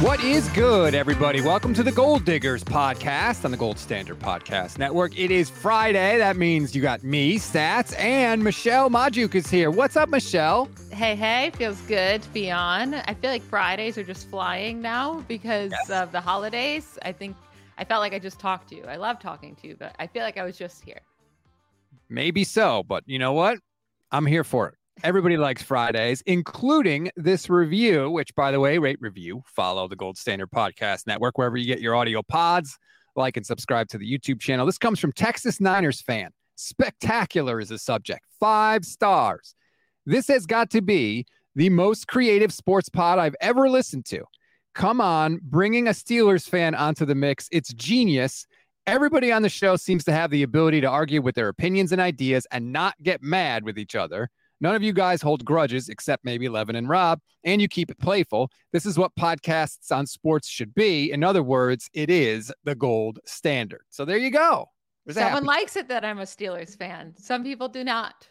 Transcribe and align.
What 0.00 0.22
is 0.24 0.48
good, 0.50 0.94
everybody? 0.94 1.40
Welcome 1.40 1.74
to 1.74 1.82
the 1.82 1.92
Gold 1.92 2.24
Diggers 2.24 2.64
podcast 2.64 3.44
on 3.44 3.50
the 3.50 3.56
Gold 3.56 3.78
Standard 3.78 4.18
Podcast 4.18 4.78
Network. 4.78 5.18
It 5.18 5.30
is 5.30 5.50
Friday. 5.50 6.18
That 6.18 6.36
means 6.36 6.74
you 6.74 6.82
got 6.82 7.04
me, 7.04 7.38
Stats, 7.38 7.98
and 7.98 8.42
Michelle 8.42 8.90
Magdziuk 8.90 9.34
is 9.34 9.48
here. 9.48 9.70
What's 9.70 9.96
up, 9.96 10.08
Michelle? 10.08 10.68
Hey, 10.90 11.14
hey, 11.14 11.50
feels 11.54 11.80
good 11.82 12.22
to 12.22 12.28
be 12.30 12.50
on. 12.50 12.94
I 12.94 13.14
feel 13.14 13.30
like 13.30 13.42
Fridays 13.42 13.98
are 13.98 14.02
just 14.02 14.28
flying 14.28 14.80
now 14.80 15.24
because 15.28 15.72
yes. 15.72 15.90
of 15.90 16.10
the 16.10 16.20
holidays. 16.20 16.98
I 17.02 17.12
think 17.12 17.36
I 17.76 17.84
felt 17.84 18.00
like 18.00 18.12
I 18.12 18.18
just 18.18 18.40
talked 18.40 18.68
to 18.70 18.76
you. 18.76 18.84
I 18.84 18.96
love 18.96 19.20
talking 19.20 19.56
to 19.56 19.68
you, 19.68 19.76
but 19.78 19.94
I 19.98 20.06
feel 20.06 20.22
like 20.22 20.36
I 20.36 20.44
was 20.44 20.56
just 20.56 20.84
here. 20.84 21.00
Maybe 22.10 22.44
so, 22.44 22.82
but 22.82 23.04
you 23.06 23.18
know 23.18 23.32
what? 23.32 23.58
I'm 24.10 24.26
here 24.26 24.44
for 24.44 24.68
it. 24.68 24.74
Everybody 25.04 25.36
likes 25.36 25.62
Fridays, 25.62 26.22
including 26.26 27.10
this 27.16 27.48
review, 27.48 28.10
which, 28.10 28.34
by 28.34 28.50
the 28.50 28.58
way, 28.58 28.78
rate 28.78 28.98
review, 29.00 29.42
follow 29.46 29.86
the 29.86 29.94
Gold 29.94 30.18
Standard 30.18 30.50
Podcast 30.50 31.06
Network 31.06 31.38
wherever 31.38 31.56
you 31.56 31.66
get 31.66 31.80
your 31.80 31.94
audio 31.94 32.22
pods. 32.22 32.76
Like 33.14 33.36
and 33.36 33.46
subscribe 33.46 33.88
to 33.88 33.98
the 33.98 34.10
YouTube 34.10 34.40
channel. 34.40 34.66
This 34.66 34.78
comes 34.78 34.98
from 34.98 35.12
Texas 35.12 35.60
Niners 35.60 36.00
fan. 36.00 36.30
Spectacular 36.56 37.60
is 37.60 37.68
the 37.68 37.78
subject. 37.78 38.24
Five 38.40 38.84
stars. 38.84 39.54
This 40.04 40.26
has 40.28 40.46
got 40.46 40.70
to 40.70 40.82
be 40.82 41.26
the 41.54 41.68
most 41.68 42.08
creative 42.08 42.52
sports 42.52 42.88
pod 42.88 43.18
I've 43.18 43.36
ever 43.40 43.68
listened 43.68 44.06
to. 44.06 44.24
Come 44.74 45.00
on, 45.00 45.38
bringing 45.42 45.86
a 45.86 45.92
Steelers 45.92 46.48
fan 46.48 46.74
onto 46.74 47.04
the 47.04 47.14
mix. 47.14 47.48
It's 47.52 47.72
genius. 47.72 48.46
Everybody 48.88 49.30
on 49.30 49.42
the 49.42 49.50
show 49.50 49.76
seems 49.76 50.02
to 50.04 50.12
have 50.12 50.30
the 50.30 50.42
ability 50.42 50.80
to 50.80 50.86
argue 50.86 51.20
with 51.20 51.34
their 51.34 51.48
opinions 51.48 51.92
and 51.92 52.00
ideas 52.00 52.46
and 52.50 52.72
not 52.72 52.94
get 53.02 53.22
mad 53.22 53.62
with 53.62 53.78
each 53.78 53.94
other. 53.94 54.30
None 54.62 54.74
of 54.74 54.82
you 54.82 54.94
guys 54.94 55.20
hold 55.20 55.44
grudges 55.44 55.90
except 55.90 56.24
maybe 56.24 56.48
Levin 56.48 56.74
and 56.74 56.88
Rob, 56.88 57.20
and 57.44 57.60
you 57.60 57.68
keep 57.68 57.90
it 57.90 57.98
playful. 57.98 58.50
This 58.72 58.86
is 58.86 58.98
what 58.98 59.14
podcasts 59.14 59.92
on 59.92 60.06
sports 60.06 60.48
should 60.48 60.74
be. 60.74 61.12
In 61.12 61.22
other 61.22 61.42
words, 61.42 61.90
it 61.92 62.08
is 62.08 62.50
the 62.64 62.74
gold 62.74 63.18
standard. 63.26 63.82
So 63.90 64.06
there 64.06 64.16
you 64.16 64.30
go. 64.30 64.70
Someone 65.10 65.44
likes 65.44 65.76
it 65.76 65.88
that 65.88 66.02
I'm 66.02 66.20
a 66.20 66.22
Steelers 66.22 66.74
fan. 66.74 67.12
Some 67.18 67.44
people 67.44 67.68
do 67.68 67.84
not. 67.84 68.26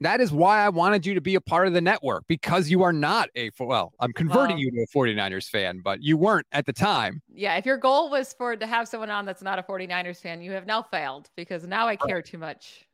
That 0.00 0.20
is 0.20 0.30
why 0.30 0.64
I 0.64 0.68
wanted 0.68 1.04
you 1.04 1.14
to 1.14 1.20
be 1.20 1.34
a 1.34 1.40
part 1.40 1.66
of 1.66 1.72
the 1.72 1.80
network 1.80 2.24
because 2.28 2.70
you 2.70 2.82
are 2.82 2.92
not 2.92 3.30
a 3.34 3.50
well, 3.58 3.92
I'm 3.98 4.12
converting 4.12 4.56
well, 4.56 4.64
you 4.64 4.70
to 4.70 4.82
a 4.82 4.86
49ers 4.86 5.48
fan, 5.48 5.80
but 5.82 6.02
you 6.02 6.16
weren't 6.16 6.46
at 6.52 6.66
the 6.66 6.72
time. 6.72 7.20
Yeah, 7.34 7.56
if 7.56 7.66
your 7.66 7.78
goal 7.78 8.08
was 8.08 8.32
for 8.32 8.54
to 8.54 8.66
have 8.66 8.86
someone 8.86 9.10
on 9.10 9.24
that's 9.24 9.42
not 9.42 9.58
a 9.58 9.62
49ers 9.62 10.20
fan, 10.20 10.40
you 10.40 10.52
have 10.52 10.66
now 10.66 10.82
failed 10.82 11.30
because 11.36 11.66
now 11.66 11.88
I 11.88 11.96
care 11.96 12.22
too 12.22 12.38
much. 12.38 12.86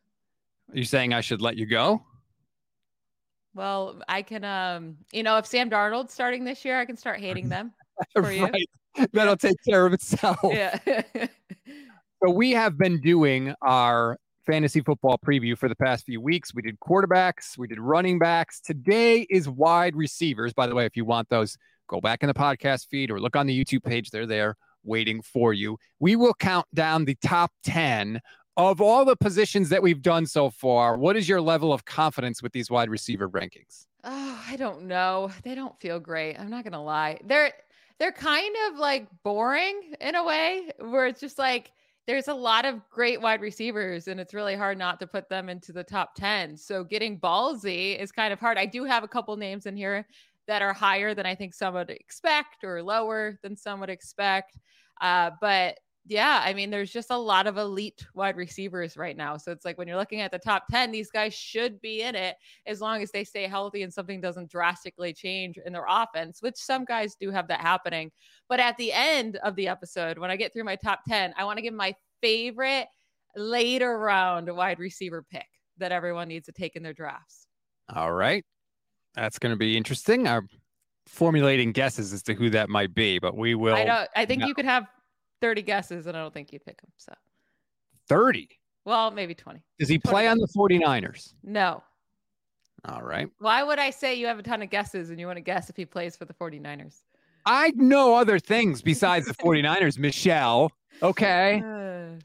Are 0.72 0.78
you 0.78 0.84
saying 0.84 1.12
I 1.12 1.20
should 1.20 1.42
let 1.42 1.56
you 1.56 1.66
go? 1.66 2.02
Well, 3.54 4.00
I 4.08 4.22
can, 4.22 4.42
um, 4.44 4.96
you 5.12 5.22
know, 5.22 5.36
if 5.36 5.46
Sam 5.46 5.70
Darnold's 5.70 6.12
starting 6.12 6.44
this 6.44 6.64
year, 6.64 6.78
I 6.80 6.86
can 6.86 6.96
start 6.96 7.20
hating 7.20 7.50
them 7.50 7.72
for 8.12 8.22
right. 8.22 8.52
you. 8.96 9.06
That'll 9.12 9.36
take 9.36 9.56
care 9.68 9.84
of 9.84 9.92
itself. 9.92 10.38
Yeah. 10.42 10.78
so 12.24 12.30
we 12.30 12.52
have 12.52 12.78
been 12.78 13.00
doing 13.00 13.54
our 13.62 14.18
fantasy 14.46 14.80
football 14.80 15.18
preview 15.18 15.56
for 15.56 15.68
the 15.68 15.76
past 15.76 16.04
few 16.04 16.20
weeks. 16.20 16.54
We 16.54 16.62
did 16.62 16.78
quarterbacks, 16.80 17.58
we 17.58 17.66
did 17.66 17.80
running 17.80 18.18
backs. 18.18 18.60
Today 18.60 19.26
is 19.30 19.48
wide 19.48 19.96
receivers. 19.96 20.52
By 20.52 20.66
the 20.66 20.74
way, 20.74 20.86
if 20.86 20.96
you 20.96 21.04
want 21.04 21.28
those, 21.28 21.56
go 21.88 22.00
back 22.00 22.22
in 22.22 22.28
the 22.28 22.34
podcast 22.34 22.88
feed 22.88 23.10
or 23.10 23.20
look 23.20 23.36
on 23.36 23.46
the 23.46 23.64
YouTube 23.64 23.84
page. 23.84 24.10
They're 24.10 24.26
there 24.26 24.56
waiting 24.84 25.22
for 25.22 25.52
you. 25.52 25.78
We 25.98 26.16
will 26.16 26.34
count 26.34 26.66
down 26.74 27.04
the 27.04 27.16
top 27.16 27.50
10 27.64 28.20
of 28.56 28.80
all 28.80 29.04
the 29.04 29.16
positions 29.16 29.68
that 29.70 29.82
we've 29.82 30.02
done 30.02 30.26
so 30.26 30.50
far, 30.50 30.96
what 30.96 31.16
is 31.16 31.28
your 31.28 31.40
level 31.40 31.72
of 31.72 31.84
confidence 31.84 32.42
with 32.42 32.52
these 32.52 32.70
wide 32.70 32.88
receiver 32.88 33.28
rankings? 33.28 33.86
Oh, 34.04 34.44
I 34.46 34.56
don't 34.56 34.82
know. 34.82 35.30
They 35.42 35.54
don't 35.54 35.78
feel 35.80 35.98
great. 35.98 36.38
I'm 36.38 36.50
not 36.50 36.64
gonna 36.64 36.82
lie. 36.82 37.18
They're 37.24 37.52
they're 37.98 38.12
kind 38.12 38.54
of 38.68 38.78
like 38.78 39.08
boring 39.22 39.94
in 40.00 40.14
a 40.14 40.24
way 40.24 40.70
where 40.78 41.06
it's 41.06 41.20
just 41.20 41.38
like 41.38 41.72
there's 42.06 42.28
a 42.28 42.34
lot 42.34 42.64
of 42.64 42.80
great 42.90 43.20
wide 43.20 43.40
receivers 43.40 44.08
and 44.08 44.20
it's 44.20 44.34
really 44.34 44.54
hard 44.54 44.78
not 44.78 45.00
to 45.00 45.06
put 45.06 45.28
them 45.28 45.48
into 45.48 45.72
the 45.72 45.84
top 45.84 46.14
10. 46.14 46.56
So 46.56 46.84
getting 46.84 47.18
ballsy 47.18 47.98
is 47.98 48.12
kind 48.12 48.32
of 48.32 48.40
hard. 48.40 48.58
I 48.58 48.66
do 48.66 48.84
have 48.84 49.04
a 49.04 49.08
couple 49.08 49.36
names 49.36 49.66
in 49.66 49.76
here 49.76 50.06
that 50.46 50.60
are 50.60 50.74
higher 50.74 51.14
than 51.14 51.24
I 51.24 51.34
think 51.34 51.54
some 51.54 51.74
would 51.74 51.90
expect 51.90 52.64
or 52.64 52.82
lower 52.82 53.38
than 53.42 53.56
some 53.56 53.80
would 53.80 53.90
expect. 53.90 54.58
Uh, 55.00 55.30
but 55.40 55.78
yeah, 56.06 56.42
I 56.44 56.52
mean, 56.52 56.70
there's 56.70 56.92
just 56.92 57.10
a 57.10 57.16
lot 57.16 57.46
of 57.46 57.56
elite 57.56 58.06
wide 58.14 58.36
receivers 58.36 58.96
right 58.96 59.16
now. 59.16 59.38
So 59.38 59.52
it's 59.52 59.64
like 59.64 59.78
when 59.78 59.88
you're 59.88 59.96
looking 59.96 60.20
at 60.20 60.30
the 60.30 60.38
top 60.38 60.64
10, 60.70 60.90
these 60.90 61.10
guys 61.10 61.32
should 61.32 61.80
be 61.80 62.02
in 62.02 62.14
it 62.14 62.36
as 62.66 62.82
long 62.82 63.02
as 63.02 63.10
they 63.10 63.24
stay 63.24 63.46
healthy 63.46 63.82
and 63.82 63.92
something 63.92 64.20
doesn't 64.20 64.50
drastically 64.50 65.14
change 65.14 65.58
in 65.64 65.72
their 65.72 65.86
offense, 65.88 66.42
which 66.42 66.56
some 66.56 66.84
guys 66.84 67.16
do 67.18 67.30
have 67.30 67.48
that 67.48 67.62
happening. 67.62 68.10
But 68.50 68.60
at 68.60 68.76
the 68.76 68.92
end 68.92 69.36
of 69.36 69.56
the 69.56 69.68
episode, 69.68 70.18
when 70.18 70.30
I 70.30 70.36
get 70.36 70.52
through 70.52 70.64
my 70.64 70.76
top 70.76 71.00
10, 71.08 71.32
I 71.38 71.44
want 71.44 71.56
to 71.56 71.62
give 71.62 71.74
my 71.74 71.94
favorite 72.20 72.86
later 73.34 73.98
round 73.98 74.54
wide 74.54 74.78
receiver 74.78 75.24
pick 75.30 75.46
that 75.78 75.90
everyone 75.90 76.28
needs 76.28 76.46
to 76.46 76.52
take 76.52 76.76
in 76.76 76.82
their 76.82 76.92
drafts. 76.92 77.46
All 77.94 78.12
right. 78.12 78.44
That's 79.14 79.38
going 79.38 79.52
to 79.52 79.58
be 79.58 79.74
interesting. 79.74 80.28
I'm 80.28 80.48
formulating 81.06 81.72
guesses 81.72 82.12
as 82.12 82.22
to 82.24 82.34
who 82.34 82.50
that 82.50 82.68
might 82.68 82.94
be, 82.94 83.18
but 83.18 83.36
we 83.36 83.54
will. 83.54 83.74
I 83.74 83.84
don't, 83.84 84.08
I 84.14 84.26
think 84.26 84.44
you 84.44 84.54
could 84.54 84.64
have 84.66 84.86
30 85.40 85.62
guesses 85.62 86.06
and 86.06 86.16
I 86.16 86.20
don't 86.20 86.32
think 86.32 86.52
you'd 86.52 86.64
pick 86.64 86.80
him. 86.80 86.90
So 86.96 87.12
30. 88.08 88.48
Well, 88.84 89.10
maybe 89.10 89.34
20. 89.34 89.60
Does 89.78 89.88
he 89.88 89.98
play 89.98 90.28
on 90.28 90.38
the 90.38 90.48
49ers? 90.48 91.32
No. 91.42 91.82
All 92.86 93.02
right. 93.02 93.28
Why 93.38 93.62
would 93.62 93.78
I 93.78 93.90
say 93.90 94.14
you 94.14 94.26
have 94.26 94.38
a 94.38 94.42
ton 94.42 94.60
of 94.62 94.70
guesses 94.70 95.10
and 95.10 95.18
you 95.18 95.26
want 95.26 95.38
to 95.38 95.42
guess 95.42 95.70
if 95.70 95.76
he 95.76 95.86
plays 95.86 96.16
for 96.16 96.26
the 96.26 96.34
49ers? 96.34 97.02
I 97.46 97.72
know 97.76 98.14
other 98.14 98.38
things 98.38 98.82
besides 98.82 99.26
the 99.26 99.34
49ers, 99.42 99.98
Michelle. 99.98 100.70
Okay. 101.02 101.62
Uh, 101.64 102.18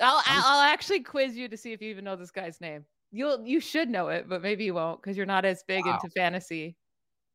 I'll 0.00 0.22
I'll 0.26 0.62
actually 0.62 1.00
quiz 1.00 1.36
you 1.36 1.48
to 1.48 1.56
see 1.56 1.72
if 1.72 1.82
you 1.82 1.90
even 1.90 2.04
know 2.04 2.14
this 2.14 2.30
guy's 2.30 2.60
name. 2.60 2.84
You'll 3.10 3.44
you 3.44 3.58
should 3.58 3.88
know 3.88 4.08
it, 4.08 4.28
but 4.28 4.42
maybe 4.42 4.64
you 4.64 4.74
won't 4.74 5.02
because 5.02 5.16
you're 5.16 5.26
not 5.26 5.44
as 5.44 5.64
big 5.66 5.86
wow. 5.86 5.94
into 5.94 6.08
fantasy 6.10 6.76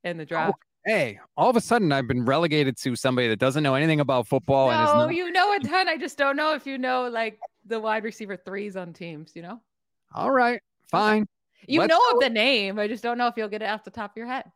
in 0.06 0.18
the 0.18 0.26
draft 0.26 0.58
hey, 0.86 1.20
all 1.38 1.50
of 1.50 1.56
a 1.56 1.62
sudden 1.62 1.92
I've 1.92 2.08
been 2.08 2.26
relegated 2.26 2.78
to 2.80 2.96
somebody 2.96 3.28
that 3.30 3.40
doesn't 3.40 3.64
know 3.64 3.76
anything 3.76 4.00
about 4.00 4.28
football. 4.28 4.68
No, 4.68 4.74
and 4.74 4.84
is 4.88 4.94
not- 4.94 5.16
you 5.16 5.32
know 5.32 5.54
a 5.56 5.60
ton. 5.60 5.88
I 5.88 5.98
just 5.98 6.18
don't 6.18 6.36
know 6.36 6.54
if 6.54 6.66
you 6.66 6.78
know 6.78 7.10
like 7.10 7.40
the 7.66 7.80
wide 7.80 8.04
receiver 8.04 8.36
threes 8.38 8.76
on 8.76 8.94
teams, 8.94 9.32
you 9.36 9.42
know? 9.42 9.60
All 10.14 10.32
right, 10.32 10.62
fine. 10.90 11.28
You 11.68 11.80
Let's 11.80 11.92
know 11.92 12.00
go. 12.12 12.18
of 12.18 12.24
the 12.24 12.30
name. 12.30 12.78
I 12.78 12.88
just 12.88 13.04
don't 13.04 13.18
know 13.18 13.28
if 13.28 13.36
you'll 13.38 13.48
get 13.48 13.62
it 13.62 13.70
off 13.70 13.84
the 13.84 13.92
top 13.92 14.12
of 14.12 14.18
your 14.18 14.28
head. 14.28 14.52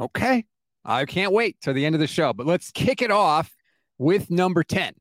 Okay. 0.00 0.44
I 0.84 1.04
can't 1.04 1.32
wait 1.32 1.60
till 1.60 1.74
the 1.74 1.84
end 1.84 1.96
of 1.96 2.00
the 2.00 2.06
show, 2.06 2.32
but 2.32 2.46
let's 2.46 2.70
kick 2.70 3.02
it 3.02 3.10
off 3.10 3.54
with 3.98 4.30
number 4.30 4.62
10. 4.62 4.94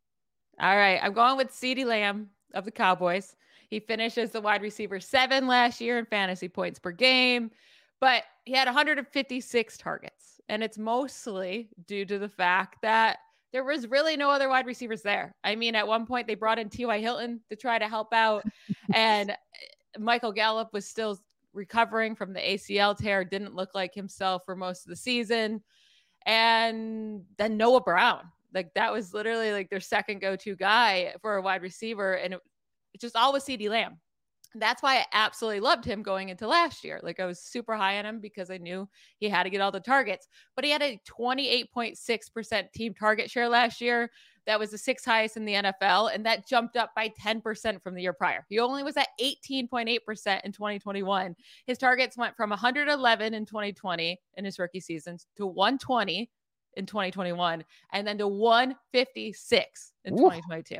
All 0.59 0.75
right. 0.75 1.00
I'm 1.01 1.13
going 1.13 1.38
with 1.38 1.51
CeeDee 1.51 1.85
Lamb 1.85 2.31
of 2.56 2.66
the 2.66 2.72
Cowboys. 2.72 3.35
He 3.69 3.79
finished 3.79 4.18
as 4.18 4.31
the 4.31 4.42
wide 4.42 4.63
receiver 4.63 5.00
seven 5.00 5.45
last 5.45 5.80
year 5.80 6.00
in 6.00 6.06
fantasy 6.06 6.47
points 6.50 6.80
per 6.80 6.92
game 6.92 7.51
but 8.00 8.24
he 8.47 8.53
had 8.53 8.67
156 8.67 9.77
targets. 9.77 10.39
And 10.47 10.63
it's 10.63 10.77
mostly 10.77 11.69
due 11.85 12.05
to 12.05 12.17
the 12.17 12.29
fact 12.29 12.77
that 12.81 13.17
there 13.51 13.65
was 13.65 13.88
really 13.88 14.15
no 14.15 14.29
other 14.29 14.47
wide 14.47 14.65
receivers 14.65 15.01
there. 15.01 15.35
I 15.44 15.55
mean, 15.55 15.75
at 15.75 15.85
one 15.85 16.05
point 16.05 16.27
they 16.27 16.35
brought 16.35 16.57
in 16.57 16.69
T.Y. 16.69 16.99
Hilton 16.99 17.41
to 17.49 17.57
try 17.57 17.77
to 17.77 17.89
help 17.89 18.13
out, 18.13 18.45
and 18.94 19.31
eh, 19.31 19.35
Michael 19.99 20.31
Gallup 20.31 20.69
was 20.71 20.88
still 20.88 21.19
recovering 21.53 22.15
from 22.15 22.31
the 22.31 22.39
ACL 22.39 22.97
tear, 22.97 23.25
didn't 23.25 23.53
look 23.53 23.75
like 23.75 23.94
himself 23.94 24.44
for 24.45 24.55
most 24.55 24.85
of 24.85 24.89
the 24.89 24.95
season. 24.95 25.61
And 26.25 27.23
then 27.38 27.57
Noah 27.57 27.81
Brown, 27.81 28.31
like 28.53 28.73
that 28.75 28.94
was 28.94 29.13
literally 29.13 29.51
like 29.51 29.69
their 29.69 29.81
second 29.81 30.21
go 30.21 30.38
to 30.38 30.55
guy 30.55 31.13
for 31.21 31.35
a 31.35 31.41
wide 31.41 31.61
receiver. 31.61 32.13
And 32.13 32.35
it, 32.35 32.39
it 32.94 33.01
just 33.01 33.17
all 33.17 33.33
was 33.33 33.44
CeeDee 33.44 33.69
Lamb. 33.69 33.99
That's 34.55 34.83
why 34.83 34.97
I 34.97 35.05
absolutely 35.13 35.59
loved 35.59 35.85
him 35.85 36.03
going 36.03 36.29
into 36.29 36.47
last 36.47 36.83
year. 36.83 36.99
Like 37.03 37.19
I 37.19 37.25
was 37.25 37.39
super 37.39 37.75
high 37.75 37.99
on 37.99 38.05
him 38.05 38.19
because 38.19 38.49
I 38.49 38.57
knew 38.57 38.88
he 39.19 39.29
had 39.29 39.44
to 39.44 39.49
get 39.49 39.61
all 39.61 39.71
the 39.71 39.79
targets, 39.79 40.27
but 40.55 40.65
he 40.65 40.71
had 40.71 40.81
a 40.81 40.99
28.6% 41.07 42.71
team 42.73 42.94
target 42.94 43.29
share 43.29 43.49
last 43.49 43.81
year. 43.81 44.09
That 44.45 44.59
was 44.59 44.71
the 44.71 44.77
sixth 44.77 45.05
highest 45.05 45.35
in 45.35 45.44
the 45.44 45.55
NFL, 45.55 46.15
and 46.15 46.25
that 46.25 46.47
jumped 46.47 46.77
up 46.77 46.91
by 46.95 47.11
10% 47.21 47.81
from 47.83 47.95
the 47.95 48.01
year 48.01 48.13
prior. 48.13 48.45
He 48.47 48.59
only 48.59 48.81
was 48.81 48.95
at 48.95 49.09
18.8% 49.21 49.89
in 50.45 50.51
2021. 50.53 51.35
His 51.65 51.77
targets 51.77 52.15
went 52.15 52.35
from 52.38 52.51
111 52.51 53.33
in 53.33 53.45
2020 53.45 54.17
in 54.35 54.45
his 54.45 54.57
rookie 54.57 54.79
seasons 54.79 55.27
to 55.35 55.45
120 55.45 56.29
in 56.77 56.85
2021 56.85 57.65
and 57.91 58.07
then 58.07 58.17
to 58.19 58.27
156 58.27 59.94
in 60.05 60.13
Ooh. 60.13 60.17
2022. 60.17 60.77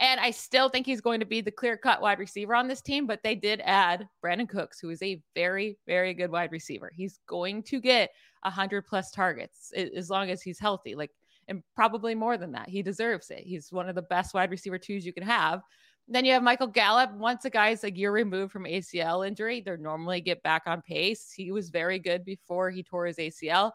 And 0.00 0.18
I 0.18 0.30
still 0.30 0.70
think 0.70 0.86
he's 0.86 1.02
going 1.02 1.20
to 1.20 1.26
be 1.26 1.42
the 1.42 1.50
clear 1.50 1.76
cut 1.76 2.00
wide 2.00 2.18
receiver 2.18 2.54
on 2.54 2.66
this 2.66 2.80
team, 2.80 3.06
but 3.06 3.22
they 3.22 3.34
did 3.34 3.60
add 3.64 4.08
Brandin 4.24 4.48
Cooks, 4.48 4.80
who 4.80 4.88
is 4.88 5.02
a 5.02 5.22
very, 5.34 5.76
very 5.86 6.14
good 6.14 6.30
wide 6.30 6.52
receiver. 6.52 6.90
He's 6.94 7.20
going 7.26 7.62
to 7.64 7.80
get 7.80 8.10
100 8.42 8.86
plus 8.86 9.10
targets 9.10 9.72
as 9.72 10.08
long 10.08 10.30
as 10.30 10.40
he's 10.40 10.58
healthy, 10.58 10.94
like, 10.94 11.10
and 11.48 11.62
probably 11.76 12.14
more 12.14 12.38
than 12.38 12.52
that. 12.52 12.70
He 12.70 12.82
deserves 12.82 13.30
it. 13.30 13.40
He's 13.40 13.70
one 13.70 13.90
of 13.90 13.94
the 13.94 14.02
best 14.02 14.32
wide 14.32 14.50
receiver 14.50 14.78
twos 14.78 15.04
you 15.04 15.12
can 15.12 15.24
have. 15.24 15.60
Then 16.08 16.24
you 16.24 16.32
have 16.32 16.42
Michael 16.42 16.66
Gallup. 16.66 17.12
Once 17.12 17.44
a 17.44 17.50
guy's 17.50 17.84
a 17.84 17.92
year 17.92 18.10
removed 18.10 18.52
from 18.52 18.64
ACL 18.64 19.26
injury, 19.26 19.60
they 19.60 19.76
normally 19.76 20.22
get 20.22 20.42
back 20.42 20.62
on 20.66 20.80
pace. 20.80 21.30
He 21.30 21.52
was 21.52 21.68
very 21.68 21.98
good 21.98 22.24
before 22.24 22.70
he 22.70 22.82
tore 22.82 23.06
his 23.06 23.18
ACL. 23.18 23.72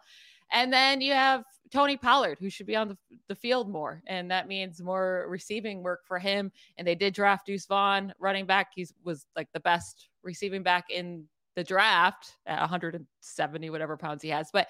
And 0.51 0.71
then 0.71 1.01
you 1.01 1.13
have 1.13 1.43
Tony 1.71 1.97
Pollard, 1.97 2.37
who 2.39 2.49
should 2.49 2.67
be 2.67 2.75
on 2.75 2.87
the, 2.89 2.97
the 3.27 3.35
field 3.35 3.69
more. 3.69 4.01
And 4.07 4.29
that 4.31 4.47
means 4.47 4.81
more 4.81 5.25
receiving 5.27 5.83
work 5.83 6.05
for 6.05 6.19
him. 6.19 6.51
And 6.77 6.87
they 6.87 6.95
did 6.95 7.13
draft 7.13 7.45
Deuce 7.45 7.65
Vaughn, 7.65 8.13
running 8.19 8.45
back. 8.45 8.69
He 8.75 8.87
was 9.03 9.25
like 9.35 9.49
the 9.53 9.59
best 9.59 10.09
receiving 10.23 10.63
back 10.63 10.85
in 10.89 11.25
the 11.55 11.63
draft 11.63 12.35
at 12.45 12.59
170, 12.59 13.69
whatever 13.69 13.97
pounds 13.97 14.21
he 14.21 14.29
has. 14.29 14.49
But 14.51 14.67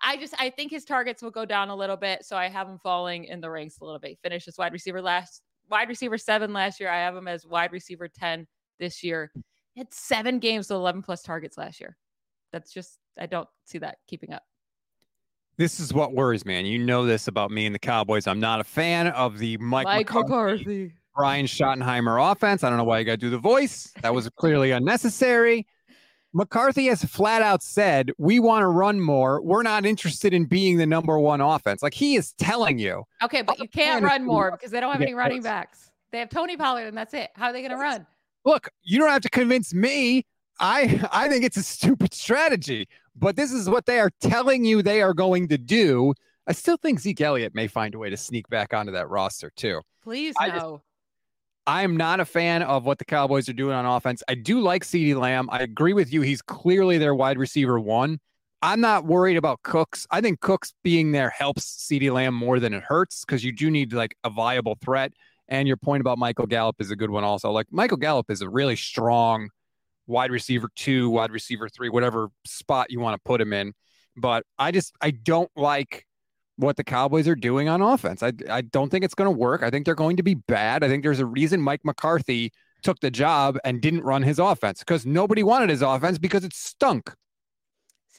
I 0.00 0.16
just 0.16 0.34
I 0.38 0.50
think 0.50 0.70
his 0.70 0.84
targets 0.84 1.22
will 1.22 1.30
go 1.30 1.44
down 1.44 1.68
a 1.70 1.76
little 1.76 1.96
bit. 1.96 2.24
So 2.24 2.36
I 2.36 2.48
have 2.48 2.68
him 2.68 2.78
falling 2.78 3.24
in 3.24 3.40
the 3.40 3.50
ranks 3.50 3.80
a 3.80 3.84
little 3.84 3.98
bit. 3.98 4.18
Finished 4.22 4.48
as 4.48 4.58
wide 4.58 4.72
receiver 4.72 5.02
last 5.02 5.42
wide 5.68 5.88
receiver 5.88 6.18
seven 6.18 6.52
last 6.52 6.80
year. 6.80 6.88
I 6.88 6.98
have 6.98 7.16
him 7.16 7.28
as 7.28 7.46
wide 7.46 7.72
receiver 7.72 8.08
10 8.08 8.46
this 8.78 9.02
year. 9.02 9.30
He 9.74 9.80
had 9.80 9.92
seven 9.92 10.38
games 10.38 10.68
with 10.68 10.76
11 10.76 11.02
plus 11.02 11.22
targets 11.22 11.58
last 11.58 11.80
year. 11.80 11.96
That's 12.52 12.72
just 12.72 12.98
I 13.18 13.26
don't 13.26 13.48
see 13.64 13.78
that 13.78 13.98
keeping 14.06 14.32
up. 14.32 14.44
This 15.58 15.80
is 15.80 15.92
what 15.92 16.12
worries 16.14 16.46
me, 16.46 16.56
and 16.56 16.68
you 16.68 16.78
know 16.78 17.04
this 17.04 17.26
about 17.26 17.50
me 17.50 17.66
and 17.66 17.74
the 17.74 17.80
Cowboys. 17.80 18.28
I'm 18.28 18.38
not 18.38 18.60
a 18.60 18.64
fan 18.64 19.08
of 19.08 19.38
the 19.38 19.56
Mike, 19.56 19.86
Mike 19.86 20.06
McCarthy, 20.06 20.30
McCarthy, 20.30 20.92
Brian 21.16 21.46
Schottenheimer 21.46 22.30
offense. 22.30 22.62
I 22.62 22.68
don't 22.68 22.78
know 22.78 22.84
why 22.84 23.00
you 23.00 23.04
got 23.04 23.12
to 23.12 23.16
do 23.16 23.28
the 23.28 23.38
voice. 23.38 23.92
That 24.02 24.14
was 24.14 24.30
clearly 24.36 24.70
unnecessary. 24.70 25.66
McCarthy 26.32 26.86
has 26.86 27.02
flat 27.02 27.42
out 27.42 27.64
said, 27.64 28.12
We 28.18 28.38
want 28.38 28.62
to 28.62 28.68
run 28.68 29.00
more. 29.00 29.42
We're 29.42 29.64
not 29.64 29.84
interested 29.84 30.32
in 30.32 30.44
being 30.44 30.76
the 30.76 30.86
number 30.86 31.18
one 31.18 31.40
offense. 31.40 31.82
Like 31.82 31.94
he 31.94 32.14
is 32.14 32.34
telling 32.34 32.78
you. 32.78 33.02
Okay, 33.24 33.42
but 33.42 33.58
you 33.58 33.66
can't 33.66 34.04
run 34.04 34.24
more 34.24 34.52
because 34.52 34.70
they 34.70 34.78
don't 34.78 34.92
have 34.92 35.02
any 35.02 35.14
running 35.14 35.42
backs. 35.42 35.90
They 36.12 36.20
have 36.20 36.28
Tony 36.30 36.56
Pollard, 36.56 36.86
and 36.86 36.96
that's 36.96 37.14
it. 37.14 37.30
How 37.34 37.46
are 37.46 37.52
they 37.52 37.62
going 37.62 37.72
to 37.72 37.78
run? 37.78 38.06
Look, 38.44 38.68
you 38.84 39.00
don't 39.00 39.10
have 39.10 39.22
to 39.22 39.30
convince 39.30 39.74
me. 39.74 40.24
I 40.60 41.06
I 41.12 41.28
think 41.28 41.44
it's 41.44 41.56
a 41.56 41.62
stupid 41.62 42.14
strategy 42.14 42.88
but 43.18 43.36
this 43.36 43.52
is 43.52 43.68
what 43.68 43.86
they 43.86 43.98
are 43.98 44.10
telling 44.20 44.64
you 44.64 44.82
they 44.82 45.02
are 45.02 45.14
going 45.14 45.48
to 45.48 45.58
do. 45.58 46.14
I 46.46 46.52
still 46.52 46.76
think 46.76 47.00
Zeke 47.00 47.20
Elliott 47.20 47.54
may 47.54 47.66
find 47.66 47.94
a 47.94 47.98
way 47.98 48.10
to 48.10 48.16
sneak 48.16 48.48
back 48.48 48.72
onto 48.72 48.92
that 48.92 49.08
roster 49.08 49.50
too. 49.56 49.82
Please 50.02 50.34
I 50.38 50.48
no. 50.48 50.82
I 51.66 51.82
am 51.82 51.98
not 51.98 52.20
a 52.20 52.24
fan 52.24 52.62
of 52.62 52.86
what 52.86 52.98
the 52.98 53.04
Cowboys 53.04 53.46
are 53.48 53.54
doing 53.54 53.74
on 53.74 53.84
offense. 53.84 54.22
I 54.26 54.34
do 54.34 54.60
like 54.60 54.84
CeeDee 54.84 55.18
Lamb. 55.20 55.50
I 55.52 55.58
agree 55.58 55.92
with 55.92 56.10
you. 56.10 56.22
He's 56.22 56.40
clearly 56.40 56.96
their 56.96 57.14
wide 57.14 57.36
receiver 57.36 57.78
one. 57.78 58.20
I'm 58.62 58.80
not 58.80 59.04
worried 59.04 59.36
about 59.36 59.62
Cooks. 59.62 60.06
I 60.10 60.22
think 60.22 60.40
Cooks 60.40 60.72
being 60.82 61.12
there 61.12 61.28
helps 61.28 61.86
CeeDee 61.86 62.10
Lamb 62.10 62.34
more 62.34 62.58
than 62.58 62.72
it 62.72 62.82
hurts 62.82 63.24
because 63.24 63.44
you 63.44 63.52
do 63.52 63.70
need 63.70 63.92
like 63.92 64.16
a 64.24 64.30
viable 64.30 64.78
threat. 64.82 65.12
And 65.48 65.68
your 65.68 65.76
point 65.76 66.00
about 66.00 66.18
Michael 66.18 66.46
Gallup 66.46 66.76
is 66.78 66.90
a 66.90 66.96
good 66.96 67.10
one 67.10 67.24
also. 67.24 67.50
Like 67.50 67.66
Michael 67.70 67.98
Gallup 67.98 68.30
is 68.30 68.40
a 68.40 68.48
really 68.48 68.76
strong 68.76 69.50
wide 70.08 70.32
receiver 70.32 70.68
two, 70.74 71.10
wide 71.10 71.30
receiver 71.30 71.68
three, 71.68 71.88
whatever 71.88 72.30
spot 72.44 72.90
you 72.90 72.98
want 72.98 73.14
to 73.14 73.20
put 73.24 73.40
him 73.40 73.52
in. 73.52 73.72
But 74.16 74.44
I 74.58 74.72
just 74.72 74.92
I 75.00 75.12
don't 75.12 75.50
like 75.54 76.04
what 76.56 76.76
the 76.76 76.82
Cowboys 76.82 77.28
are 77.28 77.36
doing 77.36 77.68
on 77.68 77.80
offense. 77.80 78.22
I 78.22 78.32
I 78.50 78.62
don't 78.62 78.90
think 78.90 79.04
it's 79.04 79.14
going 79.14 79.32
to 79.32 79.38
work. 79.38 79.62
I 79.62 79.70
think 79.70 79.84
they're 79.84 79.94
going 79.94 80.16
to 80.16 80.24
be 80.24 80.34
bad. 80.34 80.82
I 80.82 80.88
think 80.88 81.04
there's 81.04 81.20
a 81.20 81.26
reason 81.26 81.60
Mike 81.60 81.84
McCarthy 81.84 82.50
took 82.82 82.98
the 83.00 83.10
job 83.10 83.58
and 83.64 83.80
didn't 83.80 84.02
run 84.02 84.22
his 84.22 84.38
offense 84.38 84.80
because 84.80 85.06
nobody 85.06 85.42
wanted 85.42 85.70
his 85.70 85.82
offense 85.82 86.18
because 86.18 86.44
it 86.44 86.54
stunk. 86.54 87.12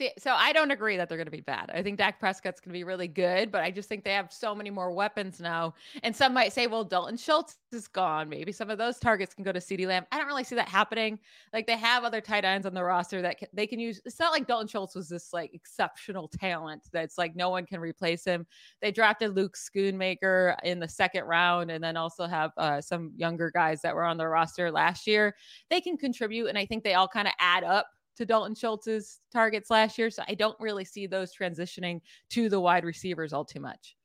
See, 0.00 0.10
so 0.16 0.32
I 0.32 0.54
don't 0.54 0.70
agree 0.70 0.96
that 0.96 1.10
they're 1.10 1.18
going 1.18 1.26
to 1.26 1.30
be 1.30 1.42
bad. 1.42 1.70
I 1.74 1.82
think 1.82 1.98
Dak 1.98 2.18
Prescott's 2.18 2.58
going 2.58 2.70
to 2.70 2.78
be 2.78 2.84
really 2.84 3.06
good, 3.06 3.52
but 3.52 3.62
I 3.62 3.70
just 3.70 3.86
think 3.86 4.02
they 4.02 4.14
have 4.14 4.32
so 4.32 4.54
many 4.54 4.70
more 4.70 4.92
weapons 4.92 5.40
now. 5.40 5.74
And 6.02 6.16
some 6.16 6.32
might 6.32 6.54
say, 6.54 6.66
well, 6.68 6.84
Dalton 6.84 7.18
Schultz 7.18 7.58
is 7.70 7.86
gone. 7.86 8.30
Maybe 8.30 8.50
some 8.50 8.70
of 8.70 8.78
those 8.78 8.98
targets 8.98 9.34
can 9.34 9.44
go 9.44 9.52
to 9.52 9.58
CeeDee 9.58 9.86
Lamb. 9.86 10.06
I 10.10 10.16
don't 10.16 10.26
really 10.26 10.42
see 10.42 10.54
that 10.54 10.70
happening. 10.70 11.18
Like 11.52 11.66
they 11.66 11.76
have 11.76 12.02
other 12.02 12.22
tight 12.22 12.46
ends 12.46 12.66
on 12.66 12.72
the 12.72 12.82
roster 12.82 13.20
that 13.20 13.40
can, 13.40 13.48
they 13.52 13.66
can 13.66 13.78
use. 13.78 14.00
It's 14.06 14.18
not 14.18 14.32
like 14.32 14.46
Dalton 14.46 14.68
Schultz 14.68 14.94
was 14.94 15.10
this 15.10 15.34
like 15.34 15.52
exceptional 15.52 16.28
talent 16.28 16.88
that's 16.94 17.18
like 17.18 17.36
no 17.36 17.50
one 17.50 17.66
can 17.66 17.78
replace 17.78 18.24
him. 18.24 18.46
They 18.80 18.92
drafted 18.92 19.36
Luke 19.36 19.54
Schoonmaker 19.54 20.56
in 20.64 20.78
the 20.80 20.88
second 20.88 21.24
round 21.24 21.70
and 21.70 21.84
then 21.84 21.98
also 21.98 22.26
have 22.26 22.52
uh, 22.56 22.80
some 22.80 23.12
younger 23.16 23.50
guys 23.50 23.82
that 23.82 23.94
were 23.94 24.04
on 24.04 24.16
the 24.16 24.28
roster 24.28 24.70
last 24.70 25.06
year. 25.06 25.36
They 25.68 25.82
can 25.82 25.98
contribute. 25.98 26.46
And 26.46 26.56
I 26.56 26.64
think 26.64 26.84
they 26.84 26.94
all 26.94 27.06
kind 27.06 27.28
of 27.28 27.34
add 27.38 27.64
up 27.64 27.86
to 28.16 28.26
Dalton 28.26 28.54
Schultz's 28.54 29.20
targets 29.32 29.70
last 29.70 29.98
year. 29.98 30.10
So 30.10 30.22
I 30.28 30.34
don't 30.34 30.58
really 30.60 30.84
see 30.84 31.06
those 31.06 31.32
transitioning 31.34 32.00
to 32.30 32.48
the 32.48 32.60
wide 32.60 32.84
receivers 32.84 33.32
all 33.32 33.44
too 33.44 33.60
much. 33.60 33.96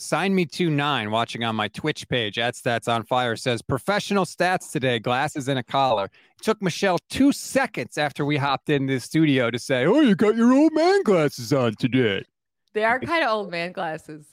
Sign 0.00 0.32
me 0.32 0.46
two 0.46 0.70
nine 0.70 1.10
watching 1.10 1.42
on 1.42 1.56
my 1.56 1.66
Twitch 1.66 2.08
page 2.08 2.38
at 2.38 2.54
Stats 2.54 2.86
on 2.86 3.02
Fire 3.02 3.34
says 3.34 3.62
professional 3.62 4.24
stats 4.24 4.70
today, 4.70 5.00
glasses 5.00 5.48
and 5.48 5.58
a 5.58 5.62
collar. 5.64 6.04
It 6.04 6.44
took 6.44 6.62
Michelle 6.62 6.98
two 7.10 7.32
seconds 7.32 7.98
after 7.98 8.24
we 8.24 8.36
hopped 8.36 8.70
in 8.70 8.86
the 8.86 9.00
studio 9.00 9.50
to 9.50 9.58
say, 9.58 9.86
Oh, 9.86 10.00
you 10.00 10.14
got 10.14 10.36
your 10.36 10.52
old 10.52 10.72
man 10.72 11.02
glasses 11.02 11.52
on 11.52 11.74
today. 11.74 12.22
They 12.74 12.84
are 12.84 13.00
kind 13.00 13.24
of 13.24 13.30
old 13.30 13.50
man 13.50 13.72
glasses. 13.72 14.24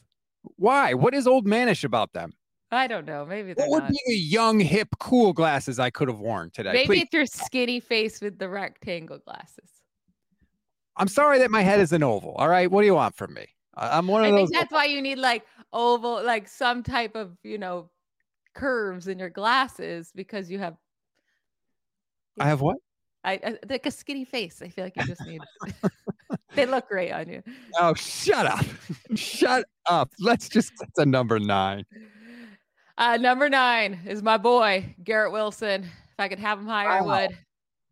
Why? 0.58 0.94
What 0.94 1.16
is 1.16 1.26
old 1.26 1.48
manish 1.48 1.84
about 1.84 2.14
them? 2.14 2.34
I 2.76 2.88
don't 2.88 3.06
know. 3.06 3.26
Maybe 3.26 3.54
what 3.54 3.70
would 3.70 3.84
not. 3.84 3.92
be 3.92 4.00
the 4.08 4.16
young, 4.16 4.60
hip, 4.60 4.90
cool 5.00 5.34
glasses 5.34 5.80
I 5.80 5.90
could 5.90 6.08
have 6.08 6.20
worn 6.20 6.52
today? 6.52 6.74
Maybe 6.74 6.88
Please. 6.88 7.02
it's 7.04 7.14
your 7.14 7.26
skinny 7.26 7.80
face 7.80 8.22
with 8.22 8.38
the 8.40 8.50
rectangle 8.50 9.20
glasses. 9.20 9.70
I'm 10.98 11.08
sorry 11.08 11.40
that 11.40 11.52
my 11.52 11.62
head 11.62 11.80
is 11.80 11.92
an 11.92 12.04
oval. 12.04 12.34
All 12.36 12.48
right, 12.48 12.70
what 12.70 12.82
do 12.82 12.88
you 12.88 12.96
want 12.96 13.16
from 13.16 13.34
me? 13.34 13.48
I'm 13.78 14.08
one 14.08 14.24
of 14.24 14.34
I 14.34 14.38
those. 14.38 14.50
that's 14.50 14.72
why 14.72 14.86
you 14.86 15.02
need 15.02 15.18
like 15.18 15.46
oval, 15.74 16.24
like 16.24 16.48
some 16.48 16.82
type 16.82 17.16
of 17.16 17.38
you 17.44 17.58
know 17.58 17.90
curves 18.54 19.08
in 19.08 19.20
your 19.20 19.30
glasses 19.30 20.12
because 20.16 20.50
you 20.50 20.60
have. 20.60 20.78
I 22.40 22.48
have 22.48 22.62
what? 22.62 22.78
I, 23.24 23.40
I 23.44 23.58
like 23.70 23.86
a 23.86 23.92
skinny 23.92 24.24
face. 24.24 24.62
I 24.62 24.70
feel 24.70 24.86
like 24.86 24.96
you 24.96 25.04
just 25.04 25.26
need. 25.26 25.42
they 26.56 26.66
look 26.66 26.88
great 26.88 27.12
on 27.12 27.28
you. 27.28 27.44
Oh, 27.78 27.94
shut 27.96 28.46
up! 28.46 28.66
shut 29.16 29.66
up! 29.88 30.12
Let's 30.20 30.48
just 30.48 30.78
get 30.78 30.90
to 30.96 31.06
number 31.06 31.40
nine. 31.40 31.86
Uh, 32.98 33.18
number 33.18 33.50
nine 33.50 34.00
is 34.06 34.24
my 34.24 34.38
boy, 34.38 34.96
Garrett 35.04 35.32
Wilson. 35.32 35.84
If 35.84 36.20
I 36.20 36.28
could 36.30 36.40
have 36.40 36.60
him 36.60 36.68
higher. 36.68 36.90
I 36.90 37.02
would. 37.02 37.38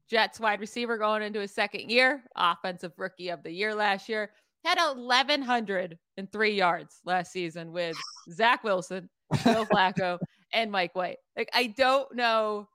Jets 0.09 0.39
wide 0.39 0.59
receiver 0.59 0.97
going 0.97 1.23
into 1.23 1.39
his 1.39 1.51
second 1.51 1.89
year, 1.89 2.23
offensive 2.35 2.93
rookie 2.97 3.29
of 3.29 3.43
the 3.43 3.51
year 3.51 3.73
last 3.73 4.07
year. 4.07 4.31
Had 4.63 4.77
1,103 4.77 6.51
yards 6.51 7.01
last 7.03 7.31
season 7.31 7.71
with 7.71 7.97
Zach 8.31 8.63
Wilson, 8.63 9.09
Joe 9.43 9.65
Flacco, 9.71 10.19
and 10.53 10.71
Mike 10.71 10.95
White. 10.95 11.17
Like, 11.35 11.49
I 11.53 11.67
don't 11.67 12.13
know 12.15 12.69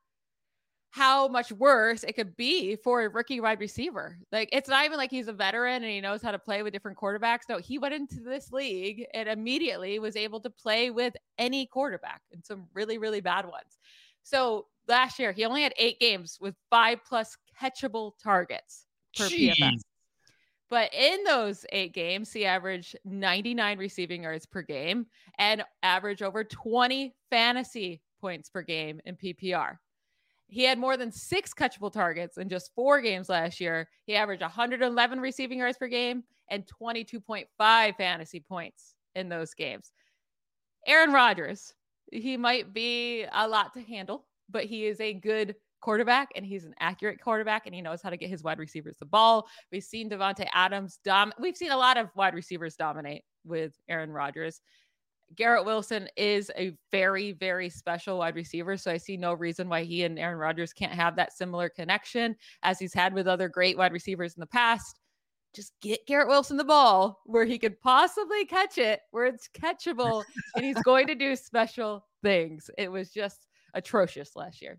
how 0.99 1.29
much 1.29 1.53
worse 1.53 2.03
it 2.03 2.15
could 2.15 2.37
be 2.37 2.75
for 2.75 3.03
a 3.03 3.09
rookie 3.09 3.41
wide 3.41 3.61
receiver. 3.61 4.19
Like 4.33 4.49
it's 4.51 4.69
not 4.69 4.85
even 4.85 4.99
like 4.99 5.13
he's 5.13 5.29
a 5.29 5.33
veteran 5.33 5.85
and 5.85 5.93
he 5.93 6.01
knows 6.01 6.23
how 6.23 6.33
to 6.33 6.41
play 6.41 6.65
with 6.65 6.73
different 6.73 6.99
quarterbacks. 6.99 7.43
No, 7.49 7.59
he 7.59 7.79
went 7.79 7.95
into 7.95 8.19
this 8.19 8.51
league 8.51 9.07
and 9.15 9.29
immediately 9.29 10.01
was 10.01 10.17
able 10.17 10.41
to 10.41 10.51
play 10.51 10.91
with 10.91 11.15
any 11.39 11.67
quarterback 11.67 12.23
and 12.33 12.45
some 12.45 12.67
really, 12.75 12.99
really 12.99 13.21
bad 13.21 13.45
ones. 13.45 13.79
So 14.25 14.67
last 14.89 15.21
year 15.21 15.31
he 15.31 15.45
only 15.45 15.63
had 15.63 15.73
eight 15.77 16.01
games 16.01 16.37
with 16.41 16.57
five 16.69 16.99
plus 17.09 17.37
catchable 17.63 18.15
targets 18.21 18.87
per 19.17 19.29
Jeez. 19.29 19.55
PFF. 19.55 19.79
But 20.69 20.93
in 20.93 21.23
those 21.23 21.65
eight 21.71 21.95
games, 21.95 22.33
he 22.33 22.45
averaged 22.45 22.99
99 23.05 23.79
receiving 23.79 24.25
yards 24.25 24.47
per 24.47 24.63
game 24.63 25.07
and 25.39 25.63
averaged 25.83 26.23
over 26.23 26.43
20 26.43 27.15
fantasy 27.31 28.03
points 28.21 28.51
per 28.51 28.63
game 28.63 29.01
in 29.07 29.17
PPR. 29.17 29.79
He 30.49 30.65
had 30.65 30.79
more 30.79 30.97
than 30.97 31.13
six 31.13 31.53
catchable 31.53 31.93
targets 31.93 32.39
in 32.39 32.49
just 32.49 32.75
four 32.75 33.01
games 33.01 33.29
last 33.29 33.61
year. 33.61 33.89
He 34.05 34.17
averaged 34.17 34.43
111 34.43 35.21
receiving 35.21 35.59
yards 35.59 35.77
per 35.77 35.89
game 35.89 36.25
and 36.51 36.65
22.5 36.67 37.97
fantasy 37.97 38.41
points 38.41 38.95
in 39.15 39.29
those 39.29 39.53
games. 39.53 39.93
Aaron 40.87 41.13
Rodgers, 41.13 41.75
he 42.11 42.39
might 42.39 42.73
be 42.73 43.27
a 43.31 43.47
lot 43.47 43.75
to 43.75 43.83
handle, 43.83 44.27
but 44.49 44.65
he 44.65 44.87
is 44.87 45.01
a 45.01 45.13
good 45.13 45.55
quarterback 45.81 46.31
and 46.35 46.45
he's 46.45 46.65
an 46.65 46.75
accurate 46.81 47.21
quarterback 47.21 47.67
and 47.67 47.75
he 47.75 47.83
knows 47.83 48.03
how 48.03 48.11
to 48.11 48.17
get 48.17 48.31
his 48.31 48.43
wide 48.43 48.59
receivers 48.59 48.97
the 48.99 49.05
ball. 49.05 49.47
We've 49.71 49.85
seen 49.85 50.11
Davante 50.11 50.47
Adams 50.53 50.99
dom 51.05 51.33
we've 51.39 51.57
seen 51.57 51.71
a 51.71 51.77
lot 51.77 51.97
of 51.97 52.09
wide 52.17 52.35
receivers 52.35 52.75
dominate 52.75 53.23
with 53.45 53.79
Aaron 53.89 54.11
Rodgers. 54.11 54.61
Garrett 55.35 55.65
Wilson 55.65 56.09
is 56.17 56.51
a 56.57 56.73
very, 56.91 57.33
very 57.33 57.69
special 57.69 58.19
wide 58.19 58.35
receiver. 58.35 58.77
So 58.77 58.91
I 58.91 58.97
see 58.97 59.17
no 59.17 59.35
reason 59.35 59.69
why 59.69 59.85
he 59.85 60.05
and 60.05 60.19
Aaron 60.19 60.39
Rodgers 60.39 60.73
can't 60.73 60.93
have 60.93 61.17
that 61.17 61.33
similar 61.33 61.69
connection 61.69 62.37
as 62.63 62.79
he's 62.79 62.95
had 62.95 63.13
with 63.13 63.27
other 63.27 63.49
great 63.49 63.77
wide 63.77 63.93
receivers 63.93 64.35
in 64.35 64.41
the 64.41 64.47
past. 64.47 65.01
Just 65.55 65.73
get 65.81 66.07
Garrett 66.07 66.29
Wilson 66.29 66.57
the 66.57 66.65
ball 66.65 67.21
where 67.25 67.45
he 67.45 67.59
could 67.59 67.81
possibly 67.81 68.45
catch 68.45 68.79
it, 68.79 69.01
where 69.11 69.27
it's 69.27 69.49
catchable, 69.49 70.25
and 70.55 70.65
he's 70.65 70.81
going 70.83 71.07
to 71.07 71.15
do 71.15 71.37
special 71.37 72.07
things. 72.23 72.71
It 72.79 72.91
was 72.91 73.11
just 73.11 73.47
atrocious 73.75 74.37
last 74.37 74.61
year. 74.61 74.79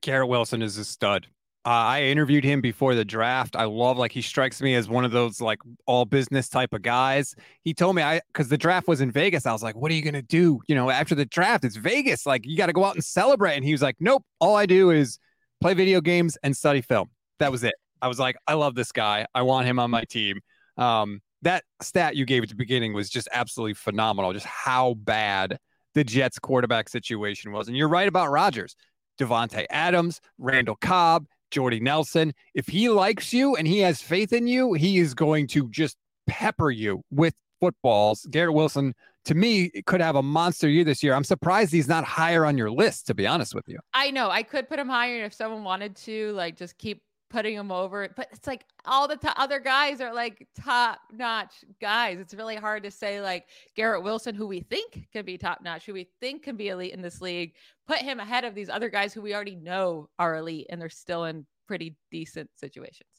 Garrett 0.00 0.28
Wilson 0.28 0.62
is 0.62 0.78
a 0.78 0.84
stud. 0.84 1.26
Uh, 1.66 1.70
I 1.70 2.02
interviewed 2.04 2.44
him 2.44 2.60
before 2.60 2.94
the 2.94 3.04
draft. 3.04 3.56
I 3.56 3.64
love 3.64 3.98
like 3.98 4.12
he 4.12 4.22
strikes 4.22 4.62
me 4.62 4.76
as 4.76 4.88
one 4.88 5.04
of 5.04 5.10
those 5.10 5.40
like 5.40 5.58
all 5.84 6.04
business 6.04 6.48
type 6.48 6.72
of 6.72 6.82
guys. 6.82 7.34
He 7.64 7.74
told 7.74 7.96
me 7.96 8.02
I 8.02 8.20
because 8.28 8.48
the 8.48 8.56
draft 8.56 8.86
was 8.86 9.00
in 9.00 9.10
Vegas. 9.10 9.46
I 9.46 9.52
was 9.52 9.64
like, 9.64 9.74
"What 9.74 9.90
are 9.90 9.94
you 9.94 10.02
gonna 10.02 10.22
do?" 10.22 10.60
You 10.68 10.76
know, 10.76 10.90
after 10.90 11.16
the 11.16 11.24
draft, 11.24 11.64
it's 11.64 11.74
Vegas. 11.74 12.24
Like 12.24 12.46
you 12.46 12.56
got 12.56 12.66
to 12.66 12.72
go 12.72 12.84
out 12.84 12.94
and 12.94 13.02
celebrate. 13.02 13.56
And 13.56 13.64
he 13.64 13.72
was 13.72 13.82
like, 13.82 13.96
"Nope. 13.98 14.24
All 14.38 14.54
I 14.54 14.64
do 14.66 14.90
is 14.90 15.18
play 15.60 15.74
video 15.74 16.00
games 16.00 16.38
and 16.44 16.56
study 16.56 16.82
film." 16.82 17.10
That 17.40 17.50
was 17.50 17.64
it. 17.64 17.74
I 18.00 18.06
was 18.06 18.20
like, 18.20 18.36
"I 18.46 18.54
love 18.54 18.76
this 18.76 18.92
guy. 18.92 19.26
I 19.34 19.42
want 19.42 19.66
him 19.66 19.80
on 19.80 19.90
my 19.90 20.04
team." 20.04 20.38
Um, 20.76 21.20
that 21.42 21.64
stat 21.82 22.14
you 22.14 22.26
gave 22.26 22.44
at 22.44 22.48
the 22.48 22.54
beginning 22.54 22.92
was 22.92 23.10
just 23.10 23.28
absolutely 23.32 23.74
phenomenal. 23.74 24.32
Just 24.32 24.46
how 24.46 24.94
bad 24.94 25.58
the 25.94 26.04
Jets 26.04 26.38
quarterback 26.38 26.88
situation 26.88 27.50
was. 27.50 27.66
And 27.66 27.76
you're 27.76 27.88
right 27.88 28.06
about 28.06 28.30
Rodgers. 28.30 28.76
Davante 29.18 29.66
Adams, 29.70 30.20
Randall 30.38 30.76
Cobb, 30.76 31.26
Jordy 31.50 31.80
Nelson. 31.80 32.32
If 32.54 32.66
he 32.66 32.88
likes 32.88 33.32
you 33.32 33.56
and 33.56 33.66
he 33.66 33.80
has 33.80 34.00
faith 34.00 34.32
in 34.32 34.46
you, 34.46 34.72
he 34.74 34.98
is 34.98 35.14
going 35.14 35.46
to 35.48 35.68
just 35.70 35.96
pepper 36.26 36.70
you 36.70 37.02
with 37.10 37.34
footballs. 37.60 38.26
Garrett 38.30 38.54
Wilson, 38.54 38.94
to 39.24 39.34
me, 39.34 39.70
could 39.86 40.00
have 40.00 40.16
a 40.16 40.22
monster 40.22 40.68
year 40.68 40.84
this 40.84 41.02
year. 41.02 41.14
I'm 41.14 41.24
surprised 41.24 41.72
he's 41.72 41.88
not 41.88 42.04
higher 42.04 42.44
on 42.44 42.58
your 42.58 42.70
list, 42.70 43.06
to 43.08 43.14
be 43.14 43.26
honest 43.26 43.54
with 43.54 43.68
you. 43.68 43.78
I 43.94 44.10
know 44.10 44.30
I 44.30 44.42
could 44.42 44.68
put 44.68 44.78
him 44.78 44.88
higher 44.88 45.24
if 45.24 45.32
someone 45.32 45.64
wanted 45.64 45.96
to, 45.96 46.32
like, 46.32 46.56
just 46.56 46.78
keep 46.78 47.02
putting 47.28 47.54
him 47.54 47.70
over. 47.72 48.08
But 48.16 48.28
it's 48.32 48.46
like 48.46 48.64
all 48.84 49.08
the 49.08 49.16
t- 49.16 49.28
other 49.36 49.58
guys 49.60 50.00
are 50.00 50.14
like 50.14 50.46
top 50.60 51.00
notch 51.12 51.64
guys. 51.80 52.18
It's 52.18 52.34
really 52.34 52.56
hard 52.56 52.82
to 52.84 52.90
say 52.90 53.20
like 53.20 53.46
Garrett 53.74 54.02
Wilson, 54.02 54.34
who 54.34 54.46
we 54.46 54.60
think 54.60 55.08
can 55.12 55.24
be 55.24 55.36
top 55.36 55.60
notch, 55.62 55.86
who 55.86 55.92
we 55.92 56.08
think 56.20 56.42
can 56.42 56.56
be 56.56 56.68
elite 56.68 56.92
in 56.92 57.02
this 57.02 57.20
league, 57.20 57.54
put 57.86 57.98
him 57.98 58.20
ahead 58.20 58.44
of 58.44 58.54
these 58.54 58.68
other 58.68 58.88
guys 58.88 59.12
who 59.12 59.22
we 59.22 59.34
already 59.34 59.56
know 59.56 60.08
are 60.18 60.36
elite 60.36 60.66
and 60.70 60.80
they're 60.80 60.88
still 60.88 61.24
in 61.24 61.44
pretty 61.66 61.96
decent 62.10 62.48
situations. 62.54 63.10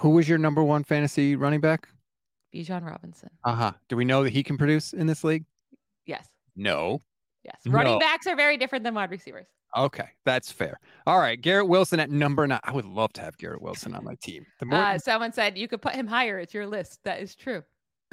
Who 0.00 0.10
was 0.10 0.28
your 0.28 0.38
number 0.38 0.62
one 0.62 0.84
fantasy 0.84 1.36
running 1.36 1.60
back? 1.60 1.88
Bijan 2.54 2.84
Robinson. 2.86 3.30
Uh 3.44 3.54
huh. 3.54 3.72
Do 3.88 3.96
we 3.96 4.04
know 4.04 4.22
that 4.24 4.30
he 4.30 4.42
can 4.42 4.58
produce 4.58 4.92
in 4.92 5.06
this 5.06 5.24
league? 5.24 5.44
Yes. 6.06 6.26
No. 6.56 7.00
Yes. 7.44 7.56
Running 7.66 7.94
No. 7.94 7.98
backs 7.98 8.26
are 8.26 8.36
very 8.36 8.56
different 8.56 8.84
than 8.84 8.94
wide 8.94 9.10
receivers. 9.10 9.46
Okay, 9.76 10.08
that's 10.24 10.52
fair. 10.52 10.78
All 11.06 11.18
right, 11.18 11.40
Garrett 11.40 11.66
Wilson 11.68 11.98
at 12.00 12.10
number 12.10 12.46
nine. 12.46 12.60
I 12.64 12.72
would 12.72 12.84
love 12.84 13.12
to 13.14 13.20
have 13.20 13.36
Garrett 13.38 13.60
Wilson 13.62 13.94
on 13.94 14.04
my 14.04 14.14
team. 14.16 14.46
The 14.60 14.66
more 14.66 14.78
Uh, 14.78 14.98
someone 14.98 15.32
said 15.32 15.58
you 15.58 15.66
could 15.68 15.82
put 15.82 15.94
him 15.94 16.06
higher. 16.06 16.38
It's 16.38 16.54
your 16.54 16.66
list. 16.66 17.00
That 17.04 17.20
is 17.20 17.34
true. 17.34 17.62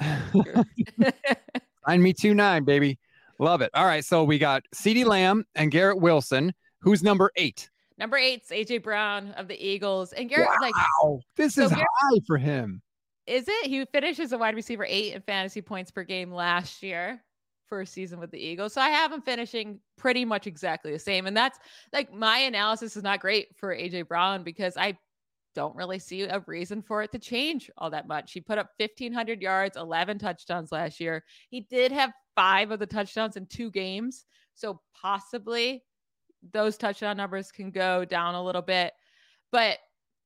Sign 1.86 2.02
me 2.02 2.12
two 2.12 2.34
nine, 2.34 2.64
baby. 2.64 2.98
Love 3.38 3.60
it. 3.60 3.70
All 3.74 3.84
right, 3.84 4.04
so 4.04 4.24
we 4.24 4.38
got 4.38 4.62
CeeDee 4.74 5.04
Lamb 5.04 5.44
and 5.54 5.70
Garrett 5.70 5.98
Wilson. 6.00 6.52
Who's 6.80 7.02
number 7.02 7.30
eight? 7.36 7.68
Number 7.98 8.16
eight's 8.16 8.50
AJ 8.50 8.82
Brown 8.82 9.32
of 9.32 9.48
the 9.48 9.60
Eagles. 9.64 10.12
And 10.12 10.28
Garrett, 10.28 10.48
like, 10.60 10.74
Wow, 11.02 11.20
this 11.36 11.54
So 11.54 11.64
is 11.64 11.70
Garrett- 11.70 11.86
high 12.00 12.20
for 12.26 12.38
him. 12.38 12.82
is 13.26 13.44
it? 13.48 13.66
He 13.66 13.84
finishes 13.86 14.20
as 14.26 14.32
a 14.32 14.38
wide 14.38 14.54
receiver 14.54 14.84
eight 14.88 15.12
in 15.14 15.22
fantasy 15.22 15.60
points 15.62 15.90
per 15.90 16.02
game 16.04 16.32
last 16.32 16.82
year 16.82 17.20
a 17.70 17.86
season 17.86 18.20
with 18.20 18.30
the 18.30 18.38
Eagles. 18.38 18.74
So 18.74 18.80
I 18.80 18.90
have 18.90 19.12
him 19.12 19.22
finishing 19.22 19.80
pretty 19.96 20.24
much 20.24 20.46
exactly 20.46 20.92
the 20.92 20.98
same. 20.98 21.26
And 21.26 21.36
that's 21.36 21.58
like 21.92 22.12
my 22.12 22.38
analysis 22.38 22.96
is 22.96 23.02
not 23.02 23.20
great 23.20 23.48
for 23.56 23.74
AJ 23.74 24.08
Brown 24.08 24.42
because 24.42 24.76
I 24.76 24.98
don't 25.54 25.76
really 25.76 25.98
see 25.98 26.22
a 26.22 26.42
reason 26.46 26.82
for 26.82 27.02
it 27.02 27.12
to 27.12 27.18
change 27.18 27.70
all 27.78 27.90
that 27.90 28.08
much. 28.08 28.32
He 28.32 28.40
put 28.40 28.58
up 28.58 28.70
1,500 28.78 29.42
yards, 29.42 29.76
11 29.76 30.18
touchdowns 30.18 30.72
last 30.72 31.00
year. 31.00 31.24
He 31.50 31.60
did 31.60 31.92
have 31.92 32.12
five 32.34 32.70
of 32.70 32.78
the 32.78 32.86
touchdowns 32.86 33.36
in 33.36 33.46
two 33.46 33.70
games. 33.70 34.24
So 34.54 34.80
possibly 35.00 35.82
those 36.52 36.76
touchdown 36.76 37.16
numbers 37.16 37.52
can 37.52 37.70
go 37.70 38.04
down 38.04 38.34
a 38.34 38.42
little 38.42 38.62
bit. 38.62 38.92
But 39.50 39.78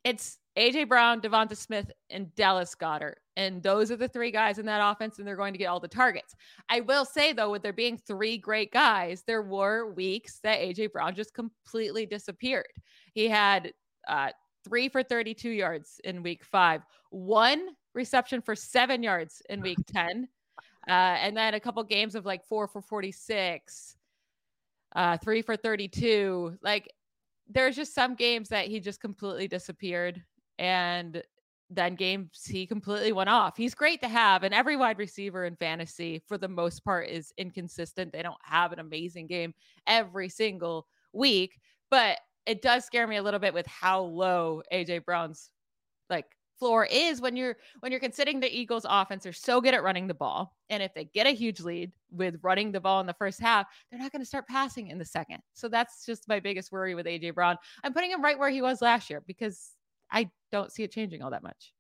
it's 0.05 0.39
AJ 0.57 0.89
Brown, 0.89 1.21
Devonta 1.21 1.57
Smith, 1.57 1.91
and 2.11 2.35
Dallas 2.35 2.75
Goedert. 2.75 3.17
And 3.37 3.63
those 3.63 3.91
are 3.91 3.97
the 3.97 4.09
three 4.09 4.31
guys 4.31 4.59
in 4.59 4.67
that 4.67 4.81
offense, 4.83 5.19
and 5.19 5.27
they're 5.27 5.37
going 5.37 5.53
to 5.53 5.59
get 5.59 5.67
all 5.67 5.81
the 5.81 5.89
targets. 5.89 6.35
I 6.71 6.81
will 6.81 7.05
say, 7.05 7.33
though, 7.33 7.51
with 7.51 7.63
there 7.63 7.73
being 7.73 7.99
three 7.99 8.39
great 8.39 8.73
guys, 8.73 9.23
there 9.27 9.43
were 9.43 9.93
weeks 9.93 10.41
that 10.43 10.61
AJ 10.61 10.93
Brown 10.93 11.15
just 11.15 11.35
completely 11.35 12.07
disappeared. 12.07 12.73
He 13.13 13.29
had 13.29 13.73
uh, 14.09 14.31
three 14.65 14.89
for 14.89 15.03
32 15.03 15.51
yards 15.51 16.01
in 16.05 16.23
week 16.23 16.45
five, 16.45 16.83
one 17.11 17.69
reception 17.95 18.41
for 18.41 18.57
seven 18.57 19.03
yards 19.03 19.43
in 19.51 19.61
week 19.61 19.79
10, 19.93 20.29
uh, 20.89 20.91
and 20.91 21.37
then 21.37 21.55
a 21.55 21.61
couple 21.61 21.83
games 21.85 22.15
of 22.15 22.25
like 22.25 22.43
four 22.47 22.67
for 22.67 22.81
46, 22.81 23.97
uh, 24.95 25.19
three 25.19 25.43
for 25.43 25.57
32. 25.57 26.57
Like, 26.63 26.91
there's 27.49 27.77
just 27.77 27.95
some 27.95 28.15
games 28.15 28.49
that 28.49 28.67
he 28.67 28.81
just 28.81 29.01
completely 29.01 29.47
disappeared 29.47 30.23
and 30.59 31.23
then 31.69 31.95
games 31.95 32.45
he 32.45 32.67
completely 32.67 33.13
went 33.13 33.29
off. 33.29 33.57
He's 33.57 33.75
great 33.75 34.01
to 34.03 34.09
have, 34.09 34.43
and 34.43 34.55
every 34.55 34.77
wide 34.77 34.99
receiver 34.99 35.45
in 35.45 35.57
fantasy, 35.57 36.23
for 36.27 36.39
the 36.39 36.49
most 36.49 36.85
part, 36.85 37.09
is 37.09 37.33
inconsistent. 37.37 38.13
They 38.13 38.23
don't 38.23 38.37
have 38.43 38.73
an 38.73 38.79
amazing 38.79 39.27
game 39.27 39.55
every 39.87 40.29
single 40.29 40.87
week, 41.13 41.59
but 41.91 42.19
it 42.47 42.63
does 42.63 42.85
scare 42.85 43.07
me 43.07 43.17
a 43.17 43.23
little 43.23 43.41
bit 43.41 43.55
with 43.55 43.67
how 43.67 44.03
low 44.03 44.63
AJ 44.73 45.05
Brown's 45.05 45.51
like 46.09 46.27
floor 46.59 46.87
is 46.87 47.21
when 47.21 47.37
you're 47.37 47.57
when 47.81 47.93
you're 47.93 48.01
considering 48.01 48.41
the 48.41 48.59
Eagles 48.59 48.87
offense 48.89 49.25
they're 49.25 49.33
so 49.33 49.61
good 49.61 49.75
at 49.75 49.83
running 49.83 50.07
the 50.07 50.15
ball 50.15 50.57
and 50.71 50.83
if 50.83 50.95
they 50.95 51.05
get 51.05 51.27
a 51.27 51.31
huge 51.31 51.61
lead 51.61 51.93
with 52.11 52.39
running 52.43 52.73
the 52.73 52.81
ball 52.81 53.01
in 53.01 53.07
the 53.07 53.13
first 53.15 53.41
half 53.41 53.67
they're 53.91 54.01
not 54.01 54.11
going 54.11 54.23
to 54.23 54.27
start 54.27 54.47
passing 54.47 54.89
in 54.89 54.99
the 54.99 55.05
second 55.05 55.39
so 55.53 55.69
that's 55.69 56.07
just 56.07 56.27
my 56.29 56.41
biggest 56.41 56.73
worry 56.73 56.95
with 56.95 57.05
AJ 57.05 57.35
Brown 57.35 57.59
I'm 57.85 57.93
putting 57.93 58.11
him 58.11 58.23
right 58.23 58.39
where 58.39 58.49
he 58.49 58.63
was 58.63 58.81
last 58.81 59.11
year 59.11 59.23
because 59.27 59.73
I 60.11 60.31
don't 60.57 60.73
see 60.73 60.83
it 60.83 60.93
changing 60.93 61.23
all 61.23 61.31
that 61.31 61.43
much 61.43 61.73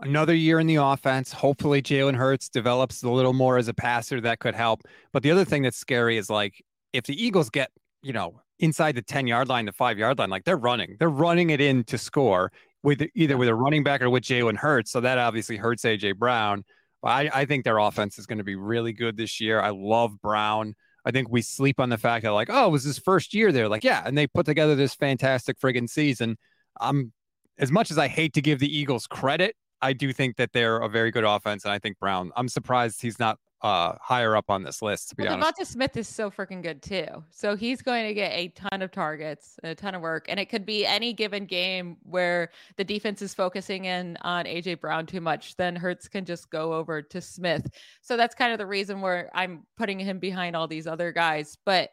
Another 0.00 0.34
year 0.34 0.58
in 0.58 0.66
the 0.66 0.76
offense. 0.76 1.32
Hopefully, 1.32 1.80
Jalen 1.80 2.16
Hurts 2.16 2.48
develops 2.48 3.02
a 3.04 3.10
little 3.10 3.32
more 3.32 3.58
as 3.58 3.68
a 3.68 3.74
passer 3.74 4.20
that 4.22 4.40
could 4.40 4.54
help. 4.54 4.82
But 5.12 5.22
the 5.22 5.30
other 5.30 5.44
thing 5.44 5.62
that's 5.62 5.76
scary 5.78 6.16
is 6.16 6.28
like 6.28 6.64
if 6.92 7.04
the 7.04 7.14
Eagles 7.14 7.48
get, 7.48 7.70
you 8.02 8.12
know, 8.12 8.40
inside 8.58 8.96
the 8.96 9.02
10 9.02 9.28
yard 9.28 9.48
line, 9.48 9.66
the 9.66 9.72
five 9.72 9.96
yard 9.96 10.18
line, 10.18 10.30
like 10.30 10.44
they're 10.44 10.56
running, 10.56 10.96
they're 10.98 11.08
running 11.08 11.50
it 11.50 11.60
in 11.60 11.84
to 11.84 11.96
score 11.96 12.50
with 12.82 13.02
either 13.14 13.36
with 13.36 13.48
a 13.48 13.54
running 13.54 13.82
back 13.82 14.02
or 14.02 14.10
with 14.10 14.24
Jalen 14.24 14.56
Hurts. 14.56 14.90
So 14.90 15.00
that 15.00 15.16
obviously 15.16 15.56
hurts 15.56 15.84
AJ 15.84 16.16
Brown. 16.16 16.64
I, 17.02 17.30
I 17.32 17.44
think 17.46 17.64
their 17.64 17.78
offense 17.78 18.18
is 18.18 18.26
going 18.26 18.38
to 18.38 18.44
be 18.44 18.56
really 18.56 18.92
good 18.92 19.16
this 19.16 19.40
year. 19.40 19.60
I 19.60 19.70
love 19.70 20.20
Brown. 20.20 20.74
I 21.06 21.12
think 21.12 21.28
we 21.30 21.40
sleep 21.40 21.80
on 21.80 21.88
the 21.88 21.98
fact 21.98 22.24
that 22.24 22.32
like, 22.32 22.50
oh, 22.50 22.66
it 22.66 22.70
was 22.70 22.84
his 22.84 22.98
first 22.98 23.32
year 23.32 23.52
there. 23.52 23.68
Like, 23.68 23.84
yeah, 23.84 24.02
and 24.04 24.18
they 24.18 24.26
put 24.26 24.44
together 24.44 24.74
this 24.74 24.94
fantastic 24.94 25.58
friggin' 25.58 25.88
season. 25.88 26.36
I'm 26.78 27.12
as 27.58 27.70
much 27.70 27.90
as 27.90 27.98
I 27.98 28.08
hate 28.08 28.34
to 28.34 28.42
give 28.42 28.58
the 28.58 28.78
Eagles 28.78 29.06
credit, 29.06 29.56
I 29.82 29.92
do 29.92 30.12
think 30.12 30.36
that 30.36 30.52
they're 30.52 30.78
a 30.78 30.88
very 30.88 31.10
good 31.10 31.24
offense, 31.24 31.64
and 31.64 31.72
I 31.72 31.78
think 31.78 31.98
Brown. 31.98 32.32
I'm 32.36 32.48
surprised 32.48 33.02
he's 33.02 33.18
not 33.18 33.38
uh, 33.64 33.94
higher 34.00 34.36
up 34.36 34.50
on 34.50 34.62
this 34.62 34.82
list. 34.82 35.08
To 35.08 35.16
be 35.16 35.24
well, 35.24 35.34
honest, 35.34 35.58
Devonta 35.58 35.66
Smith 35.66 35.96
is 35.96 36.06
so 36.06 36.30
freaking 36.30 36.62
good 36.62 36.82
too. 36.82 37.06
So 37.30 37.56
he's 37.56 37.80
going 37.80 38.06
to 38.06 38.14
get 38.14 38.32
a 38.32 38.48
ton 38.48 38.82
of 38.82 38.92
targets, 38.92 39.58
a 39.62 39.74
ton 39.74 39.94
of 39.94 40.02
work, 40.02 40.26
and 40.28 40.38
it 40.38 40.50
could 40.50 40.66
be 40.66 40.84
any 40.84 41.12
given 41.12 41.46
game 41.46 41.96
where 42.02 42.50
the 42.76 42.84
defense 42.84 43.22
is 43.22 43.34
focusing 43.34 43.86
in 43.86 44.18
on 44.20 44.44
AJ 44.44 44.80
Brown 44.80 45.06
too 45.06 45.20
much. 45.20 45.56
Then 45.56 45.76
Hurts 45.76 46.08
can 46.08 46.24
just 46.26 46.50
go 46.50 46.74
over 46.74 47.00
to 47.00 47.20
Smith. 47.20 47.66
So 48.02 48.16
that's 48.16 48.34
kind 48.34 48.52
of 48.52 48.58
the 48.58 48.66
reason 48.66 49.00
where 49.00 49.30
I'm 49.34 49.64
putting 49.78 49.98
him 49.98 50.18
behind 50.18 50.56
all 50.56 50.68
these 50.68 50.86
other 50.86 51.10
guys. 51.10 51.56
But 51.64 51.90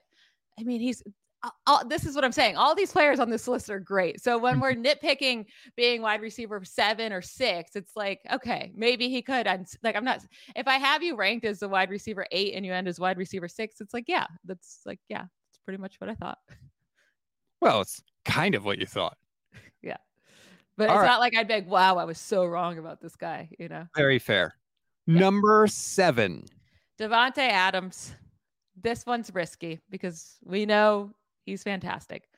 I 0.59 0.63
mean, 0.63 0.81
he's 0.81 1.01
all- 1.65 1.87
this 1.87 2.05
is 2.05 2.15
what 2.15 2.23
I'm 2.23 2.31
saying. 2.31 2.55
All 2.57 2.75
these 2.75 2.91
players 2.91 3.19
on 3.19 3.29
this 3.29 3.47
list 3.47 3.69
are 3.69 3.79
great. 3.79 4.21
So 4.21 4.37
when 4.37 4.59
we're 4.59 4.73
nitpicking 4.75 5.45
being 5.75 6.01
wide 6.01 6.21
receiver 6.21 6.63
seven 6.63 7.11
or 7.11 7.21
six, 7.21 7.75
it's 7.75 7.95
like, 7.95 8.19
okay, 8.31 8.71
maybe 8.75 9.09
he 9.09 9.21
could. 9.21 9.47
I'm 9.47 9.65
like, 9.83 9.95
I'm 9.95 10.03
not, 10.05 10.21
if 10.55 10.67
I 10.67 10.77
have 10.77 11.01
you 11.01 11.15
ranked 11.15 11.45
as 11.45 11.59
the 11.59 11.69
wide 11.69 11.89
receiver 11.89 12.25
eight 12.31 12.53
and 12.53 12.65
you 12.65 12.73
end 12.73 12.87
as 12.87 12.99
wide 12.99 13.17
receiver 13.17 13.47
six, 13.47 13.81
it's 13.81 13.93
like, 13.93 14.05
yeah, 14.07 14.27
that's 14.45 14.81
like, 14.85 14.99
yeah, 15.09 15.23
it's 15.49 15.59
pretty 15.65 15.79
much 15.81 15.95
what 15.99 16.09
I 16.09 16.15
thought. 16.15 16.37
well, 17.61 17.81
it's 17.81 18.01
kind 18.25 18.55
of 18.55 18.65
what 18.65 18.79
you 18.79 18.85
thought. 18.85 19.17
Yeah. 19.83 19.97
But 20.77 20.89
All 20.89 20.95
it's 20.95 21.01
right. 21.01 21.07
not 21.07 21.19
like 21.19 21.35
I'd 21.35 21.47
be 21.47 21.55
like, 21.55 21.67
wow, 21.67 21.97
I 21.97 22.05
was 22.05 22.19
so 22.19 22.45
wrong 22.45 22.77
about 22.77 23.01
this 23.01 23.15
guy, 23.15 23.49
you 23.57 23.67
know? 23.67 23.85
Very 23.95 24.19
fair. 24.19 24.53
Yeah. 25.07 25.19
Number 25.19 25.65
seven. 25.67 26.45
Davante 26.99 27.39
Adams. 27.39 28.13
This 28.79 29.05
one's 29.07 29.33
risky 29.33 29.79
because 29.89 30.37
we 30.43 30.65
know 30.67 31.11
he's 31.45 31.63
fantastic. 31.63 32.29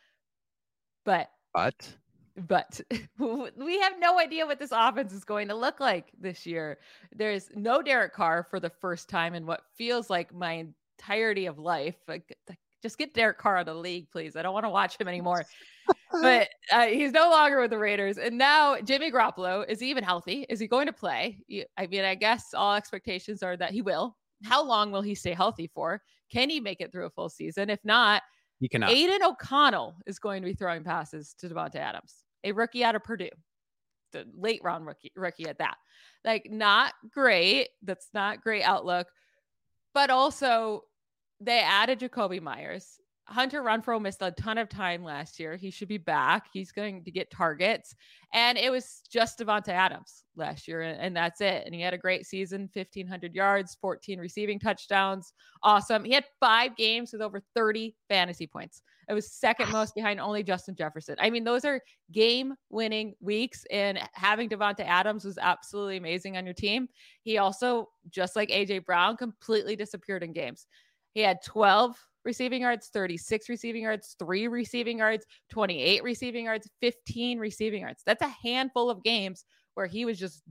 But 1.05 1.29
but 1.53 1.93
but 2.35 2.81
we 3.19 3.79
have 3.79 3.93
no 3.99 4.19
idea 4.19 4.45
what 4.45 4.59
this 4.59 4.71
offense 4.71 5.13
is 5.13 5.23
going 5.23 5.47
to 5.49 5.55
look 5.55 5.79
like 5.79 6.11
this 6.19 6.45
year. 6.45 6.79
There's 7.15 7.49
no 7.55 7.81
Derek 7.81 8.13
Carr 8.13 8.43
for 8.49 8.59
the 8.59 8.69
first 8.69 9.09
time 9.09 9.33
in 9.33 9.45
what 9.45 9.61
feels 9.77 10.09
like 10.09 10.33
my 10.33 10.65
entirety 10.99 11.45
of 11.45 11.59
life. 11.59 11.95
Like, 12.07 12.35
just 12.81 12.97
get 12.97 13.13
Derek 13.13 13.37
Carr 13.37 13.57
out 13.57 13.67
of 13.67 13.75
the 13.75 13.81
league, 13.81 14.09
please. 14.11 14.35
I 14.35 14.41
don't 14.41 14.53
want 14.53 14.65
to 14.65 14.69
watch 14.69 14.99
him 14.99 15.07
anymore. 15.07 15.45
but 16.21 16.49
uh, 16.71 16.87
he's 16.87 17.11
no 17.11 17.29
longer 17.29 17.61
with 17.61 17.71
the 17.71 17.77
Raiders. 17.77 18.17
And 18.17 18.37
now 18.37 18.79
Jimmy 18.81 19.11
Garoppolo 19.11 19.65
is 19.67 19.79
he 19.79 19.89
even 19.89 20.03
healthy? 20.03 20.45
Is 20.49 20.59
he 20.59 20.67
going 20.67 20.87
to 20.87 20.93
play? 20.93 21.39
I 21.77 21.87
mean, 21.87 22.03
I 22.03 22.15
guess 22.15 22.53
all 22.53 22.75
expectations 22.75 23.43
are 23.43 23.55
that 23.57 23.71
he 23.71 23.81
will. 23.81 24.17
How 24.43 24.63
long 24.63 24.91
will 24.91 25.01
he 25.01 25.15
stay 25.15 25.33
healthy 25.33 25.69
for? 25.73 26.01
Can 26.29 26.49
he 26.49 26.59
make 26.59 26.81
it 26.81 26.91
through 26.91 27.05
a 27.05 27.11
full 27.11 27.29
season? 27.29 27.69
If 27.69 27.79
not, 27.85 28.23
he 28.59 28.69
cannot. 28.69 28.91
Aidan 28.91 29.23
O'Connell 29.23 29.95
is 30.05 30.19
going 30.19 30.41
to 30.41 30.47
be 30.47 30.53
throwing 30.53 30.83
passes 30.83 31.35
to 31.39 31.49
Davante 31.49 31.75
Adams, 31.75 32.23
a 32.43 32.51
rookie 32.51 32.83
out 32.83 32.95
of 32.95 33.03
Purdue, 33.03 33.29
the 34.11 34.25
late 34.37 34.61
round 34.63 34.85
rookie, 34.85 35.11
rookie 35.15 35.47
at 35.47 35.57
that. 35.59 35.75
Like, 36.23 36.47
not 36.49 36.93
great. 37.11 37.69
That's 37.81 38.09
not 38.13 38.41
great 38.41 38.63
outlook. 38.63 39.07
But 39.93 40.09
also, 40.09 40.83
they 41.39 41.59
added 41.59 41.99
Jakobi 41.99 42.41
Meyers. 42.41 42.99
Hunter 43.25 43.61
Renfrow 43.61 44.01
missed 44.01 44.21
a 44.21 44.31
ton 44.31 44.57
of 44.57 44.67
time 44.67 45.03
last 45.03 45.39
year. 45.39 45.55
He 45.55 45.71
should 45.71 45.87
be 45.87 45.97
back. 45.97 46.47
He's 46.51 46.71
going 46.71 47.03
to 47.03 47.11
get 47.11 47.31
targets. 47.31 47.95
And 48.33 48.57
it 48.57 48.69
was 48.69 49.01
just 49.09 49.39
Davante 49.39 49.69
Adams 49.69 50.25
last 50.35 50.67
year, 50.67 50.81
and 50.81 51.15
that's 51.15 51.39
it. 51.39 51.63
And 51.65 51.73
he 51.73 51.81
had 51.81 51.93
a 51.93 51.97
great 51.97 52.25
season 52.25 52.69
1,500 52.73 53.33
yards, 53.33 53.77
14 53.79 54.19
receiving 54.19 54.59
touchdowns. 54.59 55.31
Awesome. 55.61 56.03
He 56.03 56.11
had 56.11 56.25
five 56.39 56.75
games 56.75 57.13
with 57.13 57.21
over 57.21 57.41
30 57.55 57.95
fantasy 58.09 58.47
points. 58.47 58.81
It 59.07 59.13
was 59.13 59.31
second 59.31 59.71
most 59.71 59.95
behind 59.95 60.19
only 60.19 60.43
Justin 60.43 60.75
Jefferson. 60.75 61.15
I 61.19 61.29
mean, 61.29 61.43
those 61.43 61.65
are 61.65 61.81
game 62.11 62.53
winning 62.69 63.13
weeks, 63.21 63.65
and 63.71 63.99
having 64.13 64.49
Davante 64.49 64.85
Adams 64.85 65.25
was 65.25 65.37
absolutely 65.37 65.97
amazing 65.97 66.37
on 66.37 66.45
your 66.45 66.53
team. 66.53 66.87
He 67.21 67.37
also, 67.37 67.89
just 68.09 68.35
like 68.35 68.49
AJ 68.49 68.85
Brown, 68.85 69.17
completely 69.17 69.75
disappeared 69.75 70.23
in 70.23 70.33
games. 70.33 70.67
He 71.13 71.21
had 71.21 71.43
12 71.45 71.95
receiving 72.25 72.61
yards, 72.61 72.89
36 72.93 73.49
receiving 73.49 73.83
yards, 73.83 74.15
three 74.19 74.47
receiving 74.47 74.99
yards, 74.99 75.25
28 75.51 76.03
receiving 76.03 76.45
yards, 76.45 76.69
15 76.81 77.39
receiving 77.39 77.81
yards. 77.81 78.01
That's 78.05 78.21
a 78.21 78.33
handful 78.43 78.89
of 78.89 79.03
games 79.03 79.45
where 79.75 79.87
he 79.87 80.05
was 80.05 80.19
just 80.19 80.41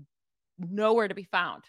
nowhere 0.58 1.08
to 1.08 1.14
be 1.14 1.24
found. 1.24 1.64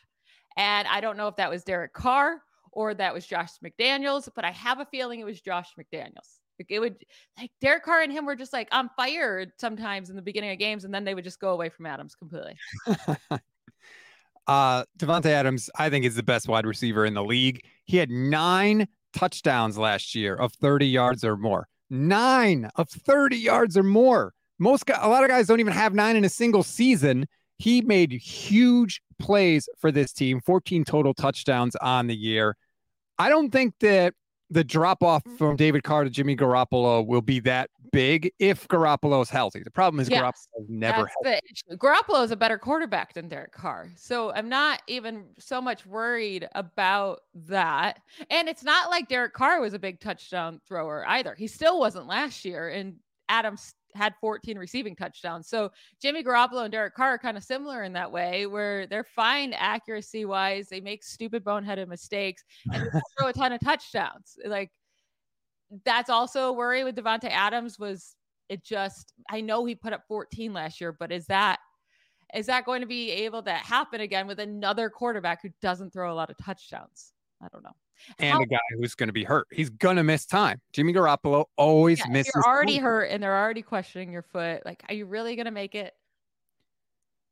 And 0.57 0.88
I 0.88 1.01
don't 1.01 1.17
know 1.17 1.27
if 1.27 1.36
that 1.38 1.50
was 1.50 1.63
Derek 1.63 1.93
Carr 1.93 2.41
or 2.72 2.93
that 2.93 3.13
was 3.13 3.25
Josh 3.25 3.51
McDaniels, 3.63 4.29
but 4.36 4.45
I 4.45 4.51
have 4.51 4.79
a 4.79 4.86
feeling 4.86 5.19
it 5.19 5.25
was 5.25 5.41
Josh 5.41 5.69
McDaniels. 5.79 6.39
It 6.69 6.79
would 6.79 6.95
like 7.38 7.51
Derek 7.62 7.83
Carr 7.83 8.01
and 8.01 8.12
him 8.12 8.25
were 8.25 8.36
just 8.36 8.53
like 8.53 8.67
on 8.72 8.89
fire 8.95 9.45
sometimes 9.60 10.10
in 10.10 10.15
the 10.15 10.22
beginning 10.22 10.51
of 10.51 10.60
games, 10.60 10.86
and 10.86 10.93
then 10.93 11.03
they 11.03 11.15
would 11.15 11.24
just 11.24 11.39
go 11.39 11.50
away 11.50 11.69
from 11.69 11.88
Adams 11.88 12.15
completely. 12.15 12.55
uh 14.48 14.83
Davante 14.98 15.25
Adams, 15.25 15.69
I 15.77 15.89
think, 15.89 16.05
is 16.05 16.15
the 16.15 16.24
best 16.24 16.48
wide 16.48 16.65
receiver 16.65 17.05
in 17.05 17.15
the 17.15 17.24
league. 17.24 17.65
He 17.86 17.98
had 17.98 18.10
nine 18.12 18.88
touchdowns 19.13 19.77
last 19.77 20.15
year 20.15 20.36
of 20.36 20.53
30 20.53 20.88
yards 20.88 21.24
or 21.24 21.38
more. 21.38 21.67
Nine 21.89 22.70
of 22.75 22.89
30 22.89 23.38
yards 23.38 23.77
or 23.77 23.84
more. 23.84 24.34
Most 24.60 24.84
a 24.89 25.10
lot 25.10 25.24
of 25.24 25.29
guys 25.29 25.48
don't 25.48 25.60
even 25.60 25.74
have 25.74 25.93
nine 25.93 26.15
in 26.15 26.24
a 26.25 26.29
single 26.29 26.63
season. 26.63 27.27
He 27.58 27.82
made 27.82 28.12
huge 28.12 29.01
plays 29.20 29.70
for 29.79 29.91
this 29.91 30.12
team, 30.12 30.41
14 30.41 30.84
total 30.84 31.13
touchdowns 31.13 31.75
on 31.77 32.08
the 32.08 32.15
year. 32.15 32.58
I 33.17 33.29
don't 33.29 33.51
think 33.51 33.75
that 33.79 34.13
the 34.53 34.63
drop 34.63 35.03
off 35.03 35.24
from 35.38 35.55
David 35.55 35.83
Carr 35.83 36.03
to 36.03 36.10
Jimmy 36.10 36.36
Garoppolo 36.36 37.05
will 37.05 37.22
be 37.22 37.39
that 37.41 37.69
big 37.91 38.31
if 38.39 38.67
Garoppolo 38.67 39.22
is 39.22 39.29
healthy. 39.29 39.62
The 39.63 39.72
problem 39.72 40.00
is 40.00 40.10
yes, 40.10 40.22
Garoppolo 40.22 40.69
never 40.69 41.10
healthy. 41.24 41.39
Garoppolo 41.72 42.24
is 42.24 42.31
a 42.31 42.36
better 42.36 42.57
quarterback 42.57 43.13
than 43.13 43.29
Derek 43.29 43.51
Carr. 43.51 43.89
So 43.95 44.31
I'm 44.33 44.50
not 44.50 44.81
even 44.88 45.25
so 45.39 45.62
much 45.62 45.86
worried 45.86 46.48
about 46.55 47.22
that. 47.48 48.00
And 48.29 48.48
it's 48.48 48.63
not 48.63 48.89
like 48.89 49.10
Derek 49.10 49.33
Carr 49.33 49.62
was 49.62 49.74
a 49.74 49.79
big 49.79 50.00
touchdown 50.00 50.62
thrower 50.67 51.05
either. 51.07 51.36
He 51.36 51.48
still 51.48 51.79
wasn't 51.79 52.07
last 52.07 52.45
year. 52.45 52.69
And 52.69 52.95
Adams 53.29 53.74
had 53.96 54.14
14 54.20 54.58
receiving 54.58 54.96
touchdowns. 54.96 55.48
So 55.48 55.72
Jimmy 56.02 56.24
Garoppolo 56.24 56.64
and 56.64 56.72
Derek 56.72 56.96
Carr 56.96 57.16
are 57.16 57.18
kind 57.18 57.38
of 57.38 57.44
similar 57.44 57.84
in 57.84 57.94
that 57.94 58.12
way, 58.12 58.46
where 58.46 58.88
they're 58.88 59.03
fine 59.03 59.53
accuracy 59.53 60.25
wise. 60.25 60.70
They 60.70 60.82
make 60.82 61.03
stupid 61.03 61.44
boneheaded 61.44 61.88
mistakes 61.88 62.44
and 62.72 62.90
throw 63.18 63.27
a 63.27 63.34
ton 63.34 63.53
of 63.53 63.60
touchdowns. 63.62 64.38
Like 64.46 64.72
that's 65.86 66.10
also 66.10 66.50
a 66.50 66.53
worry 66.53 66.84
with 66.84 66.96
Davante 66.96 67.29
Adams 67.29 67.79
was 67.79 68.16
it 68.50 68.64
just 68.64 69.14
I 69.29 69.42
know 69.42 69.66
he 69.66 69.75
put 69.75 69.94
up 69.94 70.03
14 70.08 70.53
last 70.53 70.79
year, 70.79 70.92
but 70.92 71.12
is 71.12 71.25
that 71.27 71.60
is 72.34 72.48
that 72.48 72.66
going 72.66 72.82
to 72.82 72.88
be 72.88 73.12
able 73.12 73.44
to 73.44 73.51
happen 73.51 74.01
again 74.01 74.25
with 74.27 74.40
another 74.40 74.90
quarterback 74.90 75.42
who 75.42 75.50
doesn't 75.62 75.94
throw 75.94 76.12
a 76.12 76.16
lot 76.16 76.29
of 76.29 76.38
touchdowns? 76.38 77.14
I 77.44 77.48
don't 77.51 77.64
know 77.64 77.75
and 78.20 78.32
How- 78.32 78.42
a 78.42 78.46
guy 78.46 78.60
who's 78.77 78.96
going 78.96 79.08
to 79.08 79.14
be 79.14 79.24
hurt. 79.24 79.48
He's 79.51 79.70
going 79.70 79.98
to 79.98 80.03
miss 80.03 80.25
time. 80.25 80.62
Jimmy 80.74 80.94
Garoppolo 80.94 81.46
always 81.58 82.00
yeah, 82.00 82.12
misses. 82.12 82.32
You're 82.36 82.46
already 82.46 82.75
time. 82.75 82.84
hurt, 82.84 83.03
and 83.06 83.22
they're 83.22 83.38
already 83.38 83.62
questioning 83.62 84.12
your 84.12 84.22
foot. 84.22 84.66
Like, 84.66 84.84
are 84.88 84.94
you 84.94 85.06
really 85.06 85.36
going 85.36 85.46
to 85.46 85.51
make 85.51 85.75
it? 85.75 85.94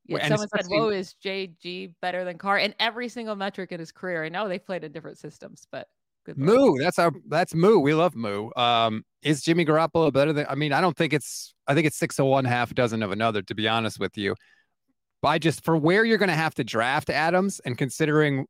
Yeah, 0.06 0.28
someone 0.28 0.47
said, 0.50 0.65
"Whoa, 0.67 0.89
is 0.89 1.15
JG 1.24 1.93
better 2.02 2.26
than 2.26 2.38
Carr?" 2.38 2.58
In 2.58 2.74
every 2.80 3.08
single 3.08 3.36
metric 3.36 3.71
in 3.71 3.80
his 3.80 3.91
career, 3.91 4.24
I 4.24 4.30
know 4.30 4.47
they 4.50 4.60
played 4.60 4.84
in 4.84 4.91
different 4.91 5.19
systems, 5.19 5.67
but 5.71 5.88
good. 6.26 6.38
Moo, 6.38 6.78
that's 6.80 7.00
our 7.00 7.12
that's 7.28 7.54
Moo. 7.54 7.78
We 7.78 7.93
love 7.93 8.15
Moo. 8.15 8.50
Um, 8.58 9.06
is 9.21 9.41
Jimmy 9.41 9.63
Garoppolo 9.63 10.12
better 10.12 10.34
than? 10.34 10.47
I 10.50 10.56
mean, 10.56 10.74
I 10.74 10.82
don't 10.82 10.97
think 10.97 11.13
it's. 11.13 11.54
I 11.67 11.76
think 11.76 11.86
it's 11.86 11.97
six 11.97 12.19
of 12.19 12.26
one, 12.26 12.45
half 12.45 12.71
a 12.71 12.74
dozen 12.74 13.04
of 13.04 13.12
another. 13.12 13.41
To 13.43 13.56
be 13.56 13.67
honest 13.67 14.00
with 14.00 14.17
you, 14.17 14.36
by 15.21 15.38
just 15.38 15.63
for 15.63 15.78
where 15.78 16.04
you're 16.04 16.17
going 16.17 16.30
to 16.30 16.36
have 16.36 16.56
to 16.56 16.63
draft 16.63 17.10
Adams, 17.10 17.62
and 17.63 17.78
considering 17.78 18.47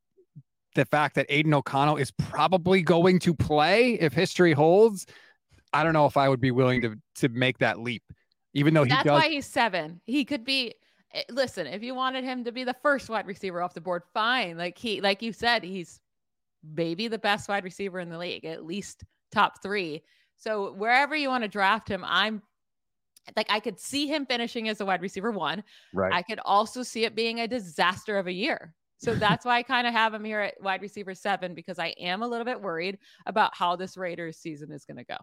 the 0.75 0.86
fact 0.86 1.15
that 1.15 1.25
Aidan 1.29 1.53
O'Connell 1.53 1.97
is 1.97 2.12
probably 2.12 2.81
going 2.81 3.19
to 3.19 3.34
play 3.34 3.93
if 3.93 4.13
history 4.13 4.53
holds, 4.53 5.05
I 5.73 5.84
don't 5.84 5.93
know 5.93 6.05
if 6.05 6.17
I 6.17 6.29
would 6.29 6.41
be 6.41 6.51
willing 6.51 6.81
to 6.81 6.95
to 7.15 7.29
make 7.29 7.57
that 7.60 7.79
leap. 7.79 8.03
Even 8.53 8.73
though 8.73 8.84
he 8.84 8.89
That's 8.89 9.03
does- 9.03 9.21
why 9.21 9.29
he's 9.29 9.45
seven. 9.45 10.01
He 10.05 10.25
could 10.25 10.43
be 10.43 10.73
eh, 11.13 11.23
listen, 11.29 11.67
if 11.67 11.84
you 11.84 11.95
wanted 11.95 12.23
him 12.23 12.43
to 12.45 12.51
be 12.51 12.63
the 12.63 12.75
first 12.81 13.10
wide 13.10 13.27
receiver 13.27 13.62
off 13.62 13.73
the 13.73 13.81
board, 13.81 14.03
fine. 14.13 14.57
Like 14.57 14.77
he 14.77 15.01
like 15.01 15.21
you 15.21 15.34
said, 15.34 15.63
he's 15.63 15.99
maybe 16.63 17.07
the 17.07 17.17
best 17.17 17.49
wide 17.49 17.63
receiver 17.63 17.99
in 17.99 18.10
the 18.10 18.17
league, 18.17 18.45
at 18.45 18.65
least 18.65 19.03
top 19.31 19.62
three. 19.62 20.03
So 20.38 20.73
wherever 20.73 21.15
you 21.15 21.29
want 21.29 21.43
to 21.43 21.47
draft 21.47 21.88
him, 21.88 22.03
I'm 22.05 22.41
like 23.36 23.47
I 23.49 23.60
could 23.60 23.79
see 23.79 24.07
him 24.07 24.25
finishing 24.25 24.67
as 24.69 24.81
a 24.81 24.86
wide 24.86 25.01
receiver 25.01 25.31
one. 25.31 25.63
Right. 25.93 26.13
I 26.13 26.21
could 26.21 26.39
also 26.43 26.84
see 26.84 27.05
it 27.05 27.15
being 27.15 27.39
a 27.39 27.47
disaster 27.47 28.17
of 28.17 28.27
a 28.27 28.34
year. 28.34 28.73
So 29.01 29.15
that's 29.15 29.45
why 29.45 29.57
I 29.57 29.63
kind 29.63 29.87
of 29.87 29.93
have 29.93 30.13
him 30.13 30.23
here 30.23 30.41
at 30.41 30.61
wide 30.61 30.81
receiver 30.81 31.15
seven 31.15 31.55
because 31.55 31.79
I 31.79 31.87
am 31.99 32.21
a 32.21 32.27
little 32.27 32.45
bit 32.45 32.61
worried 32.61 32.99
about 33.25 33.55
how 33.55 33.75
this 33.75 33.97
Raiders 33.97 34.37
season 34.37 34.71
is 34.71 34.85
going 34.85 34.97
to 34.97 35.03
go. 35.03 35.17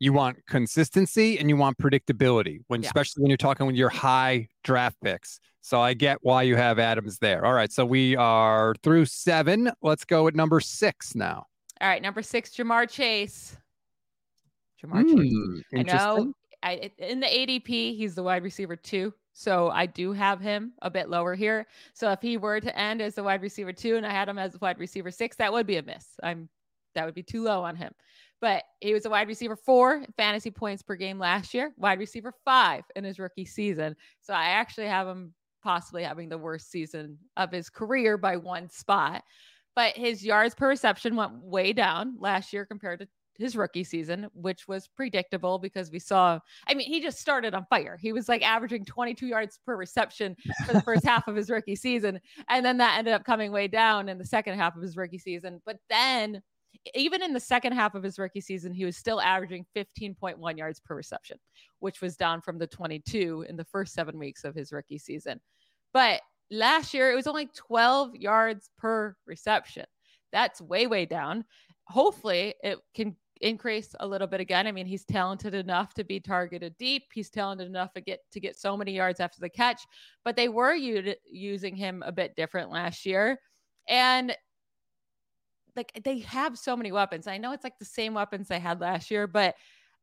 You 0.00 0.12
want 0.12 0.44
consistency 0.46 1.38
and 1.38 1.48
you 1.48 1.56
want 1.56 1.78
predictability 1.78 2.58
when, 2.66 2.82
yeah. 2.82 2.88
especially 2.88 3.22
when 3.22 3.30
you're 3.30 3.36
talking 3.36 3.66
with 3.66 3.76
your 3.76 3.88
high 3.88 4.48
draft 4.64 4.96
picks. 5.02 5.38
So 5.62 5.80
I 5.80 5.94
get 5.94 6.18
why 6.22 6.42
you 6.42 6.56
have 6.56 6.78
Adams 6.78 7.18
there. 7.18 7.44
All 7.46 7.54
right. 7.54 7.72
So 7.72 7.86
we 7.86 8.16
are 8.16 8.74
through 8.82 9.06
seven. 9.06 9.70
Let's 9.82 10.04
go 10.04 10.26
at 10.26 10.34
number 10.34 10.60
six 10.60 11.14
now. 11.14 11.46
All 11.80 11.88
right. 11.88 12.02
Number 12.02 12.22
six, 12.22 12.50
Ja'Marr 12.56 12.90
Chase. 12.90 13.56
Ja'Marr 14.84 15.04
mm, 15.04 15.62
Chase. 15.72 15.92
I 15.92 15.96
know 15.96 16.32
I, 16.62 16.90
in 16.98 17.20
the 17.20 17.26
ADP, 17.26 17.96
he's 17.96 18.16
the 18.16 18.22
wide 18.22 18.42
receiver 18.42 18.74
two. 18.74 19.14
So 19.38 19.68
I 19.68 19.84
do 19.84 20.12
have 20.14 20.40
him 20.40 20.72
a 20.80 20.88
bit 20.88 21.10
lower 21.10 21.34
here. 21.34 21.66
So 21.92 22.10
if 22.10 22.22
he 22.22 22.38
were 22.38 22.58
to 22.58 22.78
end 22.78 23.02
as 23.02 23.16
the 23.16 23.22
wide 23.22 23.42
receiver 23.42 23.70
two 23.70 23.96
and 23.96 24.06
I 24.06 24.10
had 24.10 24.30
him 24.30 24.38
as 24.38 24.58
wide 24.62 24.78
receiver 24.78 25.10
six, 25.10 25.36
that 25.36 25.52
would 25.52 25.66
be 25.66 25.76
a 25.76 25.82
miss. 25.82 26.06
I'm 26.22 26.48
that 26.94 27.04
would 27.04 27.14
be 27.14 27.22
too 27.22 27.42
low 27.42 27.62
on 27.62 27.76
him. 27.76 27.92
But 28.40 28.64
he 28.80 28.94
was 28.94 29.04
a 29.04 29.10
wide 29.10 29.28
receiver 29.28 29.54
four 29.54 30.06
fantasy 30.16 30.50
points 30.50 30.82
per 30.82 30.96
game 30.96 31.18
last 31.18 31.52
year, 31.52 31.74
wide 31.76 31.98
receiver 31.98 32.32
five 32.46 32.84
in 32.96 33.04
his 33.04 33.18
rookie 33.18 33.44
season. 33.44 33.94
So 34.22 34.32
I 34.32 34.44
actually 34.44 34.86
have 34.86 35.06
him 35.06 35.34
possibly 35.62 36.02
having 36.02 36.30
the 36.30 36.38
worst 36.38 36.70
season 36.70 37.18
of 37.36 37.52
his 37.52 37.68
career 37.68 38.16
by 38.16 38.38
one 38.38 38.70
spot. 38.70 39.22
But 39.74 39.98
his 39.98 40.24
yards 40.24 40.54
per 40.54 40.68
reception 40.68 41.14
went 41.14 41.42
way 41.42 41.74
down 41.74 42.16
last 42.18 42.54
year 42.54 42.64
compared 42.64 43.00
to 43.00 43.08
his 43.38 43.56
rookie 43.56 43.84
season, 43.84 44.28
which 44.32 44.68
was 44.68 44.88
predictable 44.88 45.58
because 45.58 45.90
we 45.90 45.98
saw, 45.98 46.38
I 46.66 46.74
mean, 46.74 46.86
he 46.86 47.00
just 47.00 47.20
started 47.20 47.54
on 47.54 47.66
fire. 47.68 47.98
He 48.00 48.12
was 48.12 48.28
like 48.28 48.42
averaging 48.42 48.84
22 48.84 49.26
yards 49.26 49.58
per 49.64 49.76
reception 49.76 50.36
for 50.66 50.72
the 50.72 50.82
first 50.82 51.04
half 51.04 51.28
of 51.28 51.36
his 51.36 51.50
rookie 51.50 51.76
season. 51.76 52.20
And 52.48 52.64
then 52.64 52.78
that 52.78 52.98
ended 52.98 53.14
up 53.14 53.24
coming 53.24 53.52
way 53.52 53.68
down 53.68 54.08
in 54.08 54.18
the 54.18 54.24
second 54.24 54.58
half 54.58 54.76
of 54.76 54.82
his 54.82 54.96
rookie 54.96 55.18
season. 55.18 55.60
But 55.64 55.78
then, 55.88 56.42
even 56.94 57.22
in 57.22 57.32
the 57.32 57.40
second 57.40 57.72
half 57.72 57.94
of 57.94 58.02
his 58.02 58.18
rookie 58.18 58.40
season, 58.40 58.72
he 58.72 58.84
was 58.84 58.96
still 58.96 59.20
averaging 59.20 59.66
15.1 59.76 60.58
yards 60.58 60.80
per 60.80 60.94
reception, 60.94 61.38
which 61.80 62.00
was 62.00 62.16
down 62.16 62.40
from 62.40 62.58
the 62.58 62.66
22 62.66 63.44
in 63.48 63.56
the 63.56 63.64
first 63.64 63.94
seven 63.94 64.18
weeks 64.18 64.44
of 64.44 64.54
his 64.54 64.72
rookie 64.72 64.98
season. 64.98 65.40
But 65.92 66.20
last 66.50 66.94
year, 66.94 67.10
it 67.10 67.16
was 67.16 67.26
only 67.26 67.48
12 67.54 68.16
yards 68.16 68.70
per 68.78 69.16
reception. 69.26 69.86
That's 70.32 70.60
way, 70.60 70.86
way 70.86 71.06
down. 71.06 71.44
Hopefully, 71.86 72.54
it 72.62 72.78
can 72.94 73.16
increase 73.40 73.94
a 74.00 74.06
little 74.06 74.26
bit 74.26 74.40
again. 74.40 74.66
I 74.66 74.72
mean, 74.72 74.86
he's 74.86 75.04
talented 75.04 75.54
enough 75.54 75.94
to 75.94 76.04
be 76.04 76.20
targeted 76.20 76.76
deep. 76.78 77.04
He's 77.12 77.30
talented 77.30 77.66
enough 77.66 77.92
to 77.94 78.00
get 78.00 78.20
to 78.32 78.40
get 78.40 78.58
so 78.58 78.76
many 78.76 78.92
yards 78.92 79.20
after 79.20 79.40
the 79.40 79.48
catch, 79.48 79.82
but 80.24 80.36
they 80.36 80.48
were 80.48 80.74
u- 80.74 81.14
using 81.24 81.76
him 81.76 82.02
a 82.06 82.12
bit 82.12 82.36
different 82.36 82.70
last 82.70 83.06
year. 83.06 83.40
And 83.88 84.36
like 85.74 86.00
they 86.04 86.20
have 86.20 86.58
so 86.58 86.76
many 86.76 86.92
weapons. 86.92 87.26
I 87.26 87.38
know 87.38 87.52
it's 87.52 87.64
like 87.64 87.78
the 87.78 87.84
same 87.84 88.14
weapons 88.14 88.48
they 88.48 88.58
had 88.60 88.80
last 88.80 89.10
year, 89.10 89.26
but 89.26 89.54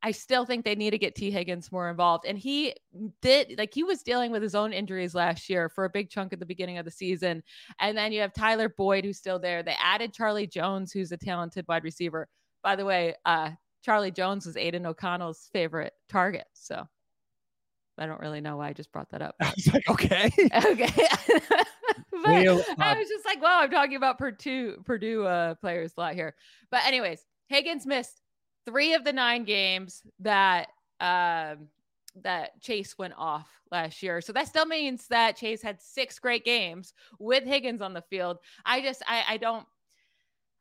I 0.05 0.11
still 0.11 0.45
think 0.45 0.65
they 0.65 0.75
need 0.75 0.89
to 0.89 0.97
get 0.97 1.15
Tee 1.15 1.31
Higgins 1.31 1.71
more 1.71 1.89
involved. 1.89 2.25
And 2.25 2.37
he 2.37 2.73
did, 3.21 3.55
like, 3.57 3.73
he 3.73 3.83
was 3.83 4.03
dealing 4.03 4.31
with 4.31 4.43
his 4.43 4.53
own 4.53 4.73
injuries 4.73 5.15
last 5.15 5.49
year 5.49 5.69
for 5.69 5.85
a 5.85 5.89
big 5.89 6.09
chunk 6.09 6.33
at 6.33 6.39
the 6.39 6.45
beginning 6.45 6.77
of 6.77 6.83
the 6.83 6.91
season. 6.91 7.41
And 7.79 7.97
then 7.97 8.11
you 8.11 8.19
have 8.19 8.33
Tyler 8.33 8.67
Boyd, 8.67 9.05
who's 9.05 9.17
still 9.17 9.39
there. 9.39 9.63
They 9.63 9.77
added 9.81 10.13
Charlie 10.13 10.45
Jones, 10.45 10.91
who's 10.91 11.13
a 11.13 11.17
talented 11.17 11.63
wide 11.69 11.85
receiver. 11.85 12.27
By 12.63 12.75
the 12.75 12.85
way, 12.85 13.15
uh, 13.25 13.51
Charlie 13.83 14.11
Jones 14.11 14.45
was 14.45 14.57
Aidan 14.57 14.85
O'Connell's 14.85 15.49
favorite 15.51 15.93
target. 16.09 16.45
So 16.53 16.87
I 17.97 18.05
don't 18.05 18.19
really 18.19 18.41
know 18.41 18.57
why 18.57 18.69
I 18.69 18.73
just 18.73 18.91
brought 18.91 19.09
that 19.09 19.21
up. 19.21 19.35
I 19.41 19.53
was 19.55 19.73
like, 19.73 19.89
okay. 19.89 20.31
okay. 20.65 21.07
but 22.11 22.27
Real, 22.27 22.63
I 22.79 22.93
uh, 22.93 22.97
was 22.97 23.09
just 23.09 23.25
like, 23.25 23.41
wow, 23.41 23.59
I'm 23.61 23.69
talking 23.69 23.97
about 23.97 24.17
Purdue 24.17 24.81
Purdue 24.85 25.25
uh, 25.25 25.55
players 25.55 25.93
a 25.97 25.99
lot 25.99 26.13
here. 26.15 26.35
But 26.71 26.85
anyways, 26.85 27.25
Higgins 27.47 27.85
missed 27.85 28.21
three 28.65 28.93
of 28.93 29.03
the 29.03 29.13
nine 29.13 29.43
games 29.43 30.01
that 30.19 30.69
um, 30.99 31.67
that 32.21 32.61
Chase 32.61 32.97
went 32.97 33.13
off 33.17 33.49
last 33.71 34.01
year. 34.01 34.21
So 34.21 34.33
that 34.33 34.47
still 34.47 34.65
means 34.65 35.07
that 35.07 35.35
Chase 35.35 35.61
had 35.61 35.81
six 35.81 36.19
great 36.19 36.45
games 36.45 36.93
with 37.19 37.43
Higgins 37.43 37.81
on 37.81 37.93
the 37.93 38.03
field. 38.03 38.37
I 38.65 38.81
just 38.81 39.03
I, 39.07 39.23
I 39.29 39.37
don't 39.37 39.65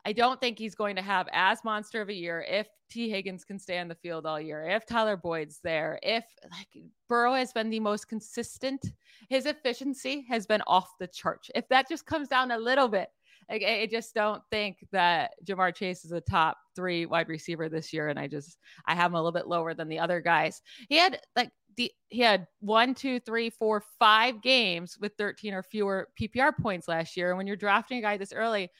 I 0.04 0.12
don't 0.12 0.40
think 0.40 0.58
he's 0.58 0.74
going 0.74 0.96
to 0.96 1.02
have 1.02 1.28
as 1.32 1.62
monster 1.64 2.00
of 2.00 2.08
a 2.08 2.14
year 2.14 2.44
if 2.48 2.66
Tee 2.90 3.08
Higgins 3.08 3.44
can 3.44 3.58
stay 3.58 3.78
on 3.78 3.88
the 3.88 3.94
field 3.94 4.26
all 4.26 4.40
year, 4.40 4.68
if 4.68 4.84
Tyler 4.84 5.16
Boyd's 5.16 5.60
there, 5.62 5.98
if 6.02 6.24
like 6.50 6.84
Burrow 7.08 7.34
has 7.34 7.52
been 7.52 7.70
the 7.70 7.80
most 7.80 8.08
consistent, 8.08 8.92
his 9.28 9.46
efficiency 9.46 10.26
has 10.28 10.46
been 10.46 10.62
off 10.66 10.90
the 10.98 11.06
chart. 11.06 11.46
If 11.54 11.68
that 11.68 11.88
just 11.88 12.04
comes 12.04 12.28
down 12.28 12.50
a 12.50 12.58
little 12.58 12.88
bit, 12.88 13.08
like, 13.50 13.62
I 13.62 13.82
I 13.82 13.86
just 13.86 14.14
don't 14.14 14.42
think 14.50 14.78
that 14.92 15.32
Ja'Marr 15.44 15.74
Chase 15.74 16.04
is 16.04 16.12
a 16.12 16.20
top 16.20 16.58
three 16.74 17.06
wide 17.06 17.28
receiver 17.28 17.68
this 17.68 17.92
year. 17.92 18.08
And 18.08 18.18
I 18.18 18.26
just, 18.26 18.58
I 18.86 18.94
have 18.94 19.10
him 19.10 19.14
a 19.14 19.18
little 19.18 19.32
bit 19.32 19.48
lower 19.48 19.74
than 19.74 19.88
the 19.88 19.98
other 19.98 20.20
guys. 20.20 20.62
He 20.88 20.96
had 20.96 21.20
like, 21.36 21.50
the, 21.76 21.90
he 22.08 22.20
had 22.20 22.46
one, 22.60 22.94
two, 22.94 23.18
three, 23.20 23.50
four, 23.50 23.82
five 23.98 24.42
games 24.42 24.98
with 25.00 25.12
13 25.16 25.54
or 25.54 25.62
fewer 25.62 26.08
PPR 26.20 26.52
points 26.56 26.86
last 26.86 27.16
year. 27.16 27.30
And 27.30 27.38
when 27.38 27.46
you're 27.46 27.56
drafting 27.56 27.98
a 27.98 28.02
guy 28.02 28.16
this 28.16 28.32
early, 28.32 28.70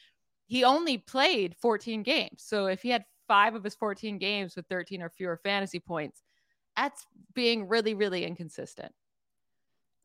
he 0.47 0.65
only 0.65 0.99
played 0.99 1.57
14 1.57 2.03
games. 2.03 2.43
So 2.45 2.67
if 2.67 2.83
he 2.83 2.91
had 2.91 3.05
five 3.29 3.55
of 3.55 3.65
his 3.65 3.75
14 3.75 4.19
games 4.19 4.57
with 4.57 4.67
13 4.67 5.03
or 5.03 5.09
fewer 5.09 5.39
fantasy 5.43 5.81
points, 5.81 6.23
that's 6.77 7.07
being 7.35 7.69
really, 7.69 7.95
really 7.95 8.25
inconsistent. 8.25 8.93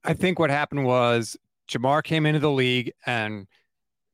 I 0.03 0.13
think 0.13 0.39
what 0.39 0.49
happened 0.49 0.85
was 0.85 1.37
Ja'Marr 1.69 2.03
came 2.03 2.25
into 2.25 2.39
the 2.39 2.51
league 2.51 2.93
and 3.05 3.47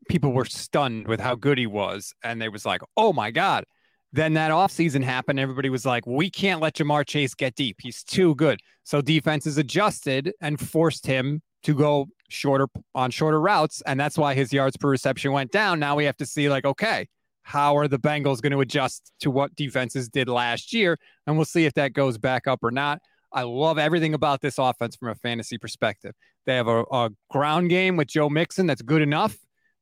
people 0.10 0.34
were 0.34 0.46
stunned 0.46 1.08
with 1.08 1.20
how 1.20 1.36
good 1.36 1.58
he 1.58 1.68
was. 1.68 2.14
And 2.24 2.42
they 2.42 2.50
was 2.50 2.66
like, 2.66 2.82
oh 2.98 3.14
my 3.14 3.32
God. 3.32 3.66
Then 4.12 4.34
that 4.34 4.52
offseason 4.52 5.04
happened. 5.04 5.40
Everybody 5.40 5.70
was 5.70 5.86
like, 5.86 6.06
we 6.06 6.30
can't 6.30 6.62
let 6.62 6.76
Ja'Marr 6.76 7.06
Chase 7.06 7.34
get 7.34 7.56
deep. 7.56 7.78
He's 7.80 8.04
too 8.04 8.36
good. 8.36 8.60
So 8.84 9.02
defenses 9.02 9.58
adjusted 9.58 10.34
and 10.40 10.60
forced 10.60 11.08
him 11.08 11.42
to 11.64 11.74
go 11.74 12.08
shorter 12.34 12.68
on 12.96 13.12
shorter 13.12 13.40
routes. 13.40 13.82
And 13.86 14.00
that's 14.00 14.18
why 14.18 14.34
his 14.34 14.52
yards 14.52 14.76
per 14.78 14.90
reception 14.90 15.32
went 15.32 15.52
down. 15.52 15.80
Now 15.80 15.96
we 15.96 16.06
have 16.06 16.18
to 16.18 16.26
see, 16.26 16.50
like, 16.50 16.66
okay, 16.66 17.08
how 17.44 17.78
are 17.78 17.88
the 17.88 18.00
Bengals 18.00 18.42
going 18.42 18.52
to 18.52 18.62
adjust 18.62 19.12
to 19.22 19.32
what 19.32 19.56
defenses 19.56 20.10
did 20.10 20.28
last 20.28 20.74
year? 20.74 20.98
And 21.28 21.36
we'll 21.36 21.46
see 21.46 21.66
if 21.66 21.74
that 21.74 21.94
goes 21.94 22.18
back 22.18 22.48
up 22.48 22.60
or 22.64 22.72
not. 22.72 23.00
I 23.32 23.44
love 23.44 23.78
everything 23.78 24.14
about 24.14 24.42
this 24.42 24.58
offense 24.58 24.96
from 24.96 25.10
a 25.10 25.16
fantasy 25.16 25.58
perspective. 25.58 26.14
They 26.46 26.56
have 26.56 26.68
a, 26.68 26.84
a 26.92 27.10
ground 27.30 27.70
game 27.70 27.98
with 27.98 28.08
Joe 28.08 28.30
Mixon 28.30 28.68
that's 28.68 28.82
good 28.82 29.02
enough. 29.02 29.36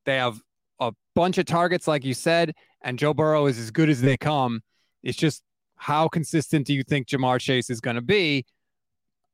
They 0.06 0.16
have 0.16 0.40
a 0.80 0.94
bunch 1.16 1.38
of 1.38 1.46
targets, 1.46 1.88
like 1.88 2.06
you 2.06 2.14
said, 2.14 2.54
and 2.82 2.98
Joe 2.98 3.14
Burrow 3.14 3.46
is 3.48 3.60
as 3.60 3.70
good 3.70 3.90
as 3.90 4.02
they 4.02 4.18
come. 4.18 4.62
It's 5.04 5.18
just 5.18 5.44
how 5.76 6.08
consistent 6.08 6.66
do 6.68 6.74
you 6.74 6.84
think 6.84 7.08
Ja'Marr 7.08 7.40
Chase 7.40 7.70
is 7.70 7.82
going 7.82 7.96
to 7.96 8.02
be? 8.02 8.46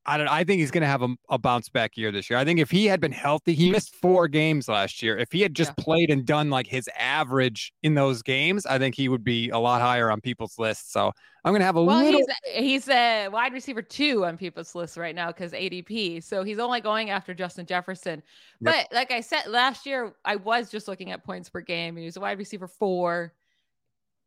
I 0.08 0.18
don't. 0.18 0.30
I 0.30 0.46
think 0.46 0.62
he's 0.62 0.72
going 0.72 0.82
to 0.82 0.88
have 0.88 1.02
a, 1.02 1.10
a, 1.30 1.38
bounce 1.38 1.68
back 1.68 1.98
year 1.98 2.14
this 2.14 2.30
year. 2.30 2.40
I 2.40 2.46
think 2.46 2.62
if 2.62 2.72
he 2.72 2.86
had 2.86 3.02
been 3.02 3.12
healthy, 3.12 3.54
he 3.54 3.70
missed 3.70 3.94
four 3.94 4.30
games 4.30 4.70
last 4.70 5.04
year. 5.04 5.18
If 5.18 5.34
he 5.34 5.42
had 5.42 5.54
just 5.54 5.74
yeah. 5.78 5.84
played 5.84 6.10
and 6.10 6.26
done 6.26 6.50
like 6.50 6.66
his 6.66 6.90
average 6.98 7.74
in 7.84 7.94
those 7.94 8.22
games, 8.22 8.66
I 8.66 8.80
think 8.80 8.96
he 8.96 9.10
would 9.10 9.26
be 9.26 9.50
a 9.50 9.58
lot 9.60 9.82
higher 9.82 10.10
on 10.10 10.22
people's 10.22 10.58
lists. 10.58 10.94
So 10.94 11.12
I'm 11.44 11.52
going 11.52 11.60
to 11.60 11.66
have 11.66 11.76
a 11.76 11.84
well, 11.84 12.02
little. 12.02 12.22
He's, 12.46 12.86
he's 12.86 12.90
a 12.90 13.28
wide 13.28 13.52
receiver 13.52 13.82
two 13.82 14.26
on 14.26 14.38
people's 14.38 14.74
lists 14.76 14.96
right 14.96 15.14
now 15.14 15.28
because 15.28 15.52
ADP. 15.52 16.24
So 16.24 16.42
he's 16.44 16.58
only 16.58 16.80
going 16.80 17.10
after 17.10 17.34
Justin 17.34 17.66
Jefferson. 17.66 18.24
Yep. 18.62 18.74
But 18.74 18.96
like 18.96 19.12
I 19.12 19.20
said 19.20 19.48
last 19.48 19.86
year, 19.86 20.14
I 20.24 20.38
was 20.38 20.72
just 20.72 20.88
looking 20.88 21.12
at 21.12 21.26
points 21.26 21.50
per 21.50 21.60
game. 21.60 21.98
He 21.98 22.06
was 22.06 22.16
a 22.16 22.22
wide 22.22 22.38
receiver 22.38 22.70
four. 22.70 23.34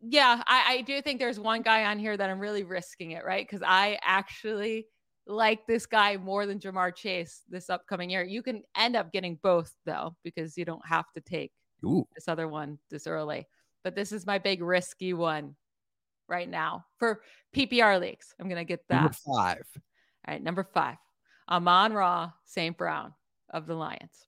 Yeah, 0.03 0.43
I, 0.47 0.75
I 0.75 0.81
do 0.83 1.01
think 1.01 1.21
there's 1.21 1.41
one 1.41 1.63
guy 1.63 1.85
on 1.85 1.99
here 1.99 2.17
that 2.17 2.29
I'm 2.29 2.41
really 2.41 2.65
risking 2.65 3.13
it, 3.13 3.25
right? 3.25 3.47
Because 3.47 3.63
I 3.67 3.99
actually 4.03 4.87
like 5.27 5.67
this 5.67 5.87
guy 5.87 6.17
more 6.17 6.47
than 6.47 6.59
Ja'Marr 6.59 6.95
Chase 6.95 7.43
this 7.49 7.71
upcoming 7.71 8.11
year. 8.11 8.25
You 8.25 8.43
can 8.43 8.63
end 8.77 8.97
up 8.97 9.13
getting 9.13 9.39
both 9.43 9.73
though, 9.87 10.17
because 10.25 10.57
you 10.57 10.65
don't 10.65 10.87
have 10.87 11.07
to 11.15 11.21
take 11.21 11.53
Ooh. 11.85 12.07
this 12.15 12.29
other 12.29 12.49
one 12.49 12.79
this 12.91 13.07
early. 13.07 13.47
But 13.85 13.95
this 13.95 14.13
is 14.13 14.27
my 14.27 14.39
big 14.39 14.63
risky 14.63 15.15
one 15.15 15.55
right 16.29 16.49
now 16.49 16.85
for 16.99 17.23
PPR 17.55 18.01
leagues. 18.01 18.35
I'm 18.39 18.49
gonna 18.49 18.65
get 18.65 18.87
that. 18.89 19.03
Number 19.03 19.13
five. 19.13 19.65
All 19.77 20.35
right, 20.35 20.43
number 20.43 20.65
five. 20.65 20.97
Amon 21.49 21.93
Ra 21.93 22.31
St. 22.45 22.77
Brown 22.77 23.15
of 23.51 23.67
the 23.67 23.75
Lions. 23.75 24.27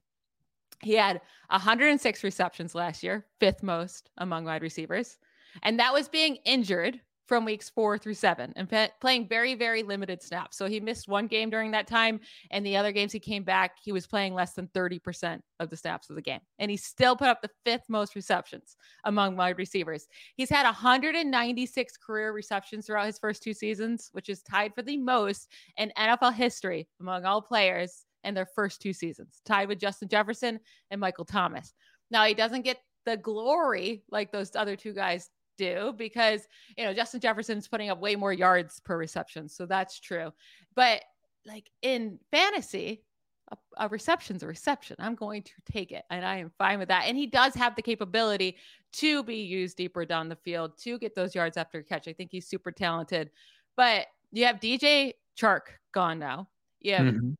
He 0.82 0.94
had 0.94 1.20
106 1.50 2.24
receptions 2.24 2.74
last 2.74 3.04
year, 3.04 3.26
fifth 3.38 3.62
most 3.62 4.10
among 4.18 4.44
wide 4.44 4.62
receivers. 4.62 5.18
And 5.62 5.78
that 5.78 5.92
was 5.92 6.08
being 6.08 6.36
injured 6.44 7.00
from 7.26 7.44
weeks 7.44 7.70
four 7.70 7.98
through 7.98 8.14
seven 8.14 8.52
and 8.56 8.68
pe- 8.68 8.90
playing 9.00 9.28
very, 9.28 9.54
very 9.54 9.82
limited 9.82 10.22
snaps. 10.22 10.56
So 10.56 10.66
he 10.66 10.80
missed 10.80 11.08
one 11.08 11.26
game 11.26 11.50
during 11.50 11.70
that 11.70 11.86
time. 11.86 12.20
And 12.50 12.64
the 12.64 12.76
other 12.76 12.92
games 12.92 13.12
he 13.12 13.20
came 13.20 13.44
back, 13.44 13.76
he 13.82 13.92
was 13.92 14.06
playing 14.06 14.34
less 14.34 14.52
than 14.54 14.68
30% 14.68 15.40
of 15.60 15.70
the 15.70 15.76
snaps 15.76 16.10
of 16.10 16.16
the 16.16 16.22
game. 16.22 16.40
And 16.58 16.70
he 16.70 16.76
still 16.76 17.16
put 17.16 17.28
up 17.28 17.40
the 17.40 17.50
fifth 17.64 17.88
most 17.88 18.14
receptions 18.14 18.76
among 19.04 19.36
wide 19.36 19.58
receivers. 19.58 20.06
He's 20.36 20.50
had 20.50 20.64
196 20.64 21.96
career 21.96 22.32
receptions 22.32 22.86
throughout 22.86 23.06
his 23.06 23.18
first 23.18 23.42
two 23.42 23.54
seasons, 23.54 24.08
which 24.12 24.28
is 24.28 24.42
tied 24.42 24.74
for 24.74 24.82
the 24.82 24.96
most 24.96 25.48
in 25.76 25.92
NFL 25.96 26.34
history 26.34 26.88
among 27.00 27.24
all 27.24 27.40
players 27.40 28.04
in 28.24 28.34
their 28.34 28.46
first 28.46 28.80
two 28.80 28.92
seasons, 28.92 29.40
tied 29.44 29.68
with 29.68 29.80
Justin 29.80 30.08
Jefferson 30.08 30.60
and 30.90 31.00
Michael 31.00 31.24
Thomas. 31.24 31.72
Now, 32.10 32.24
he 32.24 32.34
doesn't 32.34 32.62
get 32.62 32.78
the 33.04 33.16
glory 33.16 34.04
like 34.10 34.30
those 34.30 34.54
other 34.54 34.76
two 34.76 34.92
guys 34.92 35.28
do 35.58 35.94
because 35.96 36.46
you 36.76 36.84
know 36.84 36.94
Justin 36.94 37.20
Jefferson's 37.20 37.68
putting 37.68 37.90
up 37.90 38.00
way 38.00 38.16
more 38.16 38.32
yards 38.32 38.80
per 38.80 38.96
reception, 38.96 39.48
so 39.48 39.66
that's 39.66 40.00
true. 40.00 40.32
But 40.74 41.02
like 41.46 41.70
in 41.82 42.18
fantasy, 42.30 43.04
a, 43.50 43.56
a, 43.84 43.88
reception's 43.88 44.42
a 44.42 44.46
reception. 44.46 44.96
I'm 44.98 45.14
going 45.14 45.42
to 45.42 45.52
take 45.70 45.92
it, 45.92 46.04
and 46.10 46.24
I 46.24 46.36
am 46.36 46.52
fine 46.58 46.78
with 46.78 46.88
that. 46.88 47.04
And 47.06 47.16
he 47.16 47.26
does 47.26 47.54
have 47.54 47.76
the 47.76 47.82
capability 47.82 48.56
to 48.94 49.22
be 49.22 49.36
used 49.36 49.76
deeper 49.76 50.04
down 50.04 50.28
the 50.28 50.36
field 50.36 50.78
to 50.82 50.98
get 50.98 51.14
those 51.14 51.34
yards 51.34 51.56
after 51.56 51.82
catch. 51.82 52.08
I 52.08 52.12
think 52.12 52.30
he's 52.30 52.46
super 52.46 52.70
talented. 52.70 53.30
But 53.76 54.06
you 54.32 54.44
have 54.46 54.56
DJ 54.56 55.12
Chark 55.38 55.60
gone 55.92 56.18
now. 56.18 56.48
You 56.80 56.94
have 56.94 57.06
mm-hmm. 57.06 57.32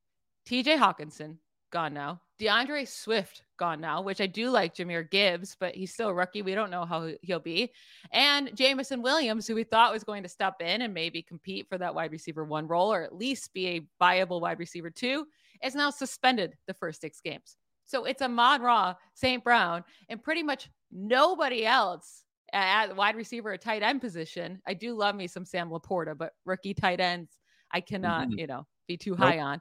TJ 0.49 0.79
Hockenson 0.79 1.37
gone 1.71 1.95
now. 1.95 2.21
D'Andre 2.43 2.85
Swift 2.85 3.45
gone 3.57 3.81
now, 3.81 4.03
which 4.03 4.21
I 4.21 4.27
do 4.27 4.51
like 4.51 4.75
Jahmyr 4.75 5.09
Gibbs, 5.09 5.57
but 5.61 5.77
he's 5.77 5.95
still 5.95 6.09
a 6.09 6.15
rookie. 6.15 6.43
We 6.43 6.57
don't 6.57 6.73
know 6.73 6.85
how 6.85 7.11
he'll 7.23 7.39
be. 7.39 7.71
And 8.11 8.51
Jameson 8.57 9.01
Williams, 9.01 9.47
who 9.47 9.55
we 9.55 9.63
thought 9.63 9.93
was 9.93 10.03
going 10.03 10.25
to 10.25 10.29
step 10.29 10.57
in 10.61 10.83
and 10.83 10.93
maybe 10.93 11.23
compete 11.23 11.69
for 11.69 11.79
that 11.79 11.95
wide 11.95 12.11
receiver 12.11 12.45
one 12.45 12.67
role 12.67 12.93
or 12.93 13.05
at 13.05 13.15
least 13.15 13.55
be 13.55 13.69
a 13.69 13.87
viable 14.01 14.41
wide 14.41 14.59
receiver 14.59 14.91
two, 14.91 15.25
is 15.63 15.77
now 15.77 15.91
suspended 15.91 16.57
the 16.67 16.75
first 16.75 17.01
six 17.01 17.21
games. 17.21 17.57
So 17.85 18.07
it's 18.07 18.23
Amon 18.23 18.61
Ra, 18.61 18.95
St. 19.15 19.45
Brown, 19.45 19.85
and 20.09 20.21
pretty 20.21 20.43
much 20.43 20.69
nobody 20.91 21.65
else 21.65 22.25
at 22.53 22.97
wide 22.97 23.15
receiver 23.15 23.53
or 23.53 23.57
tight 23.57 23.85
end 23.85 24.01
position. 24.01 24.61
I 24.67 24.75
do 24.75 24.95
love 24.97 25.15
me 25.15 25.29
some 25.29 25.45
Sam 25.45 25.71
LaPorta, 25.71 26.19
but 26.19 26.33
rookie 26.45 26.75
tight 26.75 26.99
ends, 26.99 27.39
I 27.71 27.81
cannot, 27.81 28.29
mm-hmm. 28.29 28.41
you 28.41 28.47
know, 28.49 28.67
be 28.89 28.97
too 28.97 29.13
nope. 29.13 29.21
high 29.21 29.39
on. 29.39 29.61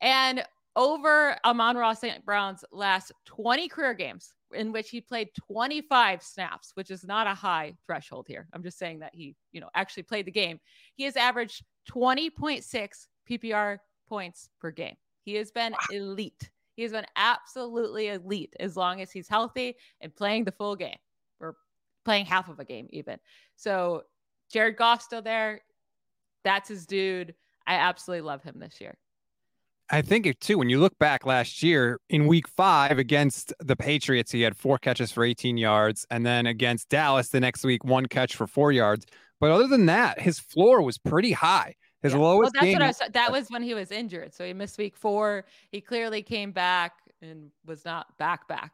And 0.00 0.42
over 0.78 1.36
Amon-Ra 1.44 1.92
St. 1.92 2.24
Brown's 2.24 2.64
last 2.70 3.12
20 3.26 3.68
career 3.68 3.94
games 3.94 4.32
in 4.54 4.70
which 4.70 4.90
he 4.90 5.00
played 5.00 5.28
25 5.50 6.22
snaps, 6.22 6.70
which 6.74 6.92
is 6.92 7.04
not 7.04 7.26
a 7.26 7.34
high 7.34 7.74
threshold 7.84 8.26
here. 8.28 8.46
I'm 8.52 8.62
just 8.62 8.78
saying 8.78 9.00
that 9.00 9.12
he, 9.12 9.34
you 9.52 9.60
know, 9.60 9.68
actually 9.74 10.04
played 10.04 10.24
the 10.24 10.30
game. 10.30 10.60
He 10.94 11.02
has 11.02 11.16
averaged 11.16 11.64
20.6 11.90 13.06
PPR 13.28 13.78
points 14.08 14.50
per 14.60 14.70
game. 14.70 14.94
He 15.24 15.34
has 15.34 15.50
been 15.50 15.74
elite. 15.90 16.48
He 16.76 16.82
has 16.84 16.92
been 16.92 17.06
absolutely 17.16 18.08
elite 18.08 18.54
as 18.60 18.76
long 18.76 19.00
as 19.00 19.10
he's 19.10 19.28
healthy 19.28 19.74
and 20.00 20.14
playing 20.14 20.44
the 20.44 20.52
full 20.52 20.76
game 20.76 20.96
or 21.40 21.56
playing 22.04 22.24
half 22.24 22.48
of 22.48 22.60
a 22.60 22.64
game 22.64 22.86
even. 22.90 23.18
So 23.56 24.04
Jared 24.48 24.76
Goff 24.76 25.02
still 25.02 25.22
there. 25.22 25.60
That's 26.44 26.68
his 26.68 26.86
dude. 26.86 27.34
I 27.66 27.74
absolutely 27.74 28.22
love 28.22 28.44
him 28.44 28.60
this 28.60 28.80
year. 28.80 28.96
I 29.90 30.02
think 30.02 30.26
it 30.26 30.40
too. 30.40 30.58
When 30.58 30.68
you 30.68 30.80
look 30.80 30.98
back 30.98 31.24
last 31.24 31.62
year 31.62 32.00
in 32.10 32.26
week 32.26 32.46
five 32.46 32.98
against 32.98 33.54
the 33.60 33.76
Patriots, 33.76 34.30
he 34.30 34.42
had 34.42 34.56
four 34.56 34.78
catches 34.78 35.10
for 35.10 35.24
18 35.24 35.56
yards. 35.56 36.06
And 36.10 36.26
then 36.26 36.46
against 36.46 36.88
Dallas 36.88 37.28
the 37.28 37.40
next 37.40 37.64
week, 37.64 37.84
one 37.84 38.06
catch 38.06 38.36
for 38.36 38.46
four 38.46 38.70
yards. 38.70 39.06
But 39.40 39.50
other 39.50 39.66
than 39.66 39.86
that, 39.86 40.20
his 40.20 40.38
floor 40.38 40.82
was 40.82 40.98
pretty 40.98 41.32
high. 41.32 41.74
His 42.02 42.12
yeah. 42.12 42.18
lowest 42.18 42.54
well, 42.60 42.82
I 42.82 42.86
was, 42.86 43.00
that 43.12 43.32
was 43.32 43.48
when 43.48 43.62
he 43.62 43.74
was 43.74 43.90
injured. 43.90 44.34
So 44.34 44.44
he 44.44 44.52
missed 44.52 44.78
week 44.78 44.96
four. 44.96 45.46
He 45.70 45.80
clearly 45.80 46.22
came 46.22 46.52
back 46.52 46.92
and 47.22 47.50
was 47.64 47.84
not 47.84 48.06
back 48.18 48.46
back. 48.46 48.72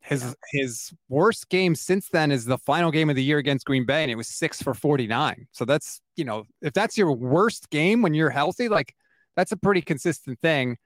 His 0.00 0.22
yeah. 0.22 0.32
his 0.52 0.92
worst 1.08 1.48
game 1.48 1.74
since 1.74 2.08
then 2.08 2.30
is 2.30 2.44
the 2.44 2.58
final 2.58 2.90
game 2.90 3.10
of 3.10 3.16
the 3.16 3.24
year 3.24 3.38
against 3.38 3.66
Green 3.66 3.84
Bay, 3.84 4.02
and 4.02 4.10
it 4.10 4.14
was 4.14 4.28
six 4.28 4.62
for 4.62 4.72
49. 4.74 5.48
So 5.50 5.64
that's 5.64 6.00
you 6.16 6.24
know, 6.24 6.44
if 6.62 6.74
that's 6.74 6.96
your 6.96 7.12
worst 7.12 7.70
game 7.70 8.02
when 8.02 8.14
you're 8.14 8.30
healthy, 8.30 8.68
like 8.68 8.94
that's 9.36 9.52
a 9.52 9.56
pretty 9.56 9.82
consistent 9.82 10.40
thing. 10.40 10.76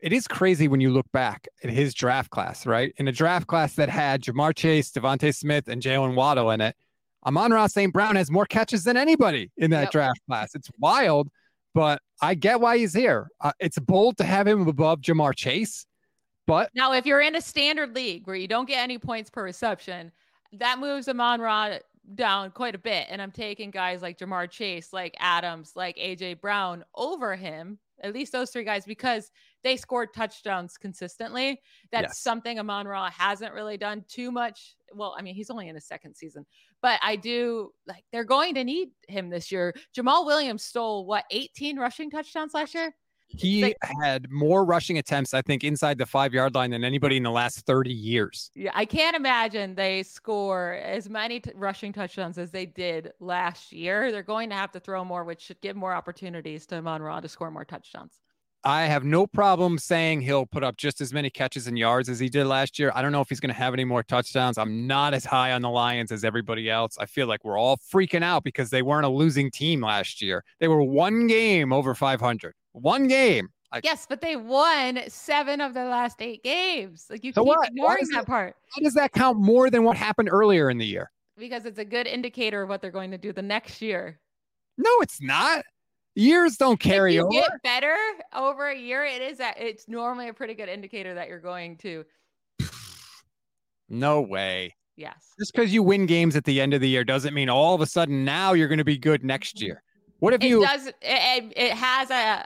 It 0.00 0.12
is 0.12 0.28
crazy 0.28 0.68
when 0.68 0.80
you 0.80 0.90
look 0.90 1.10
back 1.12 1.48
at 1.62 1.70
his 1.70 1.92
draft 1.92 2.30
class, 2.30 2.66
right? 2.66 2.92
In 2.98 3.08
a 3.08 3.12
draft 3.12 3.46
class 3.46 3.74
that 3.74 3.88
had 3.88 4.22
Ja'Marr 4.22 4.54
Chase, 4.54 4.90
DeVonta 4.92 5.34
Smith, 5.34 5.68
and 5.68 5.82
Jaylen 5.82 6.14
Waddle 6.14 6.50
in 6.50 6.60
it 6.60 6.76
Amon-Ra 7.26 7.66
St. 7.66 7.92
Brown 7.92 8.16
has 8.16 8.30
more 8.30 8.46
catches 8.46 8.84
than 8.84 8.96
anybody 8.96 9.50
in 9.56 9.70
that 9.70 9.82
yep. 9.82 9.90
draft 9.90 10.20
class. 10.26 10.54
It's 10.54 10.70
wild, 10.78 11.28
but 11.74 12.00
I 12.22 12.34
get 12.34 12.60
why 12.60 12.78
he's 12.78 12.94
here. 12.94 13.28
Uh, 13.40 13.52
it's 13.58 13.78
bold 13.78 14.16
to 14.18 14.24
have 14.24 14.46
him 14.46 14.66
above 14.66 15.00
Ja'Marr 15.00 15.34
Chase, 15.34 15.84
but 16.46 16.70
now 16.74 16.92
if 16.92 17.04
you're 17.04 17.20
in 17.20 17.36
a 17.36 17.40
standard 17.40 17.94
league 17.94 18.26
where 18.26 18.36
you 18.36 18.48
don't 18.48 18.66
get 18.66 18.82
any 18.82 18.98
points 18.98 19.30
per 19.30 19.42
reception, 19.42 20.12
that 20.52 20.78
moves 20.78 21.08
Amon-Ra 21.08 21.78
down 22.14 22.50
quite 22.52 22.74
a 22.74 22.78
bit. 22.78 23.06
And 23.10 23.20
I'm 23.20 23.32
taking 23.32 23.70
guys 23.70 24.00
like 24.00 24.18
Ja'Marr 24.18 24.48
Chase, 24.48 24.92
like 24.92 25.14
Adams, 25.18 25.72
like 25.76 25.96
AJ 25.98 26.40
Brown 26.40 26.84
over 26.94 27.36
him 27.36 27.78
at 28.02 28.14
least 28.14 28.32
those 28.32 28.50
three 28.50 28.64
guys 28.64 28.84
because 28.84 29.30
they 29.64 29.76
scored 29.76 30.14
touchdowns 30.14 30.76
consistently. 30.76 31.60
That's 31.90 32.10
yes. 32.10 32.20
something 32.20 32.58
Amon 32.58 32.86
Ra 32.86 33.10
hasn't 33.10 33.54
really 33.54 33.76
done 33.76 34.04
too 34.08 34.30
much. 34.30 34.76
Well, 34.94 35.14
I 35.18 35.22
mean, 35.22 35.34
he's 35.34 35.50
only 35.50 35.68
in 35.68 35.74
his 35.74 35.86
second 35.86 36.14
season, 36.14 36.46
but 36.82 37.00
I 37.02 37.16
do 37.16 37.70
like 37.86 38.04
they're 38.12 38.24
going 38.24 38.54
to 38.54 38.64
need 38.64 38.90
him 39.08 39.30
this 39.30 39.50
year. 39.50 39.74
Jamaal 39.96 40.26
Williams 40.26 40.64
stole 40.64 41.06
what 41.06 41.24
18 41.30 41.78
rushing 41.78 42.10
touchdowns 42.10 42.54
last 42.54 42.74
year. 42.74 42.94
He 43.28 43.74
had 44.02 44.30
more 44.30 44.64
rushing 44.64 44.98
attempts, 44.98 45.34
I 45.34 45.42
think, 45.42 45.62
inside 45.62 45.98
the 45.98 46.06
five 46.06 46.32
yard 46.32 46.54
line 46.54 46.70
than 46.70 46.82
anybody 46.82 47.18
in 47.18 47.22
the 47.22 47.30
last 47.30 47.66
30 47.66 47.92
years. 47.92 48.50
Yeah, 48.54 48.70
I 48.74 48.84
can't 48.84 49.14
imagine 49.14 49.74
they 49.74 50.02
score 50.02 50.74
as 50.74 51.10
many 51.10 51.40
t- 51.40 51.52
rushing 51.54 51.92
touchdowns 51.92 52.38
as 52.38 52.50
they 52.50 52.66
did 52.66 53.12
last 53.20 53.72
year. 53.72 54.10
They're 54.10 54.22
going 54.22 54.48
to 54.50 54.56
have 54.56 54.72
to 54.72 54.80
throw 54.80 55.04
more, 55.04 55.24
which 55.24 55.42
should 55.42 55.60
give 55.60 55.76
more 55.76 55.92
opportunities 55.92 56.66
to 56.66 56.76
Amon 56.76 57.02
Ra 57.02 57.20
to 57.20 57.28
score 57.28 57.50
more 57.50 57.64
touchdowns. 57.66 58.20
I 58.64 58.86
have 58.86 59.04
no 59.04 59.26
problem 59.26 59.78
saying 59.78 60.22
he'll 60.22 60.44
put 60.44 60.64
up 60.64 60.76
just 60.76 61.00
as 61.00 61.12
many 61.12 61.30
catches 61.30 61.68
and 61.68 61.78
yards 61.78 62.08
as 62.08 62.18
he 62.18 62.28
did 62.28 62.44
last 62.46 62.78
year. 62.78 62.90
I 62.92 63.02
don't 63.02 63.12
know 63.12 63.20
if 63.20 63.28
he's 63.28 63.38
going 63.38 63.54
to 63.54 63.58
have 63.58 63.72
any 63.72 63.84
more 63.84 64.02
touchdowns. 64.02 64.58
I'm 64.58 64.86
not 64.86 65.14
as 65.14 65.24
high 65.24 65.52
on 65.52 65.62
the 65.62 65.70
Lions 65.70 66.10
as 66.10 66.24
everybody 66.24 66.68
else. 66.68 66.98
I 66.98 67.06
feel 67.06 67.28
like 67.28 67.44
we're 67.44 67.56
all 67.56 67.76
freaking 67.76 68.24
out 68.24 68.42
because 68.42 68.70
they 68.70 68.82
weren't 68.82 69.06
a 69.06 69.10
losing 69.10 69.50
team 69.52 69.82
last 69.82 70.20
year. 70.20 70.44
They 70.58 70.66
were 70.66 70.82
one 70.82 71.28
game 71.28 71.72
over 71.72 71.94
500. 71.94 72.52
One 72.80 73.08
game. 73.08 73.48
Yes, 73.82 74.06
but 74.08 74.22
they 74.22 74.36
won 74.36 75.00
seven 75.08 75.60
of 75.60 75.74
the 75.74 75.84
last 75.84 76.22
eight 76.22 76.42
games. 76.42 77.06
Like 77.10 77.22
you 77.22 77.32
so 77.32 77.42
keep 77.42 77.48
what? 77.48 77.68
ignoring 77.68 78.06
that 78.12 78.26
part. 78.26 78.56
How 78.74 78.82
does 78.82 78.94
that 78.94 79.12
count 79.12 79.38
more 79.38 79.68
than 79.68 79.84
what 79.84 79.96
happened 79.96 80.30
earlier 80.32 80.70
in 80.70 80.78
the 80.78 80.86
year? 80.86 81.10
Because 81.36 81.66
it's 81.66 81.78
a 81.78 81.84
good 81.84 82.06
indicator 82.06 82.62
of 82.62 82.68
what 82.68 82.80
they're 82.80 82.90
going 82.90 83.10
to 83.10 83.18
do 83.18 83.32
the 83.32 83.42
next 83.42 83.82
year. 83.82 84.20
No, 84.78 84.90
it's 85.00 85.20
not. 85.20 85.64
Years 86.14 86.56
don't 86.56 86.80
carry 86.80 87.16
if 87.16 87.18
you 87.18 87.26
over. 87.26 87.30
Get 87.32 87.62
better 87.62 87.96
over 88.34 88.68
a 88.68 88.76
year. 88.76 89.04
It 89.04 89.22
is 89.22 89.38
that 89.38 89.60
it's 89.60 89.86
normally 89.86 90.28
a 90.28 90.34
pretty 90.34 90.54
good 90.54 90.68
indicator 90.68 91.14
that 91.14 91.28
you're 91.28 91.38
going 91.38 91.76
to. 91.78 92.04
No 93.88 94.20
way. 94.22 94.74
Yes. 94.96 95.34
Just 95.38 95.52
because 95.52 95.72
you 95.72 95.82
win 95.82 96.06
games 96.06 96.34
at 96.34 96.44
the 96.44 96.60
end 96.60 96.74
of 96.74 96.80
the 96.80 96.88
year 96.88 97.04
doesn't 97.04 97.34
mean 97.34 97.48
all 97.48 97.74
of 97.74 97.80
a 97.80 97.86
sudden 97.86 98.24
now 98.24 98.54
you're 98.54 98.66
going 98.66 98.78
to 98.78 98.84
be 98.84 98.98
good 98.98 99.24
next 99.24 99.60
year. 99.60 99.82
What 100.18 100.34
if 100.34 100.42
it 100.42 100.48
you? 100.48 100.62
Does, 100.64 100.88
it, 100.88 100.94
it 101.02 101.72
has 101.72 102.10
a 102.10 102.44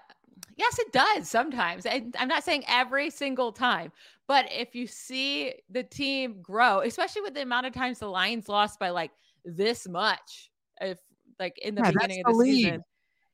Yes, 0.57 0.79
it 0.79 0.93
does 0.93 1.29
sometimes. 1.29 1.87
And 1.87 2.15
I'm 2.19 2.29
not 2.29 2.45
saying 2.45 2.65
every 2.69 3.11
single 3.11 3.53
time, 3.53 3.93
but 4.29 4.47
if 4.51 4.75
you 4.75 4.87
see 4.87 5.55
the 5.71 5.83
team 5.83 6.41
grow, 6.43 6.81
especially 6.81 7.23
with 7.23 7.35
the 7.35 7.43
amount 7.43 7.67
of 7.67 7.73
times 7.73 7.99
the 7.99 8.09
Lions 8.09 8.49
lost 8.49 8.79
by 8.79 8.91
like 8.91 9.11
this 9.45 9.88
much, 9.88 10.51
if 10.81 10.99
like 11.38 11.59
in 11.59 11.75
the 11.75 11.83
yeah, 11.83 11.91
beginning 11.91 12.23
of 12.27 12.33
the, 12.33 12.38
the 12.38 12.45
season. 12.45 12.83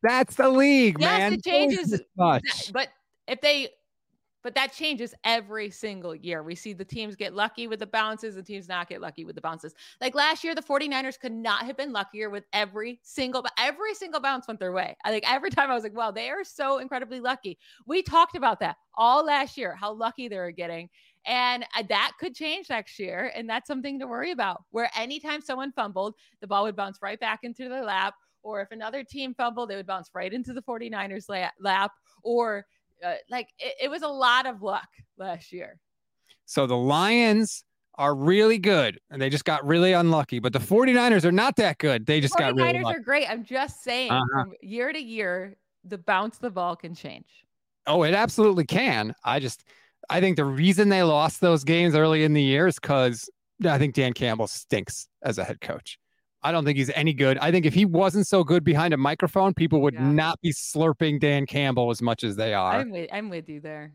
That's 0.03 0.37
the 0.37 0.49
league, 0.49 0.97
yes, 1.01 1.19
man. 1.19 1.33
it 1.33 1.45
changes. 1.45 2.01
But 2.17 2.89
if 3.27 3.41
they 3.41 3.69
but 4.43 4.55
that 4.55 4.73
changes 4.73 5.15
every 5.25 5.71
single 5.71 6.15
year. 6.15 6.43
We 6.43 6.55
see 6.55 6.73
the 6.73 6.85
teams 6.85 7.17
get 7.17 7.35
lucky 7.35 7.67
with 7.67 7.81
the 7.81 7.87
bounces 7.87 8.37
and 8.37 8.47
teams 8.47 8.69
not 8.69 8.89
get 8.89 9.01
lucky 9.01 9.25
with 9.25 9.35
the 9.35 9.41
bounces. 9.41 9.75
Like 10.01 10.15
last 10.15 10.45
year, 10.45 10.55
the 10.55 10.63
49ers 10.63 11.19
could 11.19 11.33
not 11.33 11.65
have 11.65 11.77
been 11.77 11.93
luckier 11.93 12.31
with 12.31 12.45
every 12.53 13.01
single, 13.03 13.45
every 13.59 13.95
single 13.95 14.21
bounce 14.21 14.47
went 14.47 14.61
their 14.61 14.73
way. 14.73 14.97
I 15.05 15.11
like 15.11 15.31
every 15.31 15.51
time 15.51 15.71
I 15.71 15.75
was 15.75 15.83
like, 15.83 15.97
wow, 15.97 16.11
they 16.11 16.31
are 16.31 16.45
so 16.45 16.79
incredibly 16.79 17.21
lucky. 17.21 17.59
We 17.87 18.03
talked 18.03 18.37
about 18.37 18.61
that 18.61 18.77
all 18.95 19.25
last 19.25 19.57
year, 19.57 19.75
how 19.75 19.93
lucky 19.93 20.29
they 20.29 20.39
were 20.39 20.51
getting. 20.51 20.89
And 21.27 21.65
uh, 21.77 21.83
that 21.89 22.13
could 22.19 22.35
change 22.35 22.71
next 22.71 22.99
year. 22.99 23.33
And 23.35 23.49
that's 23.49 23.67
something 23.67 23.99
to 23.99 24.07
worry 24.07 24.31
about. 24.31 24.65
Where 24.71 24.91
anytime 24.97 25.41
someone 25.41 25.73
fumbled, 25.73 26.15
the 26.41 26.47
ball 26.47 26.65
would 26.65 26.77
bounce 26.77 26.99
right 27.03 27.19
back 27.21 27.41
into 27.43 27.69
their 27.69 27.85
lap. 27.85 28.15
Or 28.43 28.61
if 28.61 28.71
another 28.71 29.03
team 29.05 29.35
fumbled, 29.35 29.71
it 29.71 29.77
would 29.77 29.87
bounce 29.87 30.11
right 30.15 30.33
into 30.33 30.53
the 30.53 30.63
49ers 30.63 31.29
lap. 31.61 31.93
Or 32.23 32.65
uh, 33.05 33.15
like 33.31 33.49
it, 33.59 33.75
it 33.85 33.91
was 33.91 34.03
a 34.03 34.09
lot 34.09 34.47
of 34.47 34.63
luck 34.63 34.89
last 35.17 35.53
year. 35.53 35.79
So 36.45 36.67
the 36.67 36.77
Lions 36.77 37.65
are 37.97 38.15
really 38.15 38.59
good 38.59 39.01
and 39.11 39.21
they 39.21 39.29
just 39.29 39.45
got 39.45 39.67
really 39.67 39.93
unlucky. 39.93 40.39
But 40.39 40.53
the 40.53 40.61
49ers 40.61 41.25
are 41.25 41.33
not 41.33 41.57
that 41.57 41.79
good. 41.79 42.07
They 42.07 42.21
just 42.21 42.37
got 42.37 42.55
really 42.55 42.73
49ers 42.73 42.95
are 42.95 43.01
great. 43.01 43.29
I'm 43.29 43.45
just 43.45 43.83
saying 43.83 44.11
uh-huh. 44.11 44.45
from 44.45 44.53
year 44.63 44.93
to 44.93 45.01
year, 45.01 45.57
the 45.85 45.99
bounce 45.99 46.39
the 46.39 46.51
ball 46.51 46.77
can 46.77 46.95
change. 46.95 47.27
Oh, 47.87 48.05
it 48.05 48.15
absolutely 48.15 48.67
can. 48.67 49.15
I 49.25 49.41
just 49.41 49.65
I 50.09 50.21
think 50.21 50.37
the 50.37 50.45
reason 50.45 50.89
they 50.89 51.03
lost 51.03 51.41
those 51.41 51.65
games 51.65 51.95
early 51.95 52.25
in 52.25 52.33
the 52.33 52.43
year 52.43 52.67
is 52.67 52.77
because 52.77 53.29
I 53.65 53.79
think 53.79 53.95
Dan 53.95 54.13
Campbell 54.13 54.47
stinks 54.47 55.09
as 55.23 55.39
a 55.39 55.45
head 55.45 55.61
coach. 55.61 55.99
I 56.43 56.53
don't 56.53 56.65
think 56.65 56.79
he's 56.79 56.91
any 56.91 57.13
good. 57.13 57.37
I 57.39 57.51
think 57.51 57.67
if 57.67 57.75
he 57.75 57.85
wasn't 57.85 58.27
so 58.27 58.45
good 58.45 58.63
behind 58.63 58.95
a 58.95 58.97
microphone, 58.97 59.55
people 59.55 59.81
would 59.83 59.95
yeah. 59.95 60.11
not 60.11 60.41
be 60.41 60.53
slurping 60.53 61.19
Dan 61.19 61.47
Campbell 61.47 61.91
as 61.91 62.01
much 62.01 62.23
as 62.23 62.37
they 62.37 62.55
are. 62.55 62.75
I'm 62.75 62.91
with, 62.91 63.11
I'm 63.13 63.29
with 63.29 63.49
you 63.49 63.61
there. 63.61 63.93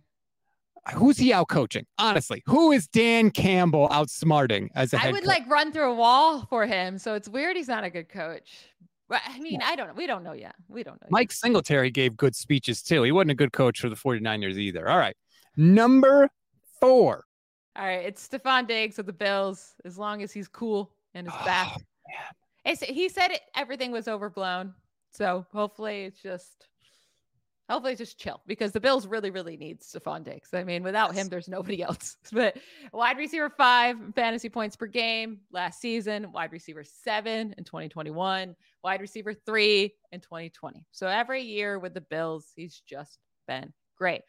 Who's 0.93 1.17
he 1.17 1.31
out 1.31 1.47
coaching? 1.47 1.85
Honestly, 1.97 2.43
who 2.45 2.73
is 2.73 2.87
Dan 2.87 3.31
Campbell 3.31 3.87
outsmarting 3.89 4.67
as 4.75 4.93
a 4.93 4.97
head 4.97 5.09
I 5.09 5.11
would 5.13 5.21
coach? 5.21 5.27
like 5.27 5.49
run 5.49 5.71
through 5.71 5.91
a 5.91 5.95
wall 5.95 6.45
for 6.49 6.65
him. 6.65 6.97
So 6.97 7.13
it's 7.13 7.29
weird 7.29 7.55
he's 7.55 7.69
not 7.69 7.85
a 7.85 7.89
good 7.89 8.09
coach. 8.09 8.49
I 9.09 9.39
mean. 9.39 9.61
I 9.61 9.75
don't 9.75 9.87
know. 9.87 9.93
We 9.93 10.07
don't 10.07 10.23
know 10.23 10.33
yet. 10.33 10.55
We 10.67 10.83
don't 10.83 11.01
know. 11.01 11.07
Mike 11.09 11.29
yet. 11.29 11.37
Singletary 11.37 11.91
gave 11.91 12.17
good 12.17 12.35
speeches 12.35 12.81
too. 12.81 13.03
He 13.03 13.11
wasn't 13.11 13.31
a 13.31 13.35
good 13.35 13.53
coach 13.53 13.79
for 13.79 13.87
the 13.87 13.95
49ers 13.95 14.57
either. 14.57 14.89
All 14.89 14.97
right. 14.97 15.15
Number 15.55 16.29
four. 16.81 17.23
All 17.77 17.85
right. 17.85 18.05
It's 18.05 18.27
Stefon 18.27 18.67
Diggs 18.67 18.99
of 18.99 19.05
the 19.05 19.13
Bills, 19.13 19.75
as 19.85 19.97
long 19.97 20.21
as 20.21 20.31
he's 20.31 20.47
cool 20.47 20.91
and 21.13 21.27
is 21.27 21.33
oh, 21.35 21.45
back 22.05 22.35
he 22.65 23.09
said 23.09 23.31
it, 23.31 23.41
everything 23.55 23.91
was 23.91 24.07
overblown. 24.07 24.73
So 25.11 25.45
hopefully 25.51 26.05
it's 26.05 26.21
just 26.21 26.67
hopefully 27.69 27.93
it's 27.93 27.99
just 27.99 28.19
chill 28.19 28.41
because 28.45 28.71
the 28.71 28.79
Bills 28.79 29.07
really, 29.07 29.31
really 29.31 29.57
need 29.57 29.81
Stefon 29.81 30.23
Diggs. 30.23 30.53
I 30.53 30.63
mean, 30.63 30.83
without 30.83 31.13
him, 31.13 31.27
there's 31.27 31.47
nobody 31.47 31.81
else. 31.83 32.17
But 32.31 32.57
wide 32.91 33.17
receiver 33.17 33.49
five 33.49 33.97
fantasy 34.15 34.49
points 34.49 34.75
per 34.75 34.87
game 34.87 35.39
last 35.51 35.79
season, 35.79 36.31
wide 36.31 36.51
receiver 36.51 36.83
seven 36.83 37.53
in 37.57 37.63
2021, 37.63 38.55
wide 38.83 39.01
receiver 39.01 39.33
three 39.33 39.93
in 40.11 40.19
2020. 40.19 40.85
So 40.91 41.07
every 41.07 41.41
year 41.41 41.79
with 41.79 41.93
the 41.93 42.01
Bills, 42.01 42.51
he's 42.55 42.81
just 42.87 43.19
been 43.47 43.73
great. 43.97 44.21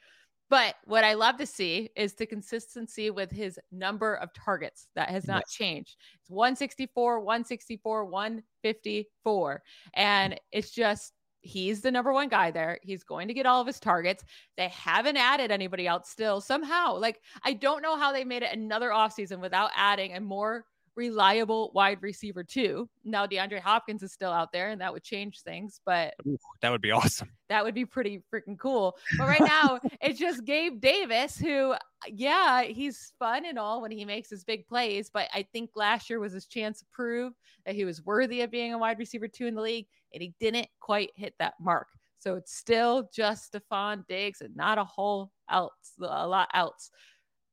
But 0.50 0.74
what 0.84 1.04
I 1.04 1.14
love 1.14 1.38
to 1.38 1.46
see 1.46 1.90
is 1.96 2.14
the 2.14 2.26
consistency 2.26 3.10
with 3.10 3.30
his 3.30 3.58
number 3.72 4.14
of 4.14 4.32
targets 4.34 4.88
that 4.94 5.08
has 5.08 5.26
not 5.26 5.44
yes. 5.46 5.54
changed. 5.54 5.96
It's 6.20 6.30
164, 6.30 7.20
164, 7.20 8.04
154. 8.04 9.62
And 9.94 10.40
it's 10.52 10.70
just, 10.70 11.12
he's 11.40 11.80
the 11.80 11.90
number 11.90 12.12
one 12.12 12.28
guy 12.28 12.50
there. 12.50 12.78
He's 12.82 13.04
going 13.04 13.28
to 13.28 13.34
get 13.34 13.46
all 13.46 13.60
of 13.60 13.66
his 13.66 13.80
targets. 13.80 14.22
They 14.56 14.68
haven't 14.68 15.16
added 15.16 15.50
anybody 15.50 15.86
else 15.86 16.10
still 16.10 16.40
somehow. 16.40 16.96
Like, 16.96 17.20
I 17.42 17.54
don't 17.54 17.82
know 17.82 17.96
how 17.96 18.12
they 18.12 18.24
made 18.24 18.42
it 18.42 18.52
another 18.52 18.90
offseason 18.90 19.40
without 19.40 19.70
adding 19.74 20.14
a 20.14 20.20
more 20.20 20.66
reliable 20.96 21.70
wide 21.74 21.98
receiver 22.02 22.44
too. 22.44 22.88
Now 23.04 23.26
DeAndre 23.26 23.60
Hopkins 23.60 24.02
is 24.02 24.12
still 24.12 24.30
out 24.30 24.52
there, 24.52 24.70
and 24.70 24.80
that 24.80 24.92
would 24.92 25.02
change 25.02 25.42
things, 25.42 25.80
but 25.84 26.14
Ooh, 26.26 26.38
that 26.60 26.70
would 26.70 26.82
be 26.82 26.90
awesome. 26.90 27.30
That 27.50 27.62
would 27.62 27.74
be 27.74 27.84
pretty 27.84 28.22
freaking 28.32 28.58
cool. 28.58 28.96
But 29.18 29.28
right 29.28 29.40
now, 29.40 29.78
it's 30.00 30.18
just 30.18 30.46
Gabe 30.46 30.80
Davis, 30.80 31.36
who, 31.36 31.72
uh, 31.72 31.78
yeah, 32.08 32.62
he's 32.62 33.12
fun 33.18 33.44
and 33.44 33.58
all 33.58 33.82
when 33.82 33.90
he 33.90 34.04
makes 34.06 34.30
his 34.30 34.44
big 34.44 34.66
plays. 34.66 35.10
But 35.12 35.28
I 35.32 35.46
think 35.52 35.70
last 35.76 36.08
year 36.08 36.18
was 36.18 36.32
his 36.32 36.46
chance 36.46 36.78
to 36.80 36.86
prove 36.90 37.34
that 37.66 37.74
he 37.74 37.84
was 37.84 38.02
worthy 38.02 38.40
of 38.40 38.50
being 38.50 38.72
a 38.72 38.78
wide 38.78 38.98
receiver 38.98 39.28
two 39.28 39.46
in 39.46 39.54
the 39.54 39.60
league, 39.60 39.86
and 40.14 40.22
he 40.22 40.34
didn't 40.40 40.68
quite 40.80 41.10
hit 41.16 41.34
that 41.38 41.54
mark. 41.60 41.86
So 42.18 42.36
it's 42.36 42.56
still 42.56 43.10
just 43.14 43.52
Stefon 43.52 44.06
Diggs 44.06 44.40
and 44.40 44.56
not 44.56 44.78
a 44.78 44.84
whole 44.84 45.30
else, 45.50 45.92
a 46.00 46.26
lot 46.26 46.48
else. 46.54 46.90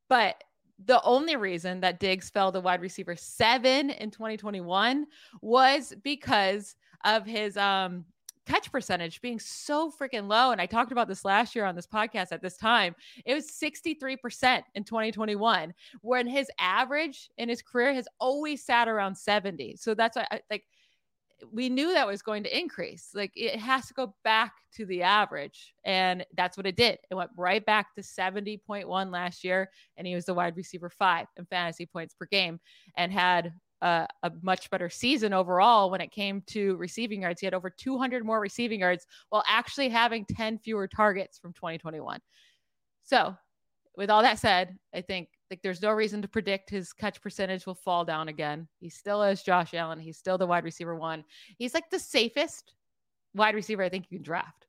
But 0.08 0.42
the 0.86 1.02
only 1.04 1.36
reason 1.36 1.82
that 1.82 2.00
Diggs 2.00 2.30
fell 2.30 2.52
to 2.52 2.60
wide 2.60 2.82
receiver 2.82 3.16
seven 3.16 3.90
in 3.90 4.12
2021 4.12 5.06
was 5.42 5.94
because 6.04 6.76
of 7.04 7.26
his 7.26 7.58
um 7.58 8.06
catch 8.46 8.72
percentage 8.72 9.22
being 9.22 9.40
so 9.40 9.92
freaking 9.92 10.28
low. 10.28 10.52
And 10.52 10.60
I 10.60 10.66
talked 10.66 10.92
about 10.92 11.08
this 11.08 11.24
last 11.24 11.56
year 11.56 11.66
on 11.66 11.76
this 11.76 11.88
podcast 11.88 12.32
at 12.32 12.42
this 12.42 12.58
time. 12.58 12.96
It 13.26 13.34
was 13.34 13.48
63% 13.48 14.64
in 14.76 14.84
2021, 14.84 15.74
when 16.02 16.28
his 16.28 16.50
average 16.60 17.30
in 17.38 17.50
his 17.50 17.62
career 17.62 17.94
has 17.94 18.08
always 18.20 18.64
sat 18.64 18.88
around 18.88 19.16
70. 19.16 19.76
So 19.78 19.94
that's 19.94 20.18
why 20.18 20.28
I 20.32 20.42
like 20.50 20.66
we 21.52 21.70
knew 21.70 21.94
that 21.94 22.08
was 22.08 22.22
going 22.22 22.44
to 22.44 22.58
increase. 22.58 23.10
Like 23.14 23.32
it 23.36 23.60
has 23.60 23.88
to 23.88 23.94
go 23.94 24.16
back 24.24 24.54
to 24.76 24.86
the 24.86 25.04
average. 25.04 25.74
And 25.86 26.26
that's 26.36 26.58
what 26.58 26.66
it 26.66 26.76
did. 26.76 27.00
It 27.10 27.16
went 27.16 27.32
right 27.38 27.66
back 27.66 27.94
to 27.96 28.02
70.1 28.02 29.12
last 29.12 29.44
year. 29.44 29.70
And 29.98 30.06
he 30.06 30.16
was 30.16 30.26
the 30.26 30.34
wide 30.34 30.56
receiver 30.56 30.90
five 30.90 31.28
in 31.38 31.46
fantasy 31.46 31.86
points 31.86 32.14
per 32.14 32.26
game 32.26 32.60
and 32.98 33.12
had 33.12 33.54
a, 33.82 34.08
a, 34.24 34.32
much 34.42 34.70
better 34.70 34.90
season 34.90 35.34
overall 35.34 35.90
when 35.90 36.02
it 36.02 36.12
came 36.12 36.44
to 36.48 36.76
receiving 36.76 37.24
yards. 37.24 37.42
He 37.42 37.48
had 37.48 37.54
over 37.54 37.70
200 37.70 38.24
more 38.26 38.40
receiving 38.40 38.82
yards 38.82 39.06
while 39.30 39.44
actually 39.48 39.90
having 39.90 40.26
10 40.26 40.60
fewer 40.60 40.88
targets 40.88 41.40
from 41.40 41.54
2021. 41.54 42.20
So, 43.04 43.36
with 43.98 44.10
all 44.10 44.22
that 44.22 44.40
said, 44.40 44.78
I 44.94 45.02
think 45.02 45.30
like 45.52 45.62
there's 45.62 45.82
no 45.82 45.92
reason 45.92 46.22
to 46.22 46.28
predict 46.28 46.70
his 46.70 46.94
catch 46.94 47.22
percentage 47.22 47.66
will 47.66 47.76
fall 47.76 48.06
down 48.06 48.30
again. 48.30 48.68
He 48.80 48.90
still 48.90 49.22
is 49.22 49.44
Josh 49.44 49.74
Allen. 49.74 50.00
He's 50.00 50.18
still 50.18 50.38
the 50.38 50.48
wide 50.48 50.64
receiver 50.64 50.96
one. 50.96 51.26
He's 51.58 51.74
like 51.74 51.90
the 51.92 52.00
safest 52.00 52.74
wide 53.36 53.54
receiver 53.54 53.84
I 53.84 53.90
think 53.90 54.06
you 54.10 54.18
can 54.18 54.24
draft. 54.24 54.66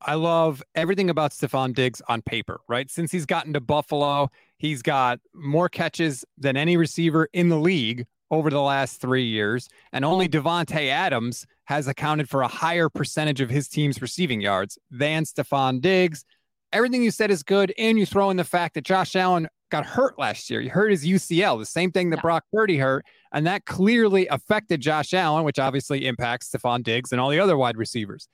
I 0.00 0.14
love 0.14 0.62
everything 0.74 1.10
about 1.10 1.32
Stefon 1.32 1.74
Diggs 1.74 2.02
on 2.08 2.22
paper, 2.22 2.60
right? 2.68 2.90
Since 2.90 3.10
he's 3.10 3.26
gotten 3.26 3.54
to 3.54 3.60
Buffalo, 3.60 4.30
he's 4.58 4.82
got 4.82 5.20
more 5.34 5.68
catches 5.68 6.24
than 6.38 6.56
any 6.56 6.76
receiver 6.76 7.28
in 7.32 7.48
the 7.48 7.58
league 7.58 8.06
over 8.30 8.50
the 8.50 8.60
last 8.60 9.00
three 9.00 9.24
years. 9.24 9.68
And 9.92 10.04
only 10.04 10.28
Davante 10.28 10.88
Adams 10.88 11.46
has 11.64 11.88
accounted 11.88 12.28
for 12.28 12.42
a 12.42 12.48
higher 12.48 12.88
percentage 12.88 13.40
of 13.40 13.50
his 13.50 13.68
team's 13.68 14.02
receiving 14.02 14.40
yards 14.40 14.78
than 14.90 15.24
Stefon 15.24 15.80
Diggs. 15.80 16.24
Everything 16.72 17.02
you 17.02 17.10
said 17.10 17.30
is 17.30 17.42
good. 17.42 17.72
And 17.78 17.98
you 17.98 18.04
throw 18.04 18.30
in 18.30 18.36
the 18.36 18.44
fact 18.44 18.74
that 18.74 18.84
Josh 18.84 19.16
Allen 19.16 19.48
got 19.70 19.84
hurt 19.84 20.18
last 20.18 20.50
year. 20.50 20.60
He 20.60 20.68
hurt 20.68 20.90
his 20.90 21.04
UCL, 21.04 21.58
the 21.58 21.66
same 21.66 21.90
thing 21.90 22.10
that 22.10 22.18
yeah. 22.18 22.22
Brock 22.22 22.44
Purdy 22.52 22.78
hurt. 22.78 23.04
And 23.32 23.46
that 23.46 23.64
clearly 23.66 24.26
affected 24.28 24.80
Josh 24.80 25.12
Allen, 25.12 25.44
which 25.44 25.58
obviously 25.58 26.06
impacts 26.06 26.50
Stefon 26.50 26.82
Diggs 26.82 27.12
and 27.12 27.20
all 27.20 27.30
the 27.30 27.40
other 27.40 27.56
wide 27.56 27.76
receivers. 27.76 28.28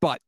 But 0.00 0.20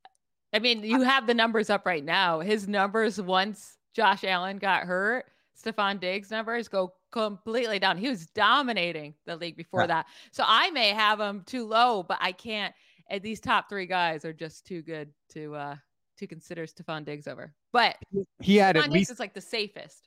I 0.53 0.59
mean, 0.59 0.83
you 0.83 1.03
have 1.03 1.27
the 1.27 1.35
numbers 1.35 1.71
up 1.71 1.85
right 1.85 2.05
now. 2.05 2.41
His 2.41 2.67
numbers 2.67 3.21
once 3.21 3.77
Josh 3.95 4.25
Allen 4.25 4.59
got 4.59 4.85
hurt, 4.85 5.27
Stefon 5.63 6.01
Diggs 6.01 6.31
numbers 6.31 6.69
go 6.69 6.95
completely 7.13 7.79
down. 7.79 7.99
He 7.99 8.09
was 8.09 8.27
dominating 8.27 9.15
the 9.27 9.37
league 9.37 9.57
before 9.57 9.83
yeah. 9.83 9.87
that. 9.89 10.07
So 10.31 10.45
I 10.47 10.71
may 10.71 10.91
have 10.91 11.21
him 11.21 11.43
too 11.47 11.67
low, 11.67 12.03
but 12.03 12.19
I 12.21 12.33
can't. 12.33 12.75
And 13.09 13.23
these 13.23 13.41
top 13.41 13.69
three 13.69 13.87
guys 13.87 14.25
are 14.25 14.33
just 14.33 14.67
too 14.67 14.83
good 14.83 15.11
to 15.31 15.55
uh 15.55 15.77
to 16.19 16.27
consider 16.27 16.67
Stefon 16.67 17.05
Diggs 17.05 17.29
over. 17.29 17.53
But 17.73 17.97
he 18.41 18.57
had 18.57 18.77
Stefon 18.77 18.85
at 18.85 18.91
least 18.91 19.11
it's 19.11 19.21
like 19.21 19.35
the 19.35 19.41
safest. 19.41 20.06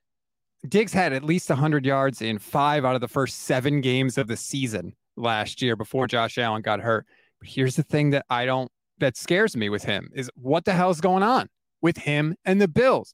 Diggs 0.68 0.94
had 0.94 1.14
at 1.14 1.24
least 1.24 1.50
100 1.50 1.86
yards 1.86 2.22
in 2.22 2.38
five 2.38 2.84
out 2.84 2.96
of 2.96 3.02
the 3.02 3.08
first 3.08 3.44
seven 3.44 3.82
games 3.82 4.18
of 4.18 4.28
the 4.28 4.36
season 4.36 4.94
last 5.16 5.62
year 5.62 5.76
before 5.76 6.08
Josh 6.08 6.38
Allen 6.38 6.62
got 6.62 6.82
hurt. 6.82 7.06
But 7.40 7.50
here's 7.50 7.76
the 7.76 7.84
thing 7.84 8.10
that 8.12 8.26
I 8.30 8.46
don't 8.46 8.70
that 9.00 9.16
scares 9.16 9.56
me 9.56 9.70
with 9.70 9.84
him 9.84 10.10
is 10.14 10.30
what 10.36 10.66
the 10.66 10.74
hell's 10.74 11.00
going 11.00 11.24
on 11.24 11.48
with 11.82 11.98
him 11.98 12.36
and 12.44 12.60
the 12.60 12.68
Bills. 12.68 13.14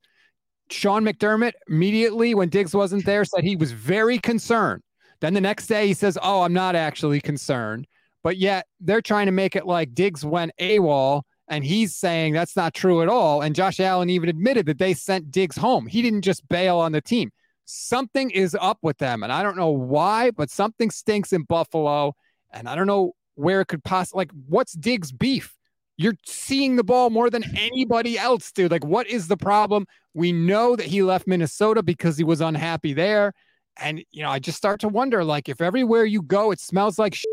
Sean 0.72 1.04
McDermott 1.04 1.54
immediately 1.70 2.34
when 2.34 2.50
Diggs 2.50 2.74
wasn't 2.74 3.06
there 3.06 3.24
said 3.24 3.44
he 3.44 3.56
was 3.56 3.72
very 3.72 4.18
concerned. 4.18 4.82
Then 5.22 5.36
the 5.36 5.42
next 5.42 5.68
day 5.68 5.88
he 5.88 5.94
says, 5.94 6.18
"Oh, 6.22 6.42
I'm 6.42 6.54
not 6.54 6.76
actually 6.76 7.22
concerned." 7.22 7.88
But 8.24 8.38
yet 8.38 8.66
they're 8.80 9.02
trying 9.02 9.28
to 9.28 9.32
make 9.32 9.56
it 9.56 9.68
like 9.68 9.94
Diggs 9.94 10.26
went 10.26 10.52
AWOL 10.60 11.22
and 11.48 11.64
he's 11.64 11.96
saying 11.96 12.34
that's 12.34 12.56
not 12.56 12.74
true 12.74 13.02
at 13.02 13.10
all. 13.10 13.42
And 13.42 13.56
Josh 13.56 13.80
Allen 13.80 14.10
even 14.10 14.30
admitted 14.30 14.66
that 14.66 14.80
they 14.80 14.94
sent 14.94 15.32
Diggs 15.32 15.58
home. 15.58 15.86
He 15.86 16.02
didn't 16.02 16.24
just 16.24 16.48
bail 16.50 16.78
on 16.78 16.92
the 16.92 17.02
team. 17.02 17.32
Something 17.66 18.30
is 18.32 18.56
up 18.60 18.80
with 18.82 18.98
them. 18.98 19.24
And 19.24 19.32
I 19.32 19.44
don't 19.44 19.58
know 19.58 19.72
why, 19.72 20.32
but 20.32 20.50
something 20.50 20.92
stinks 20.92 21.34
in 21.34 21.44
Buffalo. 21.44 22.16
And 22.52 22.68
I 22.70 22.76
don't 22.76 22.88
know 22.88 23.14
where 23.36 23.62
it 23.62 23.68
could 23.68 23.84
possibly, 23.84 24.22
like, 24.22 24.32
what's 24.48 24.74
Diggs' 24.74 25.12
beef? 25.12 25.56
You're 25.98 26.16
seeing 26.26 26.76
the 26.76 26.84
ball 26.84 27.10
more 27.10 27.30
than 27.30 27.44
anybody 27.56 28.18
else, 28.18 28.52
dude. 28.52 28.72
Like, 28.72 28.86
what 28.86 29.08
is 29.08 29.28
the 29.28 29.38
problem? 29.38 29.88
We 30.14 30.32
know 30.32 30.76
that 30.76 30.86
he 30.86 31.04
left 31.04 31.28
Minnesota 31.28 31.84
because 31.84 32.18
he 32.18 32.24
was 32.24 32.42
unhappy 32.42 32.94
there. 32.94 33.34
And, 33.78 34.04
you 34.12 34.24
know, 34.24 34.30
I 34.30 34.40
just 34.40 34.58
start 34.58 34.80
to 34.82 34.88
wonder, 34.88 35.24
like, 35.24 35.50
if 35.50 35.62
everywhere 35.62 36.06
you 36.06 36.22
go, 36.22 36.52
it 36.52 36.60
smells 36.60 37.00
like 37.00 37.14
shit, 37.14 37.30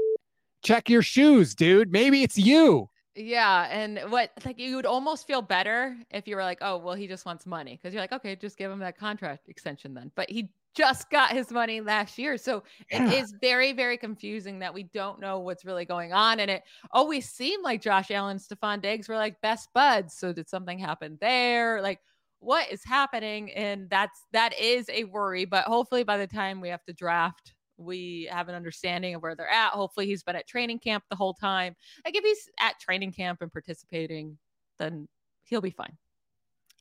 check 0.63 0.89
your 0.89 1.03
shoes, 1.03 1.55
dude. 1.55 1.93
Maybe 1.93 2.23
it's 2.23 2.39
you. 2.39 2.89
Yeah, 3.15 3.69
and 3.71 3.99
what 4.11 4.31
like 4.45 4.59
you 4.59 4.77
would 4.77 4.87
almost 4.87 5.27
feel 5.27 5.43
better 5.43 5.97
if 6.11 6.27
you 6.27 6.35
were 6.35 6.43
like, 6.43 6.59
oh, 6.63 6.79
well, 6.79 6.95
he 6.95 7.07
just 7.07 7.27
wants 7.27 7.45
money 7.45 7.77
because 7.77 7.93
you're 7.93 8.03
like, 8.03 8.13
okay, 8.13 8.35
just 8.37 8.57
give 8.57 8.71
him 8.71 8.79
that 8.79 8.97
contract 8.97 9.49
extension 9.49 9.93
then. 9.93 10.11
But 10.15 10.31
he 10.31 10.49
just 10.75 11.11
got 11.11 11.33
his 11.33 11.51
money 11.51 11.83
last 11.83 12.17
year, 12.17 12.39
so 12.39 12.63
yeah. 12.91 13.07
it 13.07 13.13
is 13.13 13.35
very, 13.39 13.75
very 13.75 13.99
confusing 13.99 14.61
that 14.61 14.73
we 14.73 14.85
don't 14.85 15.21
know 15.21 15.41
what's 15.41 15.67
really 15.67 15.85
going 15.85 16.15
on. 16.15 16.41
And 16.41 16.51
it 16.51 16.63
always 16.91 17.29
seemed 17.29 17.63
like 17.63 17.83
Josh 17.83 18.11
Allen, 18.11 18.39
Stefon 18.39 18.81
Diggs 18.81 19.11
were 19.11 19.17
like 19.17 19.39
best 19.43 19.69
buds. 19.75 20.15
So 20.15 20.33
did 20.33 20.49
something 20.49 20.79
happen 20.79 21.19
there? 21.21 21.83
Like, 21.83 22.01
what 22.39 22.73
is 22.73 22.83
happening? 22.83 23.53
And 23.53 23.91
that's 23.91 24.25
that 24.33 24.59
is 24.59 24.89
a 24.89 25.05
worry. 25.05 25.45
But 25.45 25.67
hopefully, 25.67 26.03
by 26.03 26.17
the 26.17 26.27
time 26.27 26.63
we 26.63 26.71
have 26.71 26.85
to 26.85 26.95
draft 26.95 27.53
we 27.85 28.29
have 28.31 28.49
an 28.49 28.55
understanding 28.55 29.15
of 29.15 29.23
where 29.23 29.35
they're 29.35 29.49
at. 29.49 29.71
Hopefully, 29.71 30.07
he's 30.07 30.23
been 30.23 30.37
at 30.37 30.47
training 30.47 30.79
camp 30.79 31.05
the 31.11 31.17
whole 31.17 31.35
time. 31.35 31.75
Like, 32.05 32.17
if 32.17 32.25
he's 32.25 32.49
at 32.61 32.79
training 32.81 33.13
camp 33.13 33.43
and 33.43 33.53
participating, 33.53 34.39
then 34.79 35.09
he'll 35.45 35.61
be 35.61 35.71
fine. 35.71 35.97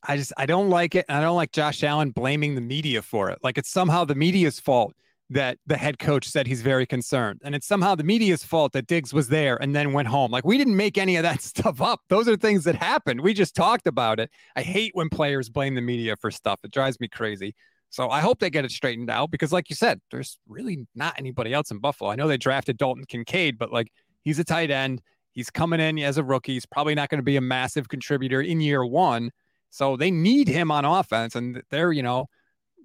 I 0.06 0.16
just, 0.16 0.32
I 0.36 0.46
don't 0.46 0.68
like 0.68 0.94
it. 0.94 1.04
I 1.08 1.20
don't 1.20 1.36
like 1.36 1.52
Josh 1.52 1.84
Allen 1.84 2.10
blaming 2.10 2.54
the 2.54 2.60
media 2.60 3.02
for 3.02 3.30
it. 3.30 3.38
Like, 3.42 3.58
it's 3.58 3.70
somehow 3.70 4.04
the 4.04 4.16
media's 4.16 4.58
fault 4.58 4.94
that 5.32 5.58
the 5.66 5.76
head 5.76 5.98
coach 5.98 6.28
said 6.28 6.46
he's 6.46 6.60
very 6.60 6.84
concerned. 6.84 7.40
And 7.42 7.54
it's 7.54 7.66
somehow 7.66 7.94
the 7.94 8.04
media's 8.04 8.44
fault 8.44 8.72
that 8.72 8.86
Diggs 8.86 9.14
was 9.14 9.28
there 9.28 9.60
and 9.62 9.74
then 9.74 9.92
went 9.92 10.08
home. 10.08 10.30
Like, 10.30 10.44
we 10.44 10.58
didn't 10.58 10.76
make 10.76 10.98
any 10.98 11.16
of 11.16 11.22
that 11.22 11.40
stuff 11.42 11.80
up. 11.80 12.00
Those 12.08 12.28
are 12.28 12.36
things 12.36 12.64
that 12.64 12.74
happened. 12.74 13.20
We 13.20 13.32
just 13.32 13.54
talked 13.54 13.86
about 13.86 14.20
it. 14.20 14.30
I 14.56 14.62
hate 14.62 14.92
when 14.94 15.08
players 15.08 15.48
blame 15.48 15.74
the 15.74 15.80
media 15.80 16.16
for 16.16 16.30
stuff, 16.30 16.60
it 16.64 16.70
drives 16.70 17.00
me 17.00 17.08
crazy. 17.08 17.54
So 17.92 18.08
I 18.08 18.20
hope 18.20 18.40
they 18.40 18.48
get 18.48 18.64
it 18.64 18.70
straightened 18.70 19.10
out 19.10 19.30
because, 19.30 19.52
like 19.52 19.68
you 19.68 19.76
said, 19.76 20.00
there's 20.10 20.38
really 20.48 20.86
not 20.94 21.14
anybody 21.18 21.52
else 21.52 21.70
in 21.70 21.78
Buffalo. 21.78 22.10
I 22.10 22.14
know 22.14 22.26
they 22.26 22.38
drafted 22.38 22.78
Dalton 22.78 23.04
Kincaid, 23.04 23.58
but 23.58 23.70
like 23.70 23.92
he's 24.22 24.38
a 24.38 24.44
tight 24.44 24.70
end. 24.70 25.02
He's 25.32 25.50
coming 25.50 25.78
in 25.78 25.98
as 25.98 26.16
a 26.16 26.24
rookie. 26.24 26.54
He's 26.54 26.64
probably 26.64 26.94
not 26.94 27.10
going 27.10 27.18
to 27.18 27.24
be 27.24 27.36
a 27.36 27.42
massive 27.42 27.90
contributor 27.90 28.40
in 28.40 28.62
year 28.62 28.82
one. 28.82 29.30
So 29.68 29.98
they 29.98 30.10
need 30.10 30.48
him 30.48 30.70
on 30.70 30.86
offense. 30.86 31.34
And 31.34 31.62
they're, 31.68 31.92
you 31.92 32.02
know, 32.02 32.28